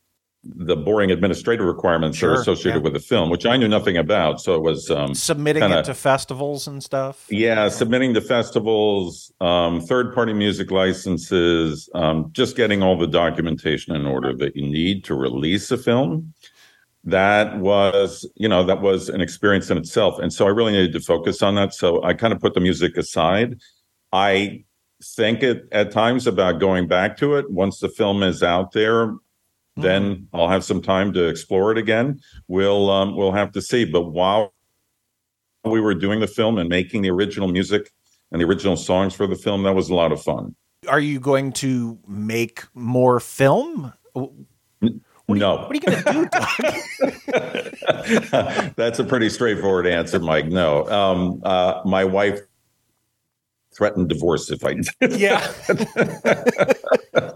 the 0.47 0.77
boring 0.77 1.11
administrative 1.11 1.65
requirements 1.65 2.19
that 2.19 2.27
Sure, 2.27 2.33
are 2.33 2.41
associated 2.43 2.81
yeah. 2.81 2.85
with 2.85 2.93
the 2.93 2.99
film, 3.01 3.31
which 3.31 3.47
I 3.47 3.57
knew 3.57 3.67
nothing 3.67 3.97
about. 3.97 4.43
So 4.43 4.55
it 4.55 4.61
was 4.61 4.91
um, 4.91 5.15
Submitting 5.15 5.63
kinda- 5.63 5.79
it 5.79 5.85
to 5.87 5.95
festivals 5.95 6.67
and 6.67 6.83
stuff. 6.85 7.25
yeah, 7.31 7.71
submitting 7.71 8.13
to 8.13 8.21
festivals, 8.21 9.33
um, 9.41 9.81
third-party 9.81 10.35
music 10.35 10.71
licenses, 10.71 11.89
um, 11.95 12.29
just 12.33 12.57
getting 12.57 12.83
all 12.83 12.99
the 12.99 13.07
documentation 13.07 13.97
in 13.97 14.05
order 14.05 14.35
that 14.37 14.55
you 14.55 14.67
need 14.69 15.03
to 15.05 15.15
release 15.15 15.71
a 15.71 15.79
film. 15.79 16.35
That 17.05 17.59
was, 17.61 18.27
you 18.35 18.49
know, 18.49 18.65
that 18.65 18.83
was 18.83 19.09
an 19.09 19.23
experience 19.23 19.71
in 19.71 19.79
itself, 19.79 20.19
and 20.19 20.31
so 20.31 20.45
I 20.47 20.51
really 20.51 20.73
needed 20.73 20.93
to 20.93 21.01
focus 21.01 21.43
on 21.43 21.55
that. 21.55 21.73
So 21.73 22.03
I 22.03 22.13
kind 22.13 22.35
of 22.35 22.41
put 22.41 22.53
the 22.53 22.61
music 22.61 22.99
aside. 22.99 23.57
I 24.13 24.65
think 25.17 25.43
it 25.43 25.69
at 25.73 25.91
times 25.91 26.27
about 26.27 26.61
going 26.61 26.89
back 26.89 27.17
to 27.19 27.37
it 27.37 27.51
once 27.51 27.81
the 27.81 27.89
film 27.89 28.23
is 28.23 28.43
out 28.43 28.73
there. 28.73 29.15
Then 29.77 30.29
I'll 30.33 30.49
have 30.49 30.63
some 30.63 30.81
time 30.81 31.13
to 31.15 31.25
explore 31.25 31.73
it 31.73 31.79
again. 31.79 32.21
We'll 32.47 32.91
um, 32.91 33.17
we'll 33.17 33.33
have 33.33 33.51
to 33.53 33.63
see. 33.63 33.85
But 33.85 34.13
while 34.13 34.55
we 35.65 35.81
were 35.81 35.95
doing 35.95 36.21
the 36.21 36.29
film 36.29 36.59
and 36.59 36.69
making 36.69 37.03
the 37.03 37.11
original 37.11 37.49
music 37.49 37.91
and 38.31 38.41
the 38.41 38.47
original 38.47 38.77
songs 38.77 39.15
for 39.15 39.27
the 39.27 39.35
film, 39.35 39.65
that 39.65 39.75
was 39.75 39.91
a 39.91 39.95
lot 39.95 40.13
of 40.13 40.23
fun. 40.23 40.55
Are 40.89 41.01
you 41.01 41.19
going 41.19 41.53
to 41.55 41.99
make 42.07 42.63
more 42.75 43.19
film? 43.19 43.93
no. 45.27 45.29
What 45.29 45.71
are 45.71 45.75
you 45.75 45.81
going 45.81 46.03
to 46.03 46.13
do, 46.13 46.27
Doug? 48.31 48.75
That's 48.77 48.99
a 48.99 49.05
pretty 49.05 49.31
straightforward 49.31 49.87
answer, 49.87 50.21
Mike. 50.21 50.47
No. 50.47 50.87
Um, 50.89 51.41
uh, 51.43 51.81
my 51.85 52.05
wife 52.05 52.41
threatened 53.77 54.09
divorce 54.09 54.51
if 54.51 54.65
I 54.65 54.75
did. 54.75 55.21
Yeah. 55.21 55.47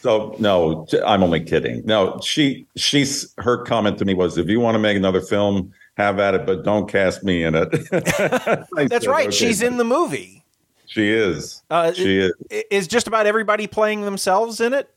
so 0.00 0.34
no, 0.38 0.86
I'm 1.04 1.22
only 1.22 1.40
kidding. 1.40 1.82
No, 1.84 2.20
she 2.22 2.66
she's 2.76 3.32
her 3.38 3.58
comment 3.64 3.98
to 3.98 4.04
me 4.04 4.14
was 4.14 4.38
if 4.38 4.48
you 4.48 4.60
want 4.60 4.74
to 4.74 4.78
make 4.78 4.96
another 4.96 5.20
film, 5.20 5.72
have 5.96 6.18
at 6.18 6.34
it, 6.34 6.46
but 6.46 6.64
don't 6.64 6.88
cast 6.90 7.22
me 7.22 7.42
in 7.44 7.54
it. 7.54 7.70
That's 7.90 9.04
said, 9.04 9.06
right. 9.06 9.28
"Okay." 9.28 9.36
She's 9.36 9.62
in 9.62 9.76
the 9.76 9.84
movie. 9.84 10.44
She 10.86 11.10
is. 11.10 11.62
Uh, 11.70 11.92
she 11.92 12.18
is. 12.18 12.32
Is 12.70 12.86
just 12.86 13.06
about 13.06 13.26
everybody 13.26 13.66
playing 13.66 14.02
themselves 14.02 14.60
in 14.60 14.74
it? 14.74 14.88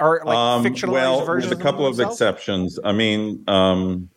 Or 0.00 0.22
like 0.24 0.36
Um, 0.36 0.64
fictionalized 0.64 0.92
well, 0.92 1.24
versions 1.26 1.50
with 1.50 1.60
a 1.60 1.62
couple 1.62 1.86
of 1.86 1.96
themselves? 1.96 2.20
exceptions. 2.20 2.78
I 2.82 2.92
mean, 2.92 3.44
um, 3.46 4.08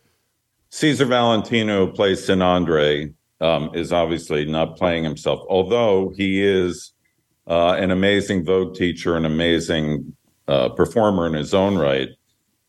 Caesar 0.70 1.04
Valentino, 1.04 1.86
plays 1.86 2.24
Sin 2.24 2.40
Andre, 2.40 3.12
um, 3.42 3.70
is 3.74 3.92
obviously 3.92 4.44
not 4.44 4.76
playing 4.76 5.04
himself, 5.04 5.40
although 5.48 6.12
he 6.16 6.42
is 6.42 6.92
uh, 7.48 7.74
an 7.78 7.90
amazing 7.90 8.44
Vogue 8.44 8.74
teacher, 8.74 9.16
an 9.16 9.24
amazing 9.24 10.16
uh, 10.48 10.68
performer 10.70 11.26
in 11.26 11.34
his 11.34 11.52
own 11.52 11.76
right. 11.76 12.08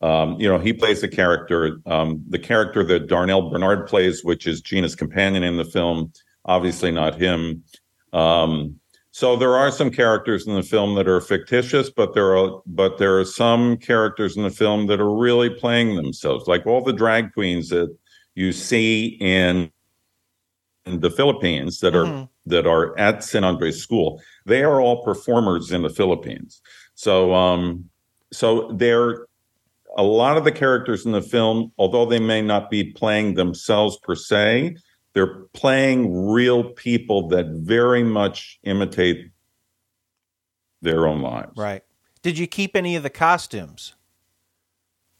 Um, 0.02 0.38
you 0.38 0.48
know, 0.48 0.58
he 0.58 0.72
plays 0.72 1.02
a 1.02 1.08
character, 1.08 1.78
um, 1.86 2.22
the 2.28 2.38
character 2.38 2.84
that 2.84 3.06
Darnell 3.06 3.48
Bernard 3.48 3.86
plays, 3.86 4.22
which 4.22 4.46
is 4.46 4.60
Gina's 4.60 4.94
companion 4.94 5.42
in 5.42 5.56
the 5.56 5.64
film. 5.64 6.12
Obviously, 6.44 6.90
not 6.90 7.14
him. 7.14 7.62
Um, 8.12 8.78
so 9.12 9.36
there 9.36 9.54
are 9.54 9.70
some 9.70 9.90
characters 9.90 10.46
in 10.46 10.56
the 10.56 10.62
film 10.62 10.96
that 10.96 11.08
are 11.08 11.20
fictitious, 11.20 11.88
but 11.88 12.14
there 12.14 12.36
are 12.36 12.60
but 12.66 12.98
there 12.98 13.18
are 13.18 13.24
some 13.24 13.76
characters 13.76 14.36
in 14.36 14.42
the 14.42 14.50
film 14.50 14.88
that 14.88 15.00
are 15.00 15.14
really 15.14 15.48
playing 15.48 15.94
themselves, 15.94 16.48
like 16.48 16.66
all 16.66 16.82
the 16.82 16.92
drag 16.92 17.32
queens 17.32 17.68
that 17.68 17.96
you 18.34 18.50
see 18.50 19.16
in, 19.20 19.70
in 20.86 21.00
the 21.00 21.10
Philippines 21.10 21.80
that 21.80 21.94
are 21.94 22.04
Mhm. 22.04 22.28
that 22.46 22.66
are 22.66 22.98
at 22.98 23.24
San 23.24 23.42
Andres 23.42 23.80
School. 23.82 24.20
They 24.44 24.62
are 24.62 24.80
all 24.80 25.02
performers 25.02 25.72
in 25.72 25.82
the 25.82 25.88
Philippines. 25.88 26.60
So 26.94 27.34
um, 27.34 27.88
so 28.32 28.70
they're 28.72 29.26
a 29.96 30.02
lot 30.02 30.36
of 30.36 30.44
the 30.44 30.52
characters 30.52 31.06
in 31.06 31.12
the 31.12 31.22
film, 31.22 31.72
although 31.78 32.04
they 32.04 32.18
may 32.18 32.42
not 32.42 32.68
be 32.70 32.92
playing 32.92 33.34
themselves 33.34 33.96
per 34.02 34.14
se, 34.16 34.76
they're 35.12 35.44
playing 35.52 36.26
real 36.26 36.64
people 36.64 37.28
that 37.28 37.46
very 37.46 38.02
much 38.02 38.58
imitate 38.64 39.30
their 40.82 41.06
own 41.06 41.22
lives. 41.22 41.56
Right. 41.56 41.82
Did 42.22 42.36
you 42.38 42.46
keep 42.46 42.74
any 42.74 42.96
of 42.96 43.02
the 43.02 43.10
costumes? 43.10 43.94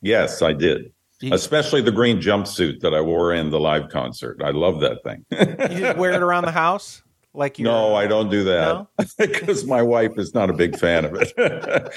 Yes, 0.02 0.42
I 0.42 0.52
did. 0.52 0.92
Especially 1.32 1.80
the 1.80 1.92
green 1.92 2.20
jumpsuit 2.20 2.80
that 2.80 2.94
I 2.94 3.00
wore 3.00 3.32
in 3.32 3.50
the 3.50 3.60
live 3.60 3.88
concert. 3.88 4.42
I 4.42 4.50
love 4.50 4.80
that 4.80 5.02
thing. 5.04 5.24
You 5.30 5.80
just 5.80 5.98
wear 5.98 6.12
it 6.12 6.22
around 6.22 6.44
the 6.44 6.52
house? 6.52 7.02
Like 7.36 7.58
you 7.58 7.64
no, 7.64 7.96
I 7.96 8.06
don't 8.06 8.30
do 8.30 8.44
that 8.44 8.86
because 9.18 9.64
my 9.66 9.82
wife 9.82 10.12
is 10.18 10.34
not 10.34 10.50
a 10.50 10.52
big 10.52 10.78
fan 10.78 11.04
of 11.04 11.16
it. 11.16 11.32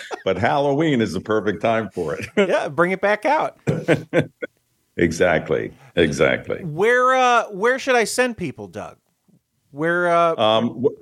but 0.26 0.36
Halloween 0.36 1.00
is 1.00 1.14
the 1.14 1.22
perfect 1.22 1.62
time 1.62 1.92
for 1.92 2.16
it. 2.16 2.26
yeah, 2.50 2.68
bring 2.70 2.90
it 2.92 3.02
back 3.02 3.24
out. 3.24 3.60
exactly. 4.98 5.72
Exactly. 5.96 6.64
Where 6.64 7.14
uh 7.14 7.44
where 7.52 7.78
should 7.78 7.96
I 7.96 8.06
send 8.06 8.36
people, 8.38 8.68
Doug? 8.68 8.98
Where 9.70 10.10
uh 10.10 10.36
Um, 10.38 10.68
w- 10.70 10.98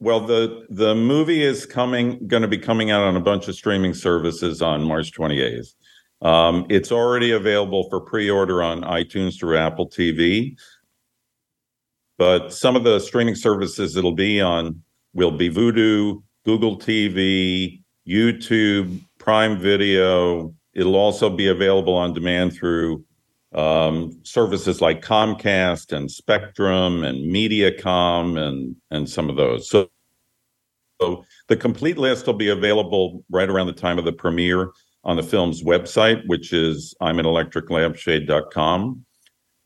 well, 0.00 0.20
the 0.20 0.66
the 0.68 0.96
movie 0.96 1.42
is 1.42 1.64
coming, 1.64 2.26
going 2.26 2.42
to 2.42 2.48
be 2.48 2.58
coming 2.58 2.90
out 2.90 3.02
on 3.02 3.16
a 3.16 3.20
bunch 3.20 3.46
of 3.48 3.54
streaming 3.54 3.94
services 3.94 4.60
on 4.62 4.82
March 4.82 5.12
28th. 5.12 5.74
Um, 6.22 6.66
it's 6.70 6.90
already 6.90 7.32
available 7.32 7.88
for 7.90 8.00
pre-order 8.00 8.62
on 8.62 8.82
iTunes 8.82 9.38
through 9.38 9.58
Apple 9.58 9.88
TV, 9.88 10.56
but 12.18 12.52
some 12.52 12.74
of 12.74 12.84
the 12.84 12.98
streaming 13.00 13.34
services 13.34 13.96
it'll 13.96 14.14
be 14.14 14.40
on 14.40 14.82
will 15.12 15.30
be 15.30 15.50
Vudu, 15.50 16.22
Google 16.44 16.78
TV, 16.78 17.82
YouTube, 18.06 19.00
Prime 19.18 19.58
Video. 19.58 20.54
It'll 20.72 20.96
also 20.96 21.28
be 21.28 21.48
available 21.48 21.94
on 21.94 22.14
demand 22.14 22.54
through 22.54 23.04
um, 23.54 24.18
services 24.22 24.80
like 24.80 25.02
Comcast 25.02 25.92
and 25.92 26.10
Spectrum 26.10 27.04
and 27.04 27.32
MediaCom 27.32 28.38
and 28.38 28.76
and 28.90 29.08
some 29.08 29.28
of 29.28 29.36
those. 29.36 29.68
So, 29.68 29.88
so 31.00 31.24
the 31.48 31.56
complete 31.56 31.98
list 31.98 32.26
will 32.26 32.34
be 32.34 32.48
available 32.48 33.24
right 33.30 33.48
around 33.48 33.66
the 33.66 33.72
time 33.72 33.98
of 33.98 34.04
the 34.04 34.12
premiere 34.12 34.70
on 35.06 35.16
the 35.16 35.22
film's 35.22 35.62
website, 35.62 36.26
which 36.26 36.52
is 36.52 36.94
I'm 37.00 37.16
electriclampshade.com. 37.16 39.06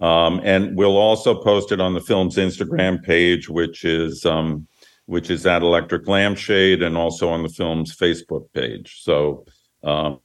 Um, 0.00 0.40
and 0.44 0.76
we'll 0.76 0.96
also 0.96 1.34
post 1.42 1.72
it 1.72 1.80
on 1.80 1.94
the 1.94 2.00
film's 2.00 2.36
Instagram 2.36 3.02
page, 3.02 3.48
which 3.48 3.84
is 3.84 4.24
um, 4.24 4.68
which 5.06 5.30
is 5.30 5.46
at 5.46 5.62
Electric 5.62 6.06
Lampshade, 6.06 6.82
and 6.82 6.96
also 6.96 7.28
on 7.28 7.42
the 7.42 7.48
film's 7.48 7.94
Facebook 7.96 8.46
page. 8.54 9.00
So, 9.02 9.44
um, 9.82 10.20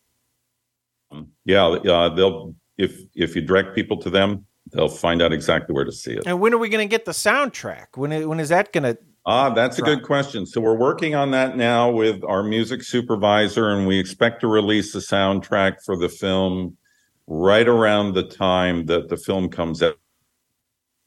yeah, 1.43 1.66
uh, 1.66 2.09
they'll 2.09 2.53
if 2.78 3.01
if 3.16 3.36
you 3.36 3.41
direct 3.41 3.74
people 3.74 3.97
to 3.97 4.09
them, 4.09 4.45
they'll 4.72 4.88
find 4.88 5.22
out 5.22 5.34
exactly 5.34 5.74
where 5.74 5.86
to 5.86 5.91
see 5.91 6.13
it. 6.13 6.24
and 6.26 6.39
when 6.39 6.53
are 6.53 6.57
we 6.57 6.70
going 6.70 6.88
to 6.88 6.91
get 6.91 7.05
the 7.05 7.11
soundtrack? 7.11 7.95
When 7.95 8.28
when 8.30 8.39
is 8.39 8.49
that 8.49 8.72
going 8.72 8.84
to 8.84 8.97
Ah, 9.26 9.49
that's 9.49 9.80
a 9.80 9.82
good 9.82 10.03
question. 10.03 10.45
So 10.45 10.61
we're 10.61 10.78
working 10.78 11.15
on 11.15 11.32
that 11.32 11.57
now 11.57 11.89
with 11.89 12.23
our 12.23 12.43
music 12.43 12.84
supervisor, 12.84 13.69
and 13.69 13.88
we 13.88 13.99
expect 13.99 14.41
to 14.41 14.47
release 14.47 14.93
the 14.93 14.99
soundtrack 14.99 15.84
for 15.84 15.97
the 15.97 16.09
film 16.09 16.78
right 17.26 17.67
around 17.67 18.13
the 18.13 18.23
time 18.23 18.86
that 18.86 19.09
the 19.09 19.17
film 19.17 19.49
comes 19.49 19.82
out. 19.82 19.95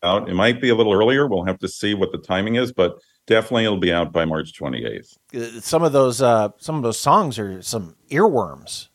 Out. 0.05 0.29
It 0.29 0.35
might 0.35 0.61
be 0.61 0.69
a 0.69 0.77
little 0.77 0.93
earlier. 0.93 1.27
We'll 1.27 1.45
have 1.45 1.59
to 1.59 1.69
see 1.69 1.93
what 1.93 2.13
the 2.13 2.19
timing 2.19 2.55
is, 2.55 2.73
but 2.73 2.99
definitely 3.27 3.65
it'll 3.65 3.79
be 3.79 3.93
out 3.93 4.13
by 4.13 4.25
March 4.25 4.53
28th. 4.53 5.19
uh, 5.35 5.61
some 5.61 5.83
of 5.83 5.93
those 5.93 6.23
uh 6.23 6.51
some 6.59 6.77
of 6.77 6.85
those 6.85 7.01
songs 7.01 7.37
are 7.37 7.61
some 7.63 7.97
earworms. 8.09 8.89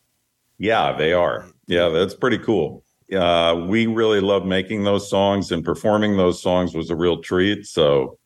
Yeah, 0.60 0.96
they 0.96 1.12
are. 1.12 1.50
Yeah, 1.68 1.90
that's 1.90 2.14
pretty 2.14 2.38
cool. 2.38 2.86
Uh, 3.14 3.66
we 3.68 3.86
really 3.86 4.22
love 4.22 4.46
making 4.46 4.86
those 4.86 5.10
songs, 5.10 5.52
and 5.52 5.64
performing 5.64 6.16
those 6.16 6.42
songs 6.42 6.74
was 6.74 6.90
a 6.90 6.96
real 6.96 7.22
treat. 7.22 7.66
So, 7.66 8.18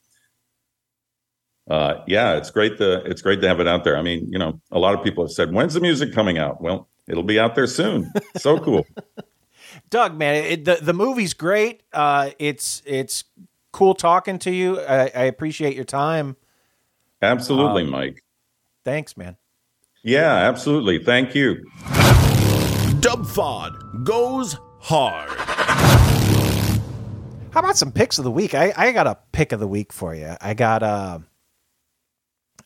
uh, 1.70 1.96
yeah, 2.08 2.38
it's 2.38 2.50
great 2.52 2.78
to 2.78 3.04
it's 3.06 3.22
great 3.22 3.42
to 3.42 3.48
have 3.48 3.60
it 3.60 3.68
out 3.68 3.84
there. 3.84 3.98
I 3.98 4.02
mean, 4.02 4.32
you 4.32 4.40
know, 4.40 4.60
a 4.72 4.80
lot 4.80 4.94
of 4.98 5.04
people 5.04 5.24
have 5.26 5.32
said, 5.32 5.52
"When's 5.54 5.74
the 5.74 5.80
music 5.82 6.14
coming 6.14 6.38
out?" 6.38 6.62
Well, 6.62 6.88
it'll 7.08 7.24
be 7.24 7.40
out 7.40 7.56
there 7.56 7.68
soon. 7.68 8.12
So 8.38 8.58
cool. 8.60 8.86
Doug, 9.90 10.18
man, 10.18 10.36
it, 10.44 10.66
the 10.66 10.76
the 10.82 10.94
movie's 10.94 11.34
great. 11.34 11.84
Uh, 11.94 12.32
it's 12.40 12.82
it's 12.86 13.26
cool 13.72 13.94
talking 13.94 14.40
to 14.40 14.52
you. 14.52 14.80
I, 14.82 15.12
I 15.14 15.24
appreciate 15.24 15.76
your 15.76 15.86
time. 15.86 16.36
Absolutely, 17.22 17.84
Um, 17.84 17.90
Mike. 17.92 18.24
Thanks, 18.86 19.18
man. 19.18 19.38
Yeah, 20.04 20.34
absolutely. 20.34 21.04
Thank 21.04 21.36
you. 21.36 21.64
Dubfod 23.02 24.04
goes 24.04 24.56
hard. 24.80 25.30
How 27.52 27.60
about 27.62 27.78
some 27.78 27.92
picks 27.92 28.18
of 28.18 28.24
the 28.24 28.32
week? 28.32 28.54
I, 28.54 28.74
I 28.78 28.92
got 28.92 29.08
a 29.08 29.18
pick 29.32 29.52
of 29.52 29.60
the 29.60 29.68
week 29.68 29.92
for 29.92 30.14
you. 30.16 30.36
I 30.40 30.54
got 30.54 30.84
uh 30.84 31.20
I- 31.20 31.26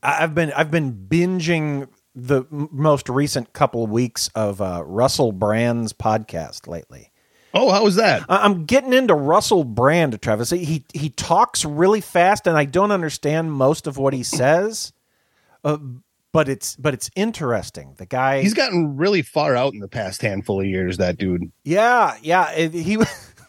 I've 0.03 0.33
been 0.35 0.51
I've 0.53 0.71
been 0.71 0.93
binging 1.07 1.87
the 2.15 2.43
most 2.49 3.07
recent 3.09 3.53
couple 3.53 3.83
of 3.83 3.89
weeks 3.89 4.29
of 4.35 4.61
uh, 4.61 4.83
Russell 4.85 5.31
Brand's 5.31 5.93
podcast 5.93 6.67
lately. 6.67 7.11
Oh, 7.53 7.69
how 7.69 7.83
was 7.83 7.95
that? 7.95 8.23
I'm 8.29 8.65
getting 8.65 8.93
into 8.93 9.13
Russell 9.13 9.63
Brand, 9.63 10.19
Travis. 10.21 10.49
He 10.51 10.85
he 10.93 11.09
talks 11.09 11.65
really 11.65 12.01
fast, 12.01 12.47
and 12.47 12.57
I 12.57 12.65
don't 12.65 12.91
understand 12.91 13.51
most 13.51 13.87
of 13.87 13.97
what 13.97 14.13
he 14.13 14.23
says. 14.23 14.93
Uh, 15.63 15.77
but 16.31 16.47
it's 16.47 16.75
but 16.77 16.93
it's 16.93 17.11
interesting. 17.15 17.93
The 17.97 18.05
guy 18.05 18.41
He's 18.41 18.53
gotten 18.53 18.95
really 18.95 19.21
far 19.21 19.55
out 19.55 19.73
in 19.73 19.79
the 19.79 19.89
past 19.89 20.21
handful 20.21 20.61
of 20.61 20.65
years. 20.65 20.97
That 20.97 21.17
dude. 21.17 21.51
Yeah, 21.63 22.15
yeah. 22.21 22.51
it- 22.53 22.73
he 22.73 22.97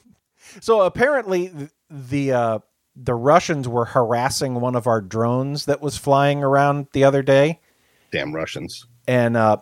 so 0.61 0.83
apparently 0.83 1.53
the 1.89 2.33
uh, 2.33 2.59
the 2.97 3.15
Russians 3.15 3.67
were 3.69 3.85
harassing 3.87 4.55
one 4.61 4.75
of 4.77 4.87
our 4.87 5.01
drones 5.01 5.65
that 5.67 5.81
was 5.81 5.97
flying 5.97 6.43
around 6.43 6.89
the 6.93 7.05
other 7.05 7.23
day, 7.23 7.61
Damn 8.11 8.35
Russians. 8.35 8.87
and 9.09 9.37
uh, 9.37 9.57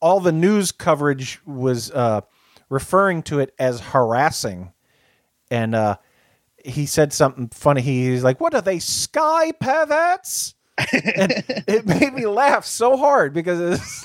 all 0.00 0.20
the 0.20 0.32
news 0.32 0.70
coverage 0.72 1.40
was 1.44 1.90
uh, 1.90 2.20
referring 2.68 3.22
to 3.24 3.40
it 3.40 3.54
as 3.58 3.80
harassing, 3.80 4.72
and 5.50 5.74
uh, 5.74 5.96
he 6.64 6.86
said 6.86 7.12
something 7.12 7.48
funny. 7.48 7.82
He's 7.82 8.22
like, 8.24 8.40
"What 8.40 8.54
are 8.54 8.62
they, 8.62 8.78
sky 8.78 9.52
perverts?" 9.52 10.54
and 10.92 11.32
it 11.68 11.84
made 11.86 12.14
me 12.14 12.26
laugh 12.26 12.64
so 12.64 12.96
hard 12.96 13.34
because 13.34 13.80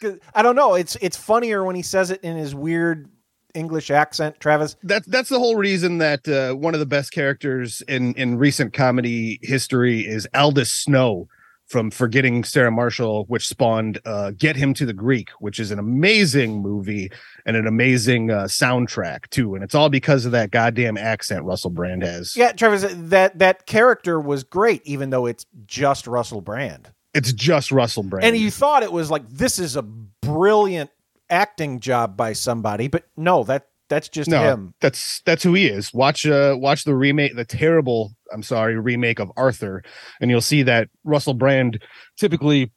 'cause 0.00 0.18
I 0.34 0.42
don't 0.42 0.56
know. 0.56 0.74
It's 0.74 0.96
it's 1.00 1.16
funnier 1.16 1.64
when 1.64 1.76
he 1.76 1.82
says 1.82 2.10
it 2.10 2.20
in 2.22 2.36
his 2.36 2.54
weird 2.54 3.08
English 3.54 3.90
accent, 3.90 4.40
Travis. 4.40 4.76
That's 4.82 5.06
that's 5.06 5.28
the 5.28 5.38
whole 5.38 5.56
reason 5.56 5.98
that 5.98 6.26
uh, 6.28 6.54
one 6.54 6.74
of 6.74 6.80
the 6.80 6.86
best 6.86 7.12
characters 7.12 7.82
in 7.88 8.14
in 8.14 8.38
recent 8.38 8.72
comedy 8.72 9.38
history 9.42 10.00
is 10.00 10.26
Aldous 10.34 10.72
Snow 10.72 11.28
from 11.72 11.90
Forgetting 11.90 12.44
Sarah 12.44 12.70
Marshall, 12.70 13.24
which 13.28 13.48
spawned 13.48 13.98
uh, 14.04 14.32
Get 14.32 14.56
Him 14.56 14.74
to 14.74 14.84
the 14.84 14.92
Greek, 14.92 15.30
which 15.40 15.58
is 15.58 15.70
an 15.70 15.78
amazing 15.78 16.60
movie 16.60 17.10
and 17.46 17.56
an 17.56 17.66
amazing 17.66 18.30
uh, 18.30 18.44
soundtrack 18.44 19.28
too, 19.30 19.54
and 19.54 19.64
it's 19.64 19.74
all 19.74 19.88
because 19.88 20.26
of 20.26 20.32
that 20.32 20.50
goddamn 20.50 20.98
accent 20.98 21.44
Russell 21.44 21.70
Brand 21.70 22.02
has. 22.02 22.36
Yeah, 22.36 22.52
Travis, 22.52 22.84
that 22.94 23.38
that 23.38 23.66
character 23.66 24.20
was 24.20 24.44
great, 24.44 24.82
even 24.84 25.10
though 25.10 25.26
it's 25.26 25.46
just 25.66 26.06
Russell 26.06 26.42
Brand. 26.42 26.92
It's 27.14 27.32
just 27.32 27.72
Russell 27.72 28.02
Brand. 28.02 28.24
And 28.24 28.36
you 28.36 28.50
thought 28.50 28.82
it 28.82 28.92
was 28.92 29.10
like 29.10 29.28
this 29.28 29.58
is 29.58 29.76
a 29.76 29.82
brilliant 29.82 30.90
acting 31.32 31.80
job 31.80 32.16
by 32.16 32.32
somebody, 32.34 32.86
but 32.86 33.04
no, 33.16 33.42
that 33.44 33.66
that's 33.88 34.08
just 34.08 34.30
no, 34.30 34.42
him. 34.42 34.74
that's 34.80 35.20
that's 35.26 35.42
who 35.42 35.54
he 35.54 35.66
is. 35.66 35.92
Watch 35.92 36.26
uh 36.26 36.56
watch 36.58 36.84
the 36.84 36.94
remake, 36.94 37.34
the 37.34 37.44
terrible, 37.44 38.12
I'm 38.32 38.42
sorry, 38.42 38.78
remake 38.78 39.18
of 39.18 39.32
Arthur, 39.36 39.82
and 40.20 40.30
you'll 40.30 40.40
see 40.40 40.62
that 40.62 40.88
Russell 41.04 41.34
Brand 41.34 41.82
typically 42.16 42.70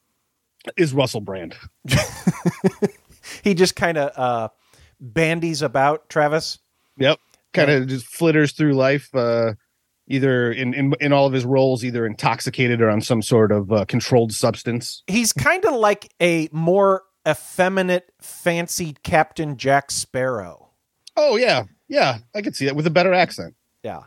is 0.77 0.93
Russell 0.93 1.21
Brand. 1.21 1.55
He 3.43 3.53
just 3.53 3.75
kind 3.75 3.97
of 3.97 4.17
uh 4.17 4.49
bandies 4.99 5.61
about, 5.61 6.09
Travis. 6.09 6.59
Yep. 6.97 7.19
Kind 7.53 7.71
of 7.71 7.87
just 7.87 8.05
flitters 8.07 8.51
through 8.51 8.73
life, 8.73 9.09
uh, 9.13 9.53
either 10.07 10.51
in, 10.51 10.73
in 10.73 10.93
in 10.99 11.13
all 11.13 11.25
of 11.25 11.33
his 11.33 11.45
roles, 11.45 11.83
either 11.83 12.05
intoxicated 12.05 12.81
or 12.81 12.89
on 12.89 13.01
some 13.01 13.21
sort 13.21 13.51
of 13.51 13.71
uh, 13.71 13.85
controlled 13.85 14.33
substance. 14.33 15.03
He's 15.07 15.33
kind 15.33 15.65
of 15.65 15.73
like 15.73 16.13
a 16.21 16.49
more 16.51 17.03
effeminate, 17.27 18.11
fancied 18.19 19.03
Captain 19.03 19.57
Jack 19.57 19.91
Sparrow. 19.91 20.69
Oh 21.17 21.35
yeah, 21.37 21.63
yeah, 21.87 22.19
I 22.33 22.41
could 22.41 22.55
see 22.55 22.65
that 22.65 22.75
with 22.75 22.87
a 22.87 22.91
better 22.91 23.13
accent. 23.13 23.55
Yeah. 23.83 24.03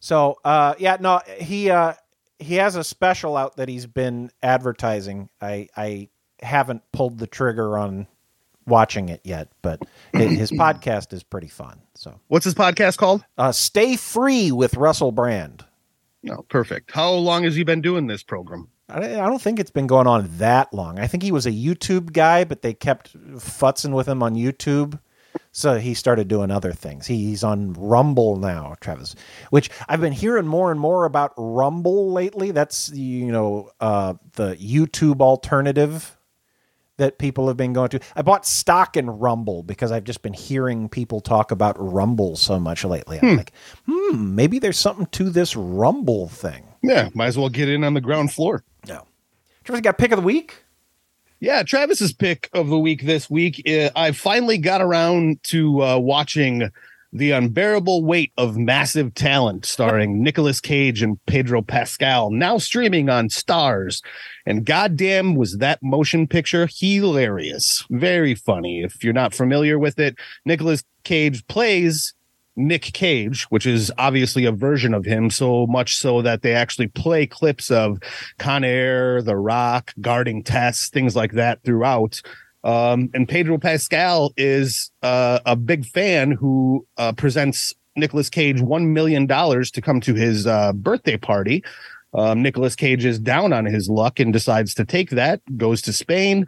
So, 0.00 0.38
uh, 0.44 0.74
yeah, 0.78 0.96
no, 1.00 1.20
he 1.38 1.70
uh, 1.70 1.94
he 2.38 2.54
has 2.56 2.76
a 2.76 2.84
special 2.84 3.36
out 3.36 3.56
that 3.56 3.68
he's 3.68 3.86
been 3.86 4.30
advertising. 4.42 5.28
I 5.40 5.68
I 5.76 6.08
haven't 6.40 6.82
pulled 6.92 7.18
the 7.18 7.26
trigger 7.26 7.78
on 7.78 8.06
watching 8.66 9.08
it 9.08 9.20
yet, 9.24 9.48
but 9.62 9.80
hi- 10.14 10.24
his 10.26 10.50
podcast 10.52 11.12
is 11.12 11.22
pretty 11.22 11.48
fun. 11.48 11.80
So, 11.94 12.20
What's 12.28 12.44
his 12.44 12.54
podcast 12.54 12.98
called? 12.98 13.24
uh, 13.38 13.52
Stay 13.52 13.96
Free 13.96 14.52
with 14.52 14.74
Russell 14.74 15.12
Brand. 15.12 15.64
No, 16.22 16.42
perfect. 16.48 16.90
How 16.92 17.12
long 17.12 17.44
has 17.44 17.54
he 17.54 17.62
been 17.64 17.80
doing 17.80 18.06
this 18.06 18.22
program? 18.22 18.68
I 18.88 19.00
don't 19.00 19.42
think 19.42 19.58
it's 19.58 19.70
been 19.70 19.86
going 19.88 20.06
on 20.06 20.28
that 20.38 20.72
long. 20.72 20.98
I 21.00 21.06
think 21.08 21.22
he 21.22 21.32
was 21.32 21.46
a 21.46 21.50
YouTube 21.50 22.12
guy, 22.12 22.44
but 22.44 22.62
they 22.62 22.72
kept 22.72 23.12
futzing 23.36 23.92
with 23.92 24.08
him 24.08 24.22
on 24.22 24.34
YouTube. 24.34 25.00
So 25.52 25.78
he 25.78 25.92
started 25.94 26.28
doing 26.28 26.50
other 26.50 26.72
things. 26.72 27.06
He's 27.06 27.42
on 27.42 27.72
Rumble 27.74 28.36
now, 28.36 28.74
Travis, 28.80 29.14
which 29.50 29.70
I've 29.88 30.00
been 30.00 30.12
hearing 30.12 30.46
more 30.46 30.70
and 30.70 30.78
more 30.78 31.04
about 31.04 31.32
Rumble 31.36 32.12
lately. 32.12 32.52
That's, 32.52 32.90
you 32.90 33.32
know, 33.32 33.70
uh, 33.80 34.14
the 34.34 34.54
YouTube 34.56 35.20
alternative 35.20 36.16
that 36.98 37.18
people 37.18 37.48
have 37.48 37.56
been 37.56 37.72
going 37.74 37.88
to. 37.90 38.00
I 38.14 38.22
bought 38.22 38.46
stock 38.46 38.96
in 38.96 39.10
Rumble 39.10 39.62
because 39.62 39.92
I've 39.92 40.04
just 40.04 40.22
been 40.22 40.32
hearing 40.32 40.88
people 40.88 41.20
talk 41.20 41.50
about 41.50 41.76
Rumble 41.78 42.36
so 42.36 42.58
much 42.58 42.84
lately. 42.84 43.18
I'm 43.20 43.30
Hmm. 43.30 43.36
like, 43.36 43.52
hmm, 43.86 44.34
maybe 44.34 44.58
there's 44.58 44.78
something 44.78 45.06
to 45.06 45.28
this 45.28 45.56
Rumble 45.56 46.28
thing. 46.28 46.64
Yeah, 46.82 47.08
might 47.14 47.26
as 47.26 47.36
well 47.38 47.48
get 47.50 47.68
in 47.68 47.82
on 47.84 47.94
the 47.94 48.00
ground 48.00 48.32
floor. 48.32 48.62
Travis 49.66 49.80
got 49.80 49.98
pick 49.98 50.12
of 50.12 50.18
the 50.18 50.24
week? 50.24 50.62
Yeah, 51.40 51.64
Travis's 51.64 52.12
pick 52.12 52.48
of 52.52 52.68
the 52.68 52.78
week 52.78 53.02
this 53.02 53.28
week. 53.28 53.68
Uh, 53.68 53.90
I 53.96 54.12
finally 54.12 54.58
got 54.58 54.80
around 54.80 55.42
to 55.44 55.82
uh, 55.82 55.98
watching 55.98 56.70
The 57.12 57.32
Unbearable 57.32 58.04
Weight 58.04 58.32
of 58.38 58.56
Massive 58.56 59.12
Talent, 59.14 59.66
starring 59.66 60.22
Nicolas 60.22 60.60
Cage 60.60 61.02
and 61.02 61.18
Pedro 61.26 61.62
Pascal, 61.62 62.30
now 62.30 62.58
streaming 62.58 63.10
on 63.10 63.28
Starz. 63.28 64.02
And 64.46 64.64
goddamn, 64.64 65.34
was 65.34 65.58
that 65.58 65.82
motion 65.82 66.28
picture 66.28 66.68
hilarious. 66.72 67.84
Very 67.90 68.36
funny. 68.36 68.82
If 68.82 69.02
you're 69.02 69.12
not 69.12 69.34
familiar 69.34 69.80
with 69.80 69.98
it, 69.98 70.16
Nicolas 70.44 70.84
Cage 71.02 71.44
plays 71.48 72.14
Nick 72.56 72.82
Cage, 72.82 73.44
which 73.44 73.66
is 73.66 73.92
obviously 73.98 74.44
a 74.44 74.52
version 74.52 74.94
of 74.94 75.04
him, 75.04 75.30
so 75.30 75.66
much 75.66 75.96
so 75.96 76.22
that 76.22 76.42
they 76.42 76.54
actually 76.54 76.88
play 76.88 77.26
clips 77.26 77.70
of 77.70 77.98
Con 78.38 78.64
Air, 78.64 79.22
The 79.22 79.36
Rock, 79.36 79.92
Guarding 80.00 80.42
Tess, 80.42 80.88
things 80.88 81.14
like 81.14 81.32
that 81.32 81.62
throughout. 81.62 82.22
Um, 82.64 83.10
and 83.14 83.28
Pedro 83.28 83.58
Pascal 83.58 84.32
is 84.36 84.90
uh, 85.02 85.38
a 85.46 85.54
big 85.54 85.86
fan 85.86 86.32
who 86.32 86.86
uh, 86.96 87.12
presents 87.12 87.74
Nicolas 87.94 88.28
Cage 88.28 88.60
$1 88.60 88.88
million 88.88 89.26
to 89.28 89.80
come 89.82 90.00
to 90.00 90.14
his 90.14 90.46
uh, 90.46 90.72
birthday 90.72 91.16
party. 91.16 91.62
Um, 92.14 92.42
Nicolas 92.42 92.74
Cage 92.74 93.04
is 93.04 93.18
down 93.18 93.52
on 93.52 93.66
his 93.66 93.88
luck 93.88 94.18
and 94.18 94.32
decides 94.32 94.74
to 94.74 94.84
take 94.84 95.10
that, 95.10 95.40
goes 95.56 95.82
to 95.82 95.92
Spain, 95.92 96.46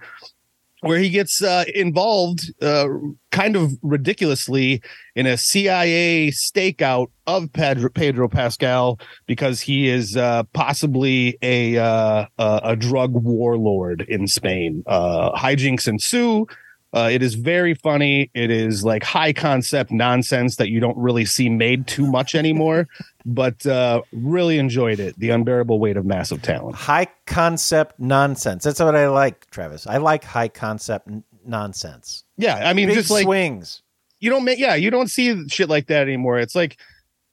where 0.81 0.99
he 0.99 1.11
gets 1.11 1.43
uh, 1.43 1.65
involved 1.75 2.53
uh, 2.63 2.87
kind 3.33 3.57
of 3.57 3.73
ridiculously 3.83 4.81
in 5.17 5.27
a 5.27 5.37
CIA 5.37 6.29
stakeout 6.31 7.09
of 7.27 7.53
Pedro, 7.53 7.91
Pedro 7.91 8.29
Pascal 8.29 8.99
because 9.27 9.61
he 9.61 9.89
is 9.89 10.17
uh, 10.17 10.45
possibly 10.53 11.37
a, 11.43 11.77
uh, 11.77 12.27
a 12.39 12.77
drug 12.77 13.13
warlord 13.13 14.05
in 14.09 14.27
Spain. 14.27 14.83
Uh, 14.87 15.33
hijinks 15.33 15.89
ensue. 15.89 16.47
Uh, 16.95 17.11
it 17.13 17.23
is 17.23 17.35
very 17.35 17.75
funny. 17.75 18.31
It 18.35 18.51
is 18.51 18.83
like 18.85 19.03
high 19.03 19.33
concept 19.35 19.91
nonsense 19.91 20.57
that 20.57 20.71
you 20.71 20.81
don't 20.81 20.97
really 20.97 21.27
see 21.27 21.49
made 21.51 21.87
too 21.87 22.07
much 22.11 22.35
anymore, 22.35 22.89
but 23.27 23.65
uh, 23.67 24.01
really 24.13 24.59
enjoyed 24.59 24.99
it. 24.99 25.19
The 25.19 25.31
unbearable 25.31 25.79
weight 25.81 25.97
of 25.99 26.07
massive 26.07 26.41
talent. 26.41 26.77
high 26.77 27.09
concept 27.27 28.01
nonsense. 28.01 28.65
That's 28.65 28.81
what 28.81 28.97
I 28.97 29.09
like, 29.09 29.51
Travis. 29.51 29.87
I 29.87 29.99
like 29.99 30.25
high 30.25 30.49
concept 30.49 31.09
n- 31.09 31.25
nonsense. 31.45 32.25
Yeah, 32.39 32.57
I 32.57 32.73
mean, 32.73 32.89
Big 32.89 32.97
just 32.97 33.11
like 33.11 33.25
swings. 33.25 33.83
you 34.21 34.31
don't 34.31 34.45
make 34.45 34.59
yeah 34.59 34.75
you 34.75 34.91
don't 34.91 35.09
see 35.09 35.47
shit 35.49 35.69
like 35.69 35.87
that 35.89 36.03
anymore 36.03 36.39
it's 36.39 36.55
like 36.55 36.79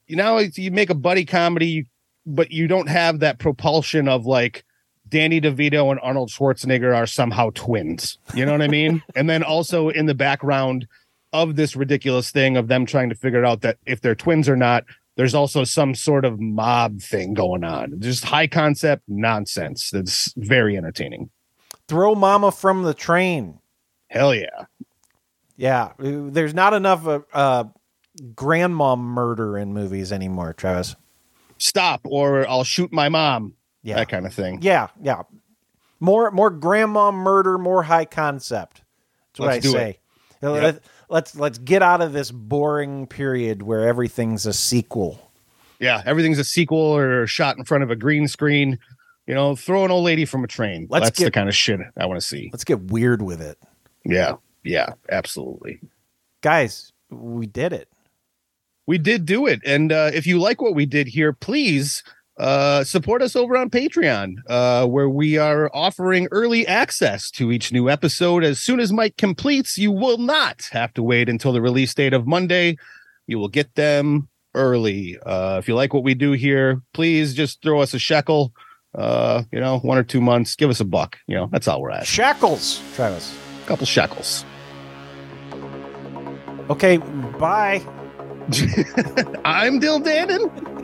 you 0.08 0.16
know 0.16 0.38
you 0.38 0.70
make 0.72 0.90
a 0.90 0.96
buddy 0.96 1.26
comedy 1.26 1.86
but 2.26 2.52
you 2.52 2.68
don't 2.68 2.88
have 2.88 3.20
that 3.20 3.40
propulsion 3.40 4.08
of 4.08 4.26
like 4.26 4.64
danny 5.10 5.40
devito 5.42 5.92
and 5.92 6.00
arnold 6.02 6.30
schwarzenegger 6.30 6.96
are 6.96 7.06
somehow 7.08 7.50
twins. 7.54 8.18
You 8.34 8.46
know 8.46 8.52
what 8.52 8.62
i 8.62 8.68
mean? 8.68 9.02
And 9.16 9.30
then 9.30 9.44
also 9.44 9.90
in 9.90 10.06
the 10.06 10.16
background 10.16 10.88
of 11.34 11.56
this 11.56 11.76
ridiculous 11.76 12.32
thing 12.32 12.58
of 12.58 12.68
them 12.68 12.86
trying 12.86 13.10
to 13.10 13.16
figure 13.16 13.44
out 13.46 13.62
that 13.62 13.78
if 13.86 14.02
they're 14.02 14.16
twins 14.16 14.48
or 14.50 14.56
not 14.56 14.84
there's 15.18 15.34
also 15.36 15.64
some 15.64 15.96
sort 15.96 16.26
of 16.26 16.42
mob 16.42 17.00
thing 17.02 17.34
going 17.34 17.64
on. 17.64 18.02
Just 18.02 18.26
high 18.26 18.48
concept 18.48 19.04
nonsense 19.08 19.90
that's 19.90 20.34
very 20.36 20.76
entertaining. 20.76 21.30
Throw 21.88 22.16
mama 22.16 22.52
from 22.52 22.84
the 22.84 22.94
train. 22.94 23.60
hell 24.10 24.36
yeah. 24.36 24.66
Yeah, 25.56 25.92
there's 26.00 26.54
not 26.54 26.74
enough 26.74 27.08
uh, 27.08 27.20
uh, 27.34 27.64
grandma 28.36 28.98
murder 28.98 29.58
in 29.58 29.74
movies 29.74 30.12
anymore, 30.12 30.52
Travis. 30.54 30.96
stop 31.58 32.02
or 32.04 32.46
i'll 32.50 32.66
shoot 32.66 32.92
my 32.92 33.08
mom 33.08 33.54
Yeah. 33.86 33.96
that 33.98 34.10
kind 34.10 34.26
of 34.26 34.34
thing 34.34 34.60
Yeah, 34.62 34.88
yeah. 35.02 35.24
More 36.00 36.32
more 36.32 36.50
grandma 36.50 37.12
murder, 37.12 37.58
more 37.58 37.84
high 37.84 38.06
concept. 38.06 38.82
That's 39.30 39.40
what 39.40 39.48
Let's 39.48 39.68
I 39.68 39.72
say. 39.72 39.90
it. 39.90 40.00
Yep. 40.42 40.84
Let's 41.10 41.36
let's 41.36 41.58
get 41.60 41.82
out 41.82 42.02
of 42.02 42.14
this 42.14 42.32
boring 42.32 43.08
period 43.08 43.62
where 43.62 43.88
everything's 43.88 44.46
a 44.46 44.54
sequel. 44.54 45.32
Yeah, 45.80 46.02
everything's 46.06 46.40
a 46.40 46.44
sequel 46.44 46.80
or 46.80 47.28
shot 47.28 47.58
in 47.58 47.64
front 47.64 47.84
of 47.84 47.92
a 47.92 47.96
green 47.96 48.28
screen. 48.28 48.80
You 49.28 49.34
know, 49.34 49.56
throw 49.56 49.86
an 49.86 49.92
old 49.92 50.06
lady 50.06 50.26
from 50.26 50.44
a 50.44 50.48
train. 50.48 50.88
Let's 50.90 51.06
That's 51.06 51.20
the 51.20 51.32
kind 51.32 51.50
of 51.50 51.56
shit 51.56 51.80
I 51.98 52.06
want 52.06 52.20
to 52.20 52.26
see. 52.26 52.50
Let's 52.52 52.64
get 52.64 52.92
weird 52.92 53.22
with 53.22 53.42
it. 53.42 53.58
Yeah, 54.04 54.36
yeah, 54.64 54.94
absolutely. 55.10 55.80
Guys, 56.42 56.92
we 57.10 57.48
did 57.48 57.74
it. 57.74 57.90
We 58.88 58.98
did 59.00 59.26
do 59.26 59.48
it. 59.48 59.62
And 59.66 59.92
uh, 59.92 60.12
if 60.14 60.28
you 60.28 60.40
like 60.40 60.62
what 60.62 60.76
we 60.76 60.86
did 60.86 61.08
here, 61.08 61.34
please 61.34 62.04
uh, 62.38 62.84
support 62.84 63.22
us 63.22 63.36
over 63.36 63.56
on 63.56 63.70
Patreon, 63.70 64.36
uh, 64.48 64.86
where 64.86 65.10
we 65.10 65.38
are 65.38 65.70
offering 65.74 66.28
early 66.32 66.68
access 66.68 67.32
to 67.32 67.52
each 67.52 67.72
new 67.72 67.90
episode. 67.90 68.44
As 68.44 68.60
soon 68.60 68.80
as 68.80 68.92
Mike 68.92 69.18
completes, 69.18 69.78
you 69.78 69.92
will 69.92 70.18
not 70.18 70.68
have 70.72 70.94
to 70.96 71.04
wait 71.04 71.30
until 71.30 71.54
the 71.54 71.62
release 71.62 71.94
date 71.94 72.14
of 72.14 72.28
Monday. 72.28 72.78
You 73.28 73.40
will 73.40 73.48
get 73.48 73.76
them 73.76 74.28
early. 74.54 75.18
Uh, 75.26 75.58
if 75.60 75.68
you 75.68 75.76
like 75.76 75.94
what 75.94 76.04
we 76.04 76.14
do 76.14 76.34
here, 76.34 76.82
please 76.94 77.34
just 77.34 77.62
throw 77.62 77.82
us 77.82 77.94
a 77.94 78.00
shekel. 78.00 78.54
Uh, 78.94 79.44
you 79.52 79.60
know, 79.60 79.80
one 79.80 79.98
or 79.98 80.04
two 80.04 80.22
months, 80.22 80.56
give 80.56 80.70
us 80.70 80.80
a 80.80 80.86
buck. 80.86 81.18
You 81.28 81.36
know, 81.36 81.50
that's 81.52 81.68
all 81.68 81.82
we're 81.82 81.92
at. 81.92 82.06
Shackles, 82.06 82.82
Travis. 82.96 83.38
A 83.64 83.68
couple 83.68 83.86
shackles. 83.86 84.46
Okay, 86.70 86.98
bye. 86.98 87.82
I'm 89.46 89.80
Dill 89.80 90.00
Dannon. 90.02 90.75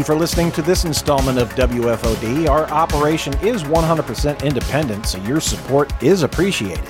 You 0.00 0.04
for 0.04 0.14
listening 0.14 0.50
to 0.52 0.62
this 0.62 0.86
installment 0.86 1.38
of 1.38 1.50
WFOD. 1.56 2.48
Our 2.48 2.64
operation 2.70 3.34
is 3.46 3.64
100% 3.64 4.42
independent, 4.42 5.04
so 5.04 5.18
your 5.24 5.40
support 5.40 5.92
is 6.02 6.22
appreciated. 6.22 6.88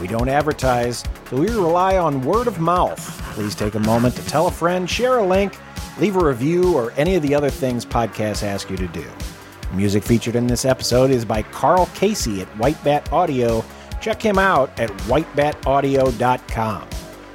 We 0.00 0.08
don't 0.08 0.28
advertise, 0.28 1.04
so 1.30 1.36
we 1.36 1.50
rely 1.50 1.98
on 1.98 2.20
word 2.22 2.48
of 2.48 2.58
mouth. 2.58 2.98
Please 3.34 3.54
take 3.54 3.76
a 3.76 3.78
moment 3.78 4.16
to 4.16 4.26
tell 4.26 4.48
a 4.48 4.50
friend, 4.50 4.90
share 4.90 5.18
a 5.18 5.24
link, 5.24 5.56
leave 6.00 6.16
a 6.16 6.24
review, 6.24 6.76
or 6.76 6.92
any 6.96 7.14
of 7.14 7.22
the 7.22 7.32
other 7.32 7.48
things 7.48 7.84
podcasts 7.84 8.42
ask 8.42 8.68
you 8.70 8.76
to 8.76 8.88
do. 8.88 9.06
Music 9.72 10.02
featured 10.02 10.34
in 10.34 10.48
this 10.48 10.64
episode 10.64 11.12
is 11.12 11.24
by 11.24 11.42
Karl 11.42 11.88
Casey 11.94 12.42
at 12.42 12.48
Whitebat 12.58 13.12
Audio. 13.12 13.64
Check 14.00 14.20
him 14.20 14.36
out 14.36 14.76
at 14.80 14.90
whitebataudio.com. 15.06 16.88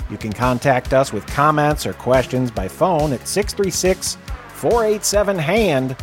You 0.10 0.18
can 0.18 0.34
contact 0.34 0.94
us 0.94 1.14
with 1.14 1.26
comments 1.28 1.86
or 1.86 1.94
questions 1.94 2.52
by 2.52 2.68
phone 2.68 3.14
at 3.14 3.26
636 3.26 4.18
487 4.64 5.38
HAND 5.40 5.98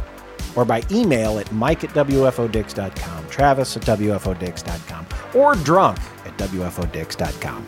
or 0.54 0.66
by 0.66 0.82
email 0.90 1.38
at 1.38 1.50
mike 1.50 1.82
at 1.82 1.90
wfodix.com, 1.90 3.28
travis 3.28 3.74
at 3.74 3.82
wfodix.com, 3.84 5.06
or 5.34 5.54
drunk 5.54 5.98
at 6.26 6.36
wfodix.com. 6.36 7.64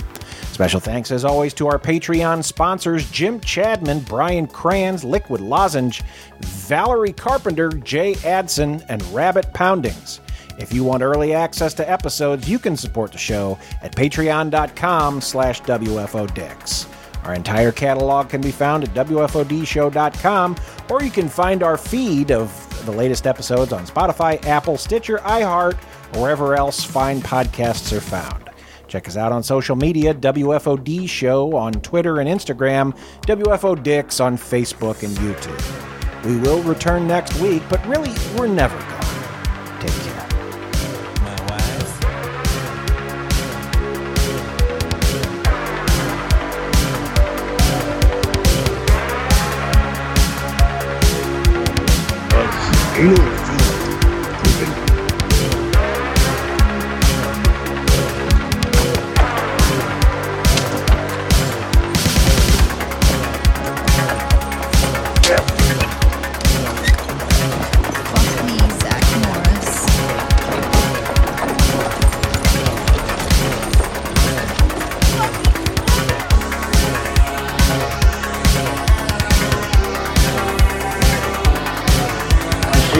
Special 0.52 0.80
thanks, 0.80 1.10
as 1.10 1.24
always, 1.24 1.54
to 1.54 1.66
our 1.66 1.78
Patreon 1.78 2.44
sponsors 2.44 3.10
Jim 3.10 3.40
Chadman, 3.40 4.06
Brian 4.06 4.46
Crans, 4.46 5.02
Liquid 5.02 5.40
Lozenge, 5.40 6.02
Valerie 6.40 7.14
Carpenter, 7.14 7.70
Jay 7.70 8.14
Adson, 8.26 8.84
and 8.90 9.02
Rabbit 9.14 9.50
Poundings. 9.54 10.20
If 10.58 10.74
you 10.74 10.84
want 10.84 11.02
early 11.02 11.32
access 11.32 11.72
to 11.74 11.90
episodes, 11.90 12.50
you 12.50 12.58
can 12.58 12.76
support 12.76 13.12
the 13.12 13.18
show 13.18 13.58
at 13.80 13.96
patreon.com 13.96 15.22
slash 15.22 15.62
wfodix. 15.62 16.91
Our 17.24 17.34
entire 17.34 17.72
catalog 17.72 18.28
can 18.30 18.40
be 18.40 18.50
found 18.50 18.84
at 18.84 18.94
WFODshow.com, 18.94 20.56
or 20.90 21.02
you 21.02 21.10
can 21.10 21.28
find 21.28 21.62
our 21.62 21.76
feed 21.76 22.32
of 22.32 22.84
the 22.84 22.92
latest 22.92 23.26
episodes 23.26 23.72
on 23.72 23.86
Spotify, 23.86 24.44
Apple, 24.44 24.76
Stitcher, 24.76 25.18
iHeart, 25.18 25.74
or 26.14 26.22
wherever 26.22 26.56
else 26.56 26.84
fine 26.84 27.20
podcasts 27.20 27.96
are 27.96 28.00
found. 28.00 28.50
Check 28.88 29.08
us 29.08 29.16
out 29.16 29.32
on 29.32 29.42
social 29.42 29.76
media 29.76 30.12
WFOD 30.12 31.08
Show 31.08 31.56
on 31.56 31.72
Twitter 31.72 32.20
and 32.20 32.28
Instagram, 32.28 32.94
WFODix 33.22 34.22
on 34.22 34.36
Facebook 34.36 35.02
and 35.02 35.16
YouTube. 35.16 36.24
We 36.24 36.36
will 36.36 36.62
return 36.62 37.06
next 37.06 37.40
week, 37.40 37.62
but 37.70 37.84
really, 37.86 38.12
we're 38.36 38.48
never 38.48 38.78
gone. 38.78 39.80
Take 39.80 39.92
care. 40.02 40.11
Fuck 53.02 53.41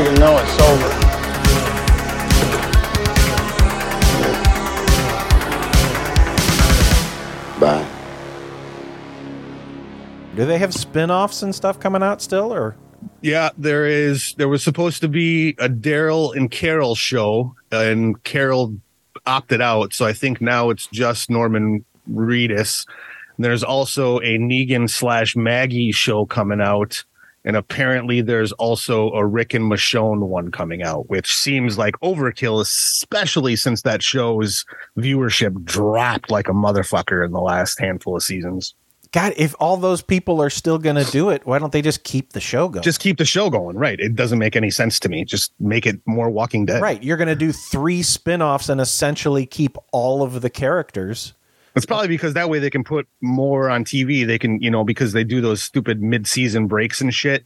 want 0.02 0.14
you 0.14 0.20
know 0.20 0.38
it's 0.38 0.60
over. 0.60 0.88
Bye. 7.60 7.88
Do 10.34 10.46
they 10.46 10.58
have 10.58 10.72
spin 10.74 11.10
offs 11.10 11.42
and 11.42 11.54
stuff 11.54 11.78
coming 11.78 12.02
out 12.02 12.22
still, 12.22 12.52
or? 12.52 12.74
Yeah, 13.20 13.50
there 13.58 13.86
is. 13.86 14.34
There 14.38 14.48
was 14.48 14.62
supposed 14.62 15.00
to 15.02 15.08
be 15.08 15.50
a 15.58 15.68
Daryl 15.68 16.34
and 16.34 16.50
Carol 16.50 16.94
show, 16.94 17.54
and 17.70 18.22
Carol 18.24 18.76
opted 19.26 19.60
out. 19.60 19.92
So 19.92 20.06
I 20.06 20.12
think 20.12 20.40
now 20.40 20.70
it's 20.70 20.86
just 20.86 21.30
Norman 21.30 21.84
Reedus. 22.10 22.86
There's 23.38 23.62
also 23.62 24.18
a 24.18 24.38
Negan 24.38 24.88
slash 24.88 25.36
Maggie 25.36 25.92
show 25.92 26.26
coming 26.26 26.60
out, 26.60 27.04
and 27.44 27.56
apparently 27.56 28.20
there's 28.20 28.52
also 28.52 29.10
a 29.12 29.26
Rick 29.26 29.54
and 29.54 29.70
Michonne 29.70 30.20
one 30.28 30.50
coming 30.50 30.82
out, 30.82 31.08
which 31.08 31.34
seems 31.34 31.76
like 31.76 31.98
overkill, 32.00 32.60
especially 32.60 33.56
since 33.56 33.82
that 33.82 34.02
show's 34.02 34.64
viewership 34.96 35.64
dropped 35.64 36.30
like 36.30 36.48
a 36.48 36.52
motherfucker 36.52 37.24
in 37.24 37.32
the 37.32 37.40
last 37.40 37.80
handful 37.80 38.16
of 38.16 38.22
seasons. 38.22 38.74
God, 39.12 39.34
if 39.36 39.54
all 39.60 39.76
those 39.76 40.00
people 40.00 40.40
are 40.40 40.48
still 40.48 40.78
going 40.78 40.96
to 40.96 41.04
do 41.10 41.28
it, 41.28 41.44
why 41.46 41.58
don't 41.58 41.70
they 41.70 41.82
just 41.82 42.02
keep 42.02 42.32
the 42.32 42.40
show 42.40 42.68
going? 42.68 42.82
Just 42.82 43.00
keep 43.00 43.18
the 43.18 43.26
show 43.26 43.50
going, 43.50 43.76
right? 43.76 44.00
It 44.00 44.14
doesn't 44.14 44.38
make 44.38 44.56
any 44.56 44.70
sense 44.70 44.98
to 45.00 45.10
me. 45.10 45.26
Just 45.26 45.52
make 45.60 45.86
it 45.86 46.00
more 46.06 46.30
Walking 46.30 46.64
Dead. 46.64 46.80
Right. 46.80 47.02
You're 47.02 47.18
going 47.18 47.28
to 47.28 47.36
do 47.36 47.52
three 47.52 48.02
spin 48.02 48.40
offs 48.40 48.70
and 48.70 48.80
essentially 48.80 49.44
keep 49.44 49.76
all 49.92 50.22
of 50.22 50.40
the 50.40 50.48
characters. 50.48 51.34
It's 51.74 51.86
probably 51.86 52.08
because 52.08 52.34
that 52.34 52.48
way 52.50 52.58
they 52.58 52.70
can 52.70 52.84
put 52.84 53.08
more 53.20 53.70
on 53.70 53.84
TV. 53.84 54.26
They 54.26 54.38
can, 54.38 54.60
you 54.60 54.70
know, 54.70 54.84
because 54.84 55.12
they 55.12 55.24
do 55.24 55.40
those 55.40 55.62
stupid 55.62 56.02
mid-season 56.02 56.66
breaks 56.66 57.00
and 57.00 57.12
shit. 57.14 57.44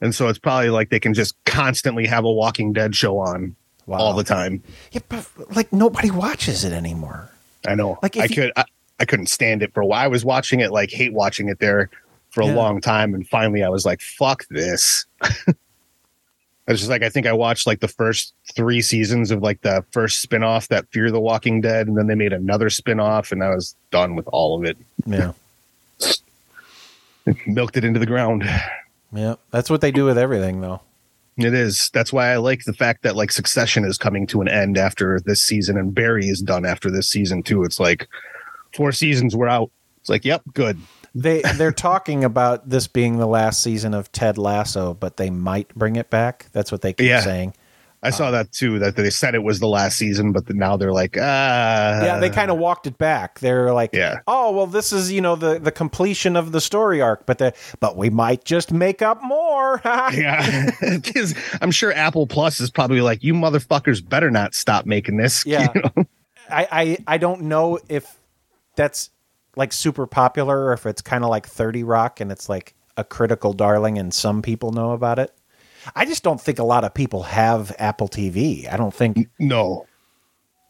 And 0.00 0.14
so 0.14 0.28
it's 0.28 0.38
probably 0.38 0.70
like 0.70 0.90
they 0.90 1.00
can 1.00 1.14
just 1.14 1.34
constantly 1.44 2.06
have 2.06 2.24
a 2.24 2.30
Walking 2.32 2.72
Dead 2.72 2.94
show 2.96 3.18
on 3.18 3.54
all 3.88 4.14
the 4.14 4.24
time. 4.24 4.62
Yeah, 4.92 5.00
but 5.08 5.26
like 5.56 5.72
nobody 5.72 6.10
watches 6.10 6.64
it 6.64 6.72
anymore. 6.72 7.30
I 7.66 7.74
know. 7.74 7.98
Like, 8.02 8.16
I 8.16 8.24
you- 8.24 8.34
could, 8.34 8.52
I, 8.56 8.64
I 9.00 9.04
couldn't 9.04 9.26
stand 9.28 9.62
it 9.62 9.72
for 9.74 9.80
a 9.80 9.86
while. 9.86 10.02
I 10.04 10.08
was 10.08 10.24
watching 10.24 10.60
it, 10.60 10.70
like 10.72 10.90
hate 10.90 11.12
watching 11.12 11.48
it 11.48 11.58
there 11.60 11.88
for 12.30 12.42
a 12.42 12.46
Yeah. 12.46 12.54
long 12.54 12.80
time, 12.80 13.14
and 13.14 13.26
finally 13.28 13.62
I 13.64 13.68
was 13.70 13.86
like, 13.86 14.00
"Fuck 14.00 14.44
this." 14.50 15.06
I 16.68 16.72
was 16.72 16.80
just 16.80 16.90
like, 16.90 17.02
I 17.02 17.08
think 17.08 17.26
I 17.26 17.32
watched 17.32 17.66
like 17.66 17.80
the 17.80 17.88
first 17.88 18.34
three 18.54 18.82
seasons 18.82 19.30
of 19.30 19.42
like 19.42 19.62
the 19.62 19.82
first 19.90 20.20
spin-off 20.20 20.68
that 20.68 20.86
Fear 20.92 21.10
the 21.10 21.18
Walking 21.18 21.62
Dead, 21.62 21.88
and 21.88 21.96
then 21.96 22.08
they 22.08 22.14
made 22.14 22.34
another 22.34 22.68
spin-off, 22.68 23.32
and 23.32 23.42
I 23.42 23.54
was 23.54 23.74
done 23.90 24.14
with 24.14 24.26
all 24.28 24.58
of 24.58 24.66
it. 24.66 24.76
Yeah. 25.06 25.32
Milked 27.46 27.78
it 27.78 27.84
into 27.84 27.98
the 27.98 28.06
ground. 28.06 28.44
Yeah. 29.14 29.36
That's 29.50 29.70
what 29.70 29.80
they 29.80 29.90
do 29.90 30.04
with 30.04 30.18
everything, 30.18 30.60
though. 30.60 30.82
It 31.38 31.54
is. 31.54 31.88
That's 31.94 32.12
why 32.12 32.32
I 32.32 32.36
like 32.36 32.64
the 32.64 32.74
fact 32.74 33.02
that 33.02 33.16
like 33.16 33.32
Succession 33.32 33.84
is 33.84 33.96
coming 33.96 34.26
to 34.26 34.42
an 34.42 34.48
end 34.48 34.76
after 34.76 35.20
this 35.20 35.40
season, 35.40 35.78
and 35.78 35.94
Barry 35.94 36.28
is 36.28 36.42
done 36.42 36.66
after 36.66 36.90
this 36.90 37.08
season 37.08 37.42
too. 37.42 37.64
It's 37.64 37.80
like 37.80 38.08
four 38.74 38.92
seasons 38.92 39.34
we're 39.34 39.48
out. 39.48 39.70
It's 40.00 40.10
like, 40.10 40.24
yep, 40.24 40.42
good. 40.52 40.78
They 41.20 41.42
they're 41.56 41.72
talking 41.72 42.22
about 42.24 42.68
this 42.68 42.86
being 42.86 43.18
the 43.18 43.26
last 43.26 43.62
season 43.62 43.92
of 43.94 44.12
Ted 44.12 44.38
Lasso, 44.38 44.94
but 44.94 45.16
they 45.16 45.30
might 45.30 45.74
bring 45.74 45.96
it 45.96 46.10
back. 46.10 46.46
That's 46.52 46.70
what 46.70 46.82
they 46.82 46.92
keep 46.92 47.06
Yeah. 47.08 47.20
saying. 47.20 47.54
I 48.00 48.10
saw 48.10 48.30
that 48.30 48.52
too. 48.52 48.78
That 48.78 48.94
they 48.94 49.10
said 49.10 49.34
it 49.34 49.42
was 49.42 49.58
the 49.58 49.66
last 49.66 49.98
season, 49.98 50.30
but 50.30 50.48
now 50.54 50.76
they're 50.76 50.92
like, 50.92 51.16
ah, 51.20 52.04
yeah, 52.04 52.18
they 52.20 52.30
kind 52.30 52.48
of 52.48 52.56
walked 52.56 52.86
it 52.86 52.96
back. 52.96 53.40
They're 53.40 53.72
like, 53.74 53.90
Yeah. 53.92 54.20
oh 54.28 54.52
well, 54.52 54.68
this 54.68 54.92
is 54.92 55.10
you 55.10 55.20
know 55.20 55.34
the 55.34 55.58
the 55.58 55.72
completion 55.72 56.36
of 56.36 56.52
the 56.52 56.60
story 56.60 57.00
arc, 57.00 57.26
but 57.26 57.38
the 57.38 57.52
but 57.80 57.96
we 57.96 58.08
might 58.08 58.44
just 58.44 58.70
make 58.72 59.02
up 59.02 59.20
more. 59.24 59.80
yeah. 59.84 60.70
Because 60.80 61.34
I'm 61.60 61.72
sure 61.72 61.92
Apple 61.92 62.28
Plus 62.28 62.60
is 62.60 62.70
probably 62.70 63.00
like, 63.00 63.24
you 63.24 63.34
motherfuckers 63.34 64.08
better 64.08 64.30
not 64.30 64.54
stop 64.54 64.86
making 64.86 65.16
this. 65.16 65.44
Yeah. 65.46 65.66
You 65.74 65.82
know? 65.82 66.04
I, 66.50 66.68
I 66.70 66.98
I 67.14 67.18
don't 67.18 67.42
know 67.42 67.80
if 67.88 68.16
that's 68.76 69.10
like 69.58 69.72
super 69.72 70.06
popular 70.06 70.66
or 70.66 70.72
if 70.72 70.86
it's 70.86 71.02
kind 71.02 71.24
of 71.24 71.30
like 71.30 71.46
30 71.46 71.82
Rock 71.82 72.20
and 72.20 72.30
it's 72.30 72.48
like 72.48 72.74
a 72.96 73.04
critical 73.04 73.52
darling 73.52 73.98
and 73.98 74.14
some 74.14 74.40
people 74.40 74.72
know 74.72 74.92
about 74.92 75.18
it. 75.18 75.34
I 75.96 76.04
just 76.04 76.22
don't 76.22 76.40
think 76.40 76.58
a 76.58 76.64
lot 76.64 76.84
of 76.84 76.94
people 76.94 77.24
have 77.24 77.74
Apple 77.78 78.08
TV. 78.08 78.72
I 78.72 78.76
don't 78.76 78.94
think 78.94 79.28
No, 79.38 79.86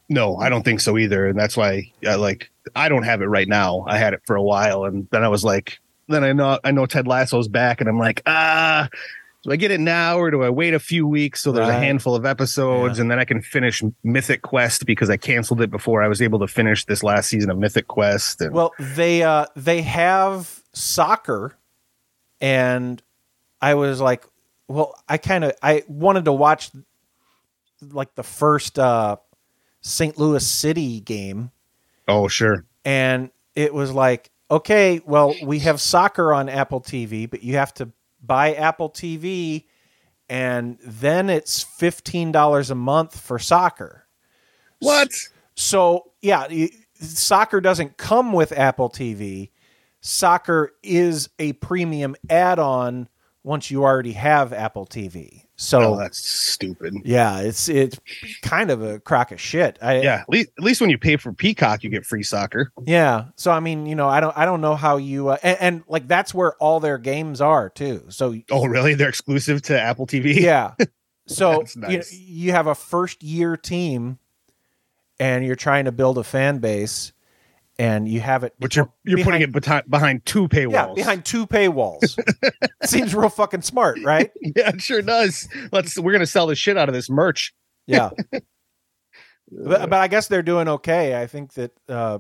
no, 0.09 0.39
I 0.39 0.49
don't 0.49 0.65
think 0.65 0.81
so 0.81 0.97
either. 0.97 1.27
And 1.27 1.39
that's 1.39 1.57
why, 1.57 1.93
I 2.07 2.15
like, 2.15 2.51
I 2.75 2.89
don't 2.89 3.03
have 3.03 3.21
it 3.21 3.27
right 3.27 3.49
now. 3.49 3.85
I 3.87 3.99
had 3.99 4.15
it 4.15 4.23
for 4.27 4.37
a 4.37 4.43
while, 4.43 4.85
and 4.85 5.07
then 5.11 5.23
I 5.23 5.29
was 5.29 5.45
like, 5.45 5.79
then 6.09 6.25
I 6.25 6.33
know 6.33 6.59
I 6.65 6.71
know 6.71 6.87
Ted 6.87 7.07
Lasso's 7.07 7.49
back, 7.49 7.81
and 7.81 7.89
I'm 7.89 7.99
like, 7.99 8.23
ah, 8.27 8.89
do 9.45 9.53
I 9.53 9.57
get 9.57 9.71
it 9.71 9.81
now 9.81 10.19
or 10.19 10.31
do 10.31 10.43
I 10.43 10.51
wait 10.51 10.75
a 10.75 10.79
few 10.79 11.07
weeks 11.07 11.43
so 11.43 11.53
there's 11.53 11.69
a 11.69 11.73
handful 11.73 12.15
of 12.15 12.27
episodes 12.27 12.99
and 12.99 13.11
then 13.11 13.19
I 13.19 13.25
can 13.25 13.41
finish 13.41 13.83
Mythic 14.03 14.43
Quest 14.43 14.85
because 14.85 15.11
I 15.11 15.17
canceled 15.17 15.61
it 15.61 15.71
before 15.71 16.03
I 16.03 16.09
was 16.09 16.21
able 16.21 16.41
to 16.41 16.49
finish 16.49 16.85
this 16.87 17.03
last 17.03 17.29
season 17.29 17.51
of 17.51 17.59
Mythic 17.59 17.87
Quest. 17.89 18.41
And 18.41 18.53
Well, 18.53 18.75
they 18.79 19.23
uh 19.23 19.47
they 19.55 19.83
have 19.83 20.63
soccer 20.73 21.57
and 22.41 23.03
I 23.61 23.75
was 23.75 24.01
like, 24.01 24.27
well, 24.67 24.95
I 25.09 25.19
kind 25.19 25.45
of 25.45 25.53
I 25.63 25.85
wanted 25.89 26.25
to 26.25 26.33
watch 26.33 26.71
like 27.81 28.15
the 28.17 28.25
first 28.25 28.79
uh 28.79 29.17
St. 29.81 30.19
Louis 30.19 30.45
City 30.45 31.01
game 31.01 31.53
oh 32.09 32.27
sure, 32.27 32.65
and 32.85 33.31
it 33.55 33.73
was 33.73 33.93
like, 33.93 34.31
okay, 34.51 35.01
well, 35.05 35.35
we 35.43 35.61
have 35.61 35.81
soccer 35.81 36.33
on 36.33 36.49
Apple 36.49 36.81
TV, 36.81 37.31
but 37.31 37.43
you 37.43 37.55
have 37.57 37.73
to 37.75 37.91
buy 38.29 38.55
Apple 38.55 38.91
TV 38.91 39.65
and 40.29 40.79
then 40.85 41.31
it's 41.31 41.65
$15 41.65 42.71
a 42.71 42.75
month 42.75 43.19
for 43.19 43.39
soccer. 43.39 44.07
What? 44.79 45.11
So, 45.57 46.13
yeah, 46.23 46.47
soccer 46.95 47.61
doesn't 47.61 47.97
come 47.97 48.33
with 48.33 48.53
Apple 48.53 48.91
TV. 48.91 49.51
Soccer 50.01 50.73
is 50.83 51.31
a 51.39 51.55
premium 51.55 52.15
add-on 52.31 53.09
once 53.43 53.71
you 53.71 53.83
already 53.83 54.13
have 54.13 54.53
Apple 54.53 54.87
TV. 54.87 55.45
So 55.61 55.95
oh, 55.95 55.99
that's 55.99 56.19
stupid. 56.19 56.95
yeah, 57.05 57.41
it's 57.41 57.69
it's 57.69 57.99
kind 58.43 58.71
of 58.71 58.81
a 58.81 59.01
crock 59.01 59.33
of 59.33 59.41
shit. 59.41 59.77
I, 59.83 60.03
Yeah, 60.03 60.21
at 60.21 60.29
least, 60.29 60.51
at 60.57 60.63
least 60.63 60.81
when 60.81 60.89
you 60.89 60.99
pay 60.99 61.17
for 61.17 61.33
Peacock, 61.33 61.83
you 61.83 61.91
get 61.91 62.07
free 62.07 62.23
soccer. 62.23 62.73
Yeah. 62.85 63.25
So 63.35 63.51
I 63.51 63.59
mean, 63.59 63.85
you 63.85 63.97
know, 63.97 64.09
I 64.09 64.21
don't 64.21 64.37
I 64.39 64.45
don't 64.45 64.61
know 64.61 64.77
how 64.77 64.99
you 64.99 65.31
uh, 65.31 65.39
and, 65.43 65.59
and 65.61 65.83
like 65.89 66.07
that's 66.07 66.33
where 66.33 66.55
all 66.59 66.79
their 66.79 66.97
games 66.97 67.41
are 67.41 67.71
too. 67.71 68.05
So 68.09 68.37
Oh, 68.53 68.67
really? 68.67 68.95
They're 68.95 69.09
exclusive 69.09 69.61
to 69.63 69.81
Apple 69.81 70.07
TV? 70.07 70.37
yeah. 70.41 70.75
So 71.27 71.65
That's 71.77 72.13
you, 72.13 72.45
you 72.47 72.53
have 72.53 72.69
a 72.69 72.75
first 72.77 73.25
year 73.25 73.57
team 73.57 74.21
and 75.19 75.45
you're 75.45 75.57
trying 75.57 75.87
to 75.87 75.93
build 75.93 76.19
a 76.19 76.25
fan 76.25 76.59
base 76.59 77.13
and 77.79 78.09
you 78.09 78.21
have 78.21 78.45
it 78.45 78.55
But 78.59 78.75
you're 78.75 78.93
you're 79.05 79.25
putting 79.25 79.43
it 79.43 79.53
behind, 79.53 79.89
behind 79.89 80.27
two 80.27 80.49
paywalls. 80.49 80.73
yeah, 80.73 80.95
behind 80.95 81.25
two 81.25 81.47
paywalls. 81.47 82.19
Seems 82.85 83.15
real 83.15 83.29
fucking 83.29 83.63
smart, 83.63 83.99
right? 84.03 84.31
yeah, 84.41 84.71
it 84.71 84.83
sure 84.83 85.03
does. 85.03 85.49
Let's 85.73 85.99
we're 85.99 86.13
gonna 86.13 86.27
sell 86.27 86.47
the 86.47 86.57
shit 86.57 86.77
out 86.77 86.89
of 86.89 86.95
this 86.95 87.09
merch. 87.09 87.55
Yeah. 87.87 88.11
but, 88.31 88.43
but 89.51 89.95
I 89.95 90.09
guess 90.09 90.29
they're 90.29 90.43
doing 90.43 90.69
okay. 90.69 91.21
I 91.21 91.27
think 91.27 91.55
that 91.55 91.73
uh, 91.89 92.19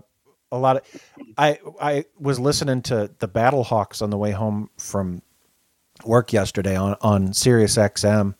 a 0.52 0.58
lot 0.58 0.76
of 0.76 1.02
I 1.36 1.58
I 1.80 2.04
was 2.18 2.38
listening 2.38 2.82
to 2.82 3.10
the 3.18 3.28
Battle 3.28 3.64
Hawks 3.64 4.00
on 4.00 4.10
the 4.10 4.18
way 4.18 4.30
home 4.30 4.70
from 4.78 5.22
work 6.04 6.32
yesterday 6.32 6.76
on 6.76 6.96
on 7.00 7.32
Sirius 7.32 7.76
XM, 7.76 8.34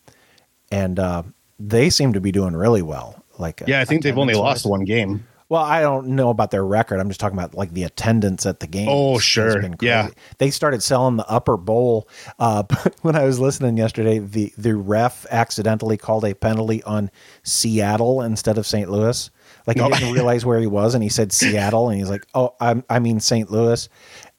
and 0.71 0.99
uh, 0.99 1.25
they 1.59 1.91
seem 1.91 2.13
to 2.13 2.21
be 2.21 2.31
doing 2.31 2.55
really 2.55 2.83
well. 2.83 3.25
Like 3.39 3.63
Yeah, 3.67 3.81
I 3.81 3.85
think 3.85 4.05
they've 4.05 4.19
only 4.19 4.35
lost 4.35 4.67
one 4.67 4.85
game. 4.85 5.27
Well, 5.51 5.63
I 5.63 5.81
don't 5.81 6.09
know 6.09 6.29
about 6.29 6.51
their 6.51 6.65
record. 6.65 7.01
I'm 7.01 7.09
just 7.09 7.21
talking 7.21 7.39
about 7.39 7.55
like 7.55 7.73
the 7.73 7.85
attendance 7.85 8.45
at 8.45 8.61
the 8.61 8.67
game. 8.67 8.89
Oh, 8.91 9.19
sure. 9.19 9.63
Yeah. 9.81 10.11
They 10.37 10.51
started 10.51 10.83
selling 10.83 11.17
the 11.17 11.27
upper 11.29 11.57
bowl. 11.57 12.07
Uh, 12.39 12.65
when 13.03 13.17
I 13.17 13.25
was 13.25 13.41
listening 13.41 13.79
yesterday, 13.79 14.19
the, 14.19 14.53
the 14.59 14.77
ref 14.77 15.25
accidentally 15.31 15.97
called 15.97 16.25
a 16.27 16.35
penalty 16.35 16.83
on 16.83 17.11
Seattle 17.45 18.21
instead 18.23 18.59
of 18.59 18.67
St. 18.67 18.91
Louis. 18.91 19.31
Like 19.67 19.79
he 19.79 19.83
Oh. 19.83 19.89
didn't 19.91 20.13
realize 20.13 20.45
where 20.45 20.59
he 20.61 20.67
was, 20.67 20.95
and 20.95 21.03
he 21.03 21.09
said 21.09 21.33
Seattle, 21.33 21.89
and 21.89 21.99
he's 21.99 22.11
like, 22.11 22.27
"Oh, 22.35 22.55
I'm, 22.61 22.85
I 22.91 22.99
mean 22.99 23.19
St. 23.21 23.51
Louis." 23.51 23.89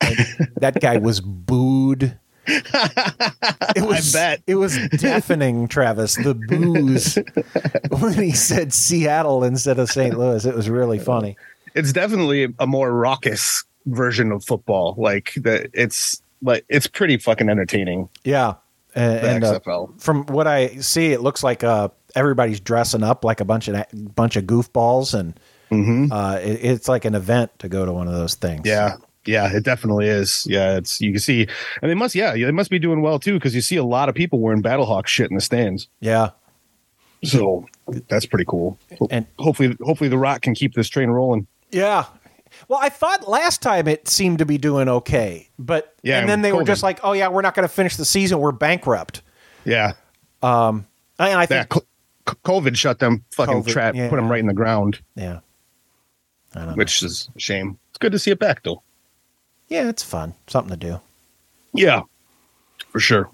And 0.01 0.17
that 0.57 0.79
guy 0.79 0.97
was 0.97 1.19
booed. 1.21 2.17
It 3.75 3.85
was, 3.85 4.13
bet. 4.13 4.41
it 4.47 4.55
was 4.55 4.77
deafening, 4.89 5.67
Travis. 5.67 6.15
The 6.15 6.33
boos 6.33 7.17
when 8.01 8.13
he 8.13 8.31
said 8.31 8.73
Seattle 8.73 9.43
instead 9.43 9.79
of 9.79 9.89
St. 9.89 10.17
Louis. 10.17 10.45
It 10.45 10.55
was 10.55 10.69
really 10.69 10.99
funny. 10.99 11.37
It's 11.75 11.93
definitely 11.93 12.53
a 12.59 12.65
more 12.67 12.91
raucous 12.91 13.63
version 13.85 14.31
of 14.31 14.43
football. 14.43 14.95
Like 14.97 15.33
that, 15.37 15.69
it's 15.73 16.21
like 16.41 16.65
it's 16.67 16.87
pretty 16.87 17.17
fucking 17.17 17.49
entertaining. 17.49 18.09
Yeah, 18.23 18.55
and, 18.95 19.27
and, 19.27 19.43
uh, 19.43 19.59
XFL. 19.59 20.01
from 20.01 20.25
what 20.27 20.47
I 20.47 20.77
see, 20.77 21.11
it 21.13 21.21
looks 21.21 21.43
like 21.43 21.63
uh, 21.63 21.89
everybody's 22.15 22.59
dressing 22.59 23.03
up 23.03 23.23
like 23.23 23.39
a 23.39 23.45
bunch 23.45 23.67
of 23.67 23.85
bunch 23.93 24.35
of 24.35 24.45
goofballs, 24.45 25.13
and 25.13 25.39
uh, 26.11 26.39
it, 26.41 26.59
it's 26.63 26.87
like 26.87 27.05
an 27.05 27.15
event 27.15 27.51
to 27.59 27.69
go 27.69 27.85
to 27.85 27.93
one 27.93 28.07
of 28.07 28.13
those 28.13 28.35
things. 28.35 28.61
Yeah. 28.65 28.97
Yeah, 29.29 29.53
it 29.55 29.63
definitely 29.63 30.07
is. 30.07 30.45
Yeah, 30.49 30.77
it's 30.77 30.99
you 30.99 31.11
can 31.11 31.19
see, 31.19 31.47
and 31.81 31.89
they 31.91 31.95
must. 31.95 32.15
Yeah, 32.15 32.33
they 32.33 32.51
must 32.51 32.69
be 32.71 32.79
doing 32.79 33.01
well 33.01 33.19
too 33.19 33.33
because 33.35 33.53
you 33.53 33.61
see 33.61 33.75
a 33.75 33.83
lot 33.83 34.09
of 34.09 34.15
people 34.15 34.39
wearing 34.39 34.63
Battlehawk 34.63 35.05
shit 35.07 35.29
in 35.29 35.35
the 35.35 35.41
stands. 35.41 35.87
yeah. 35.99 36.31
So 37.23 37.65
that's 38.07 38.25
pretty 38.25 38.45
cool. 38.47 38.79
And- 39.11 39.27
hopefully, 39.39 39.75
hopefully, 39.81 40.09
the 40.09 40.17
Rock 40.17 40.41
can 40.41 40.55
keep 40.55 40.73
this 40.73 40.87
train 40.87 41.09
rolling. 41.09 41.47
Yeah. 41.69 42.05
Well, 42.69 42.79
I 42.81 42.87
thought 42.89 43.27
last 43.27 43.61
time 43.61 43.87
it 43.89 44.07
seemed 44.07 44.39
to 44.39 44.45
be 44.45 44.57
doing 44.57 44.87
okay, 44.89 45.49
but 45.59 45.95
Yeah, 46.01 46.19
and 46.19 46.29
then 46.29 46.41
they 46.41 46.51
were 46.53 46.63
just 46.63 46.81
like, 46.81 46.99
"Oh 47.03 47.11
yeah, 47.13 47.27
we're 47.27 47.41
not 47.41 47.53
going 47.55 47.67
to 47.67 47.73
finish 47.73 47.95
the 47.97 48.05
season. 48.05 48.39
We're 48.39 48.51
bankrupt." 48.53 49.21
Yeah, 49.65 49.93
Um, 50.41 50.87
and 51.19 51.37
I 51.39 51.45
think, 51.45 51.69
co- 51.69 51.85
COVID 52.25 52.75
shut 52.77 52.99
them 52.99 53.23
fucking 53.31 53.63
COVID, 53.63 53.67
trap, 53.67 53.95
yeah. 53.95 54.09
put 54.09 54.15
them 54.15 54.29
right 54.31 54.39
in 54.39 54.47
the 54.47 54.53
ground, 54.53 54.99
yeah, 55.15 55.39
I 56.55 56.59
don't 56.59 56.67
know. 56.69 56.73
which 56.75 57.03
is 57.03 57.29
a 57.35 57.39
shame. 57.39 57.77
It's 57.89 57.97
good 57.99 58.13
to 58.13 58.19
see 58.19 58.31
it 58.31 58.39
back 58.39 58.63
though. 58.63 58.81
Yeah, 59.69 59.87
it's 59.89 60.03
fun, 60.03 60.33
something 60.47 60.77
to 60.77 60.87
do. 60.87 60.99
Yeah, 61.73 62.01
for 62.89 62.99
sure. 62.99 63.29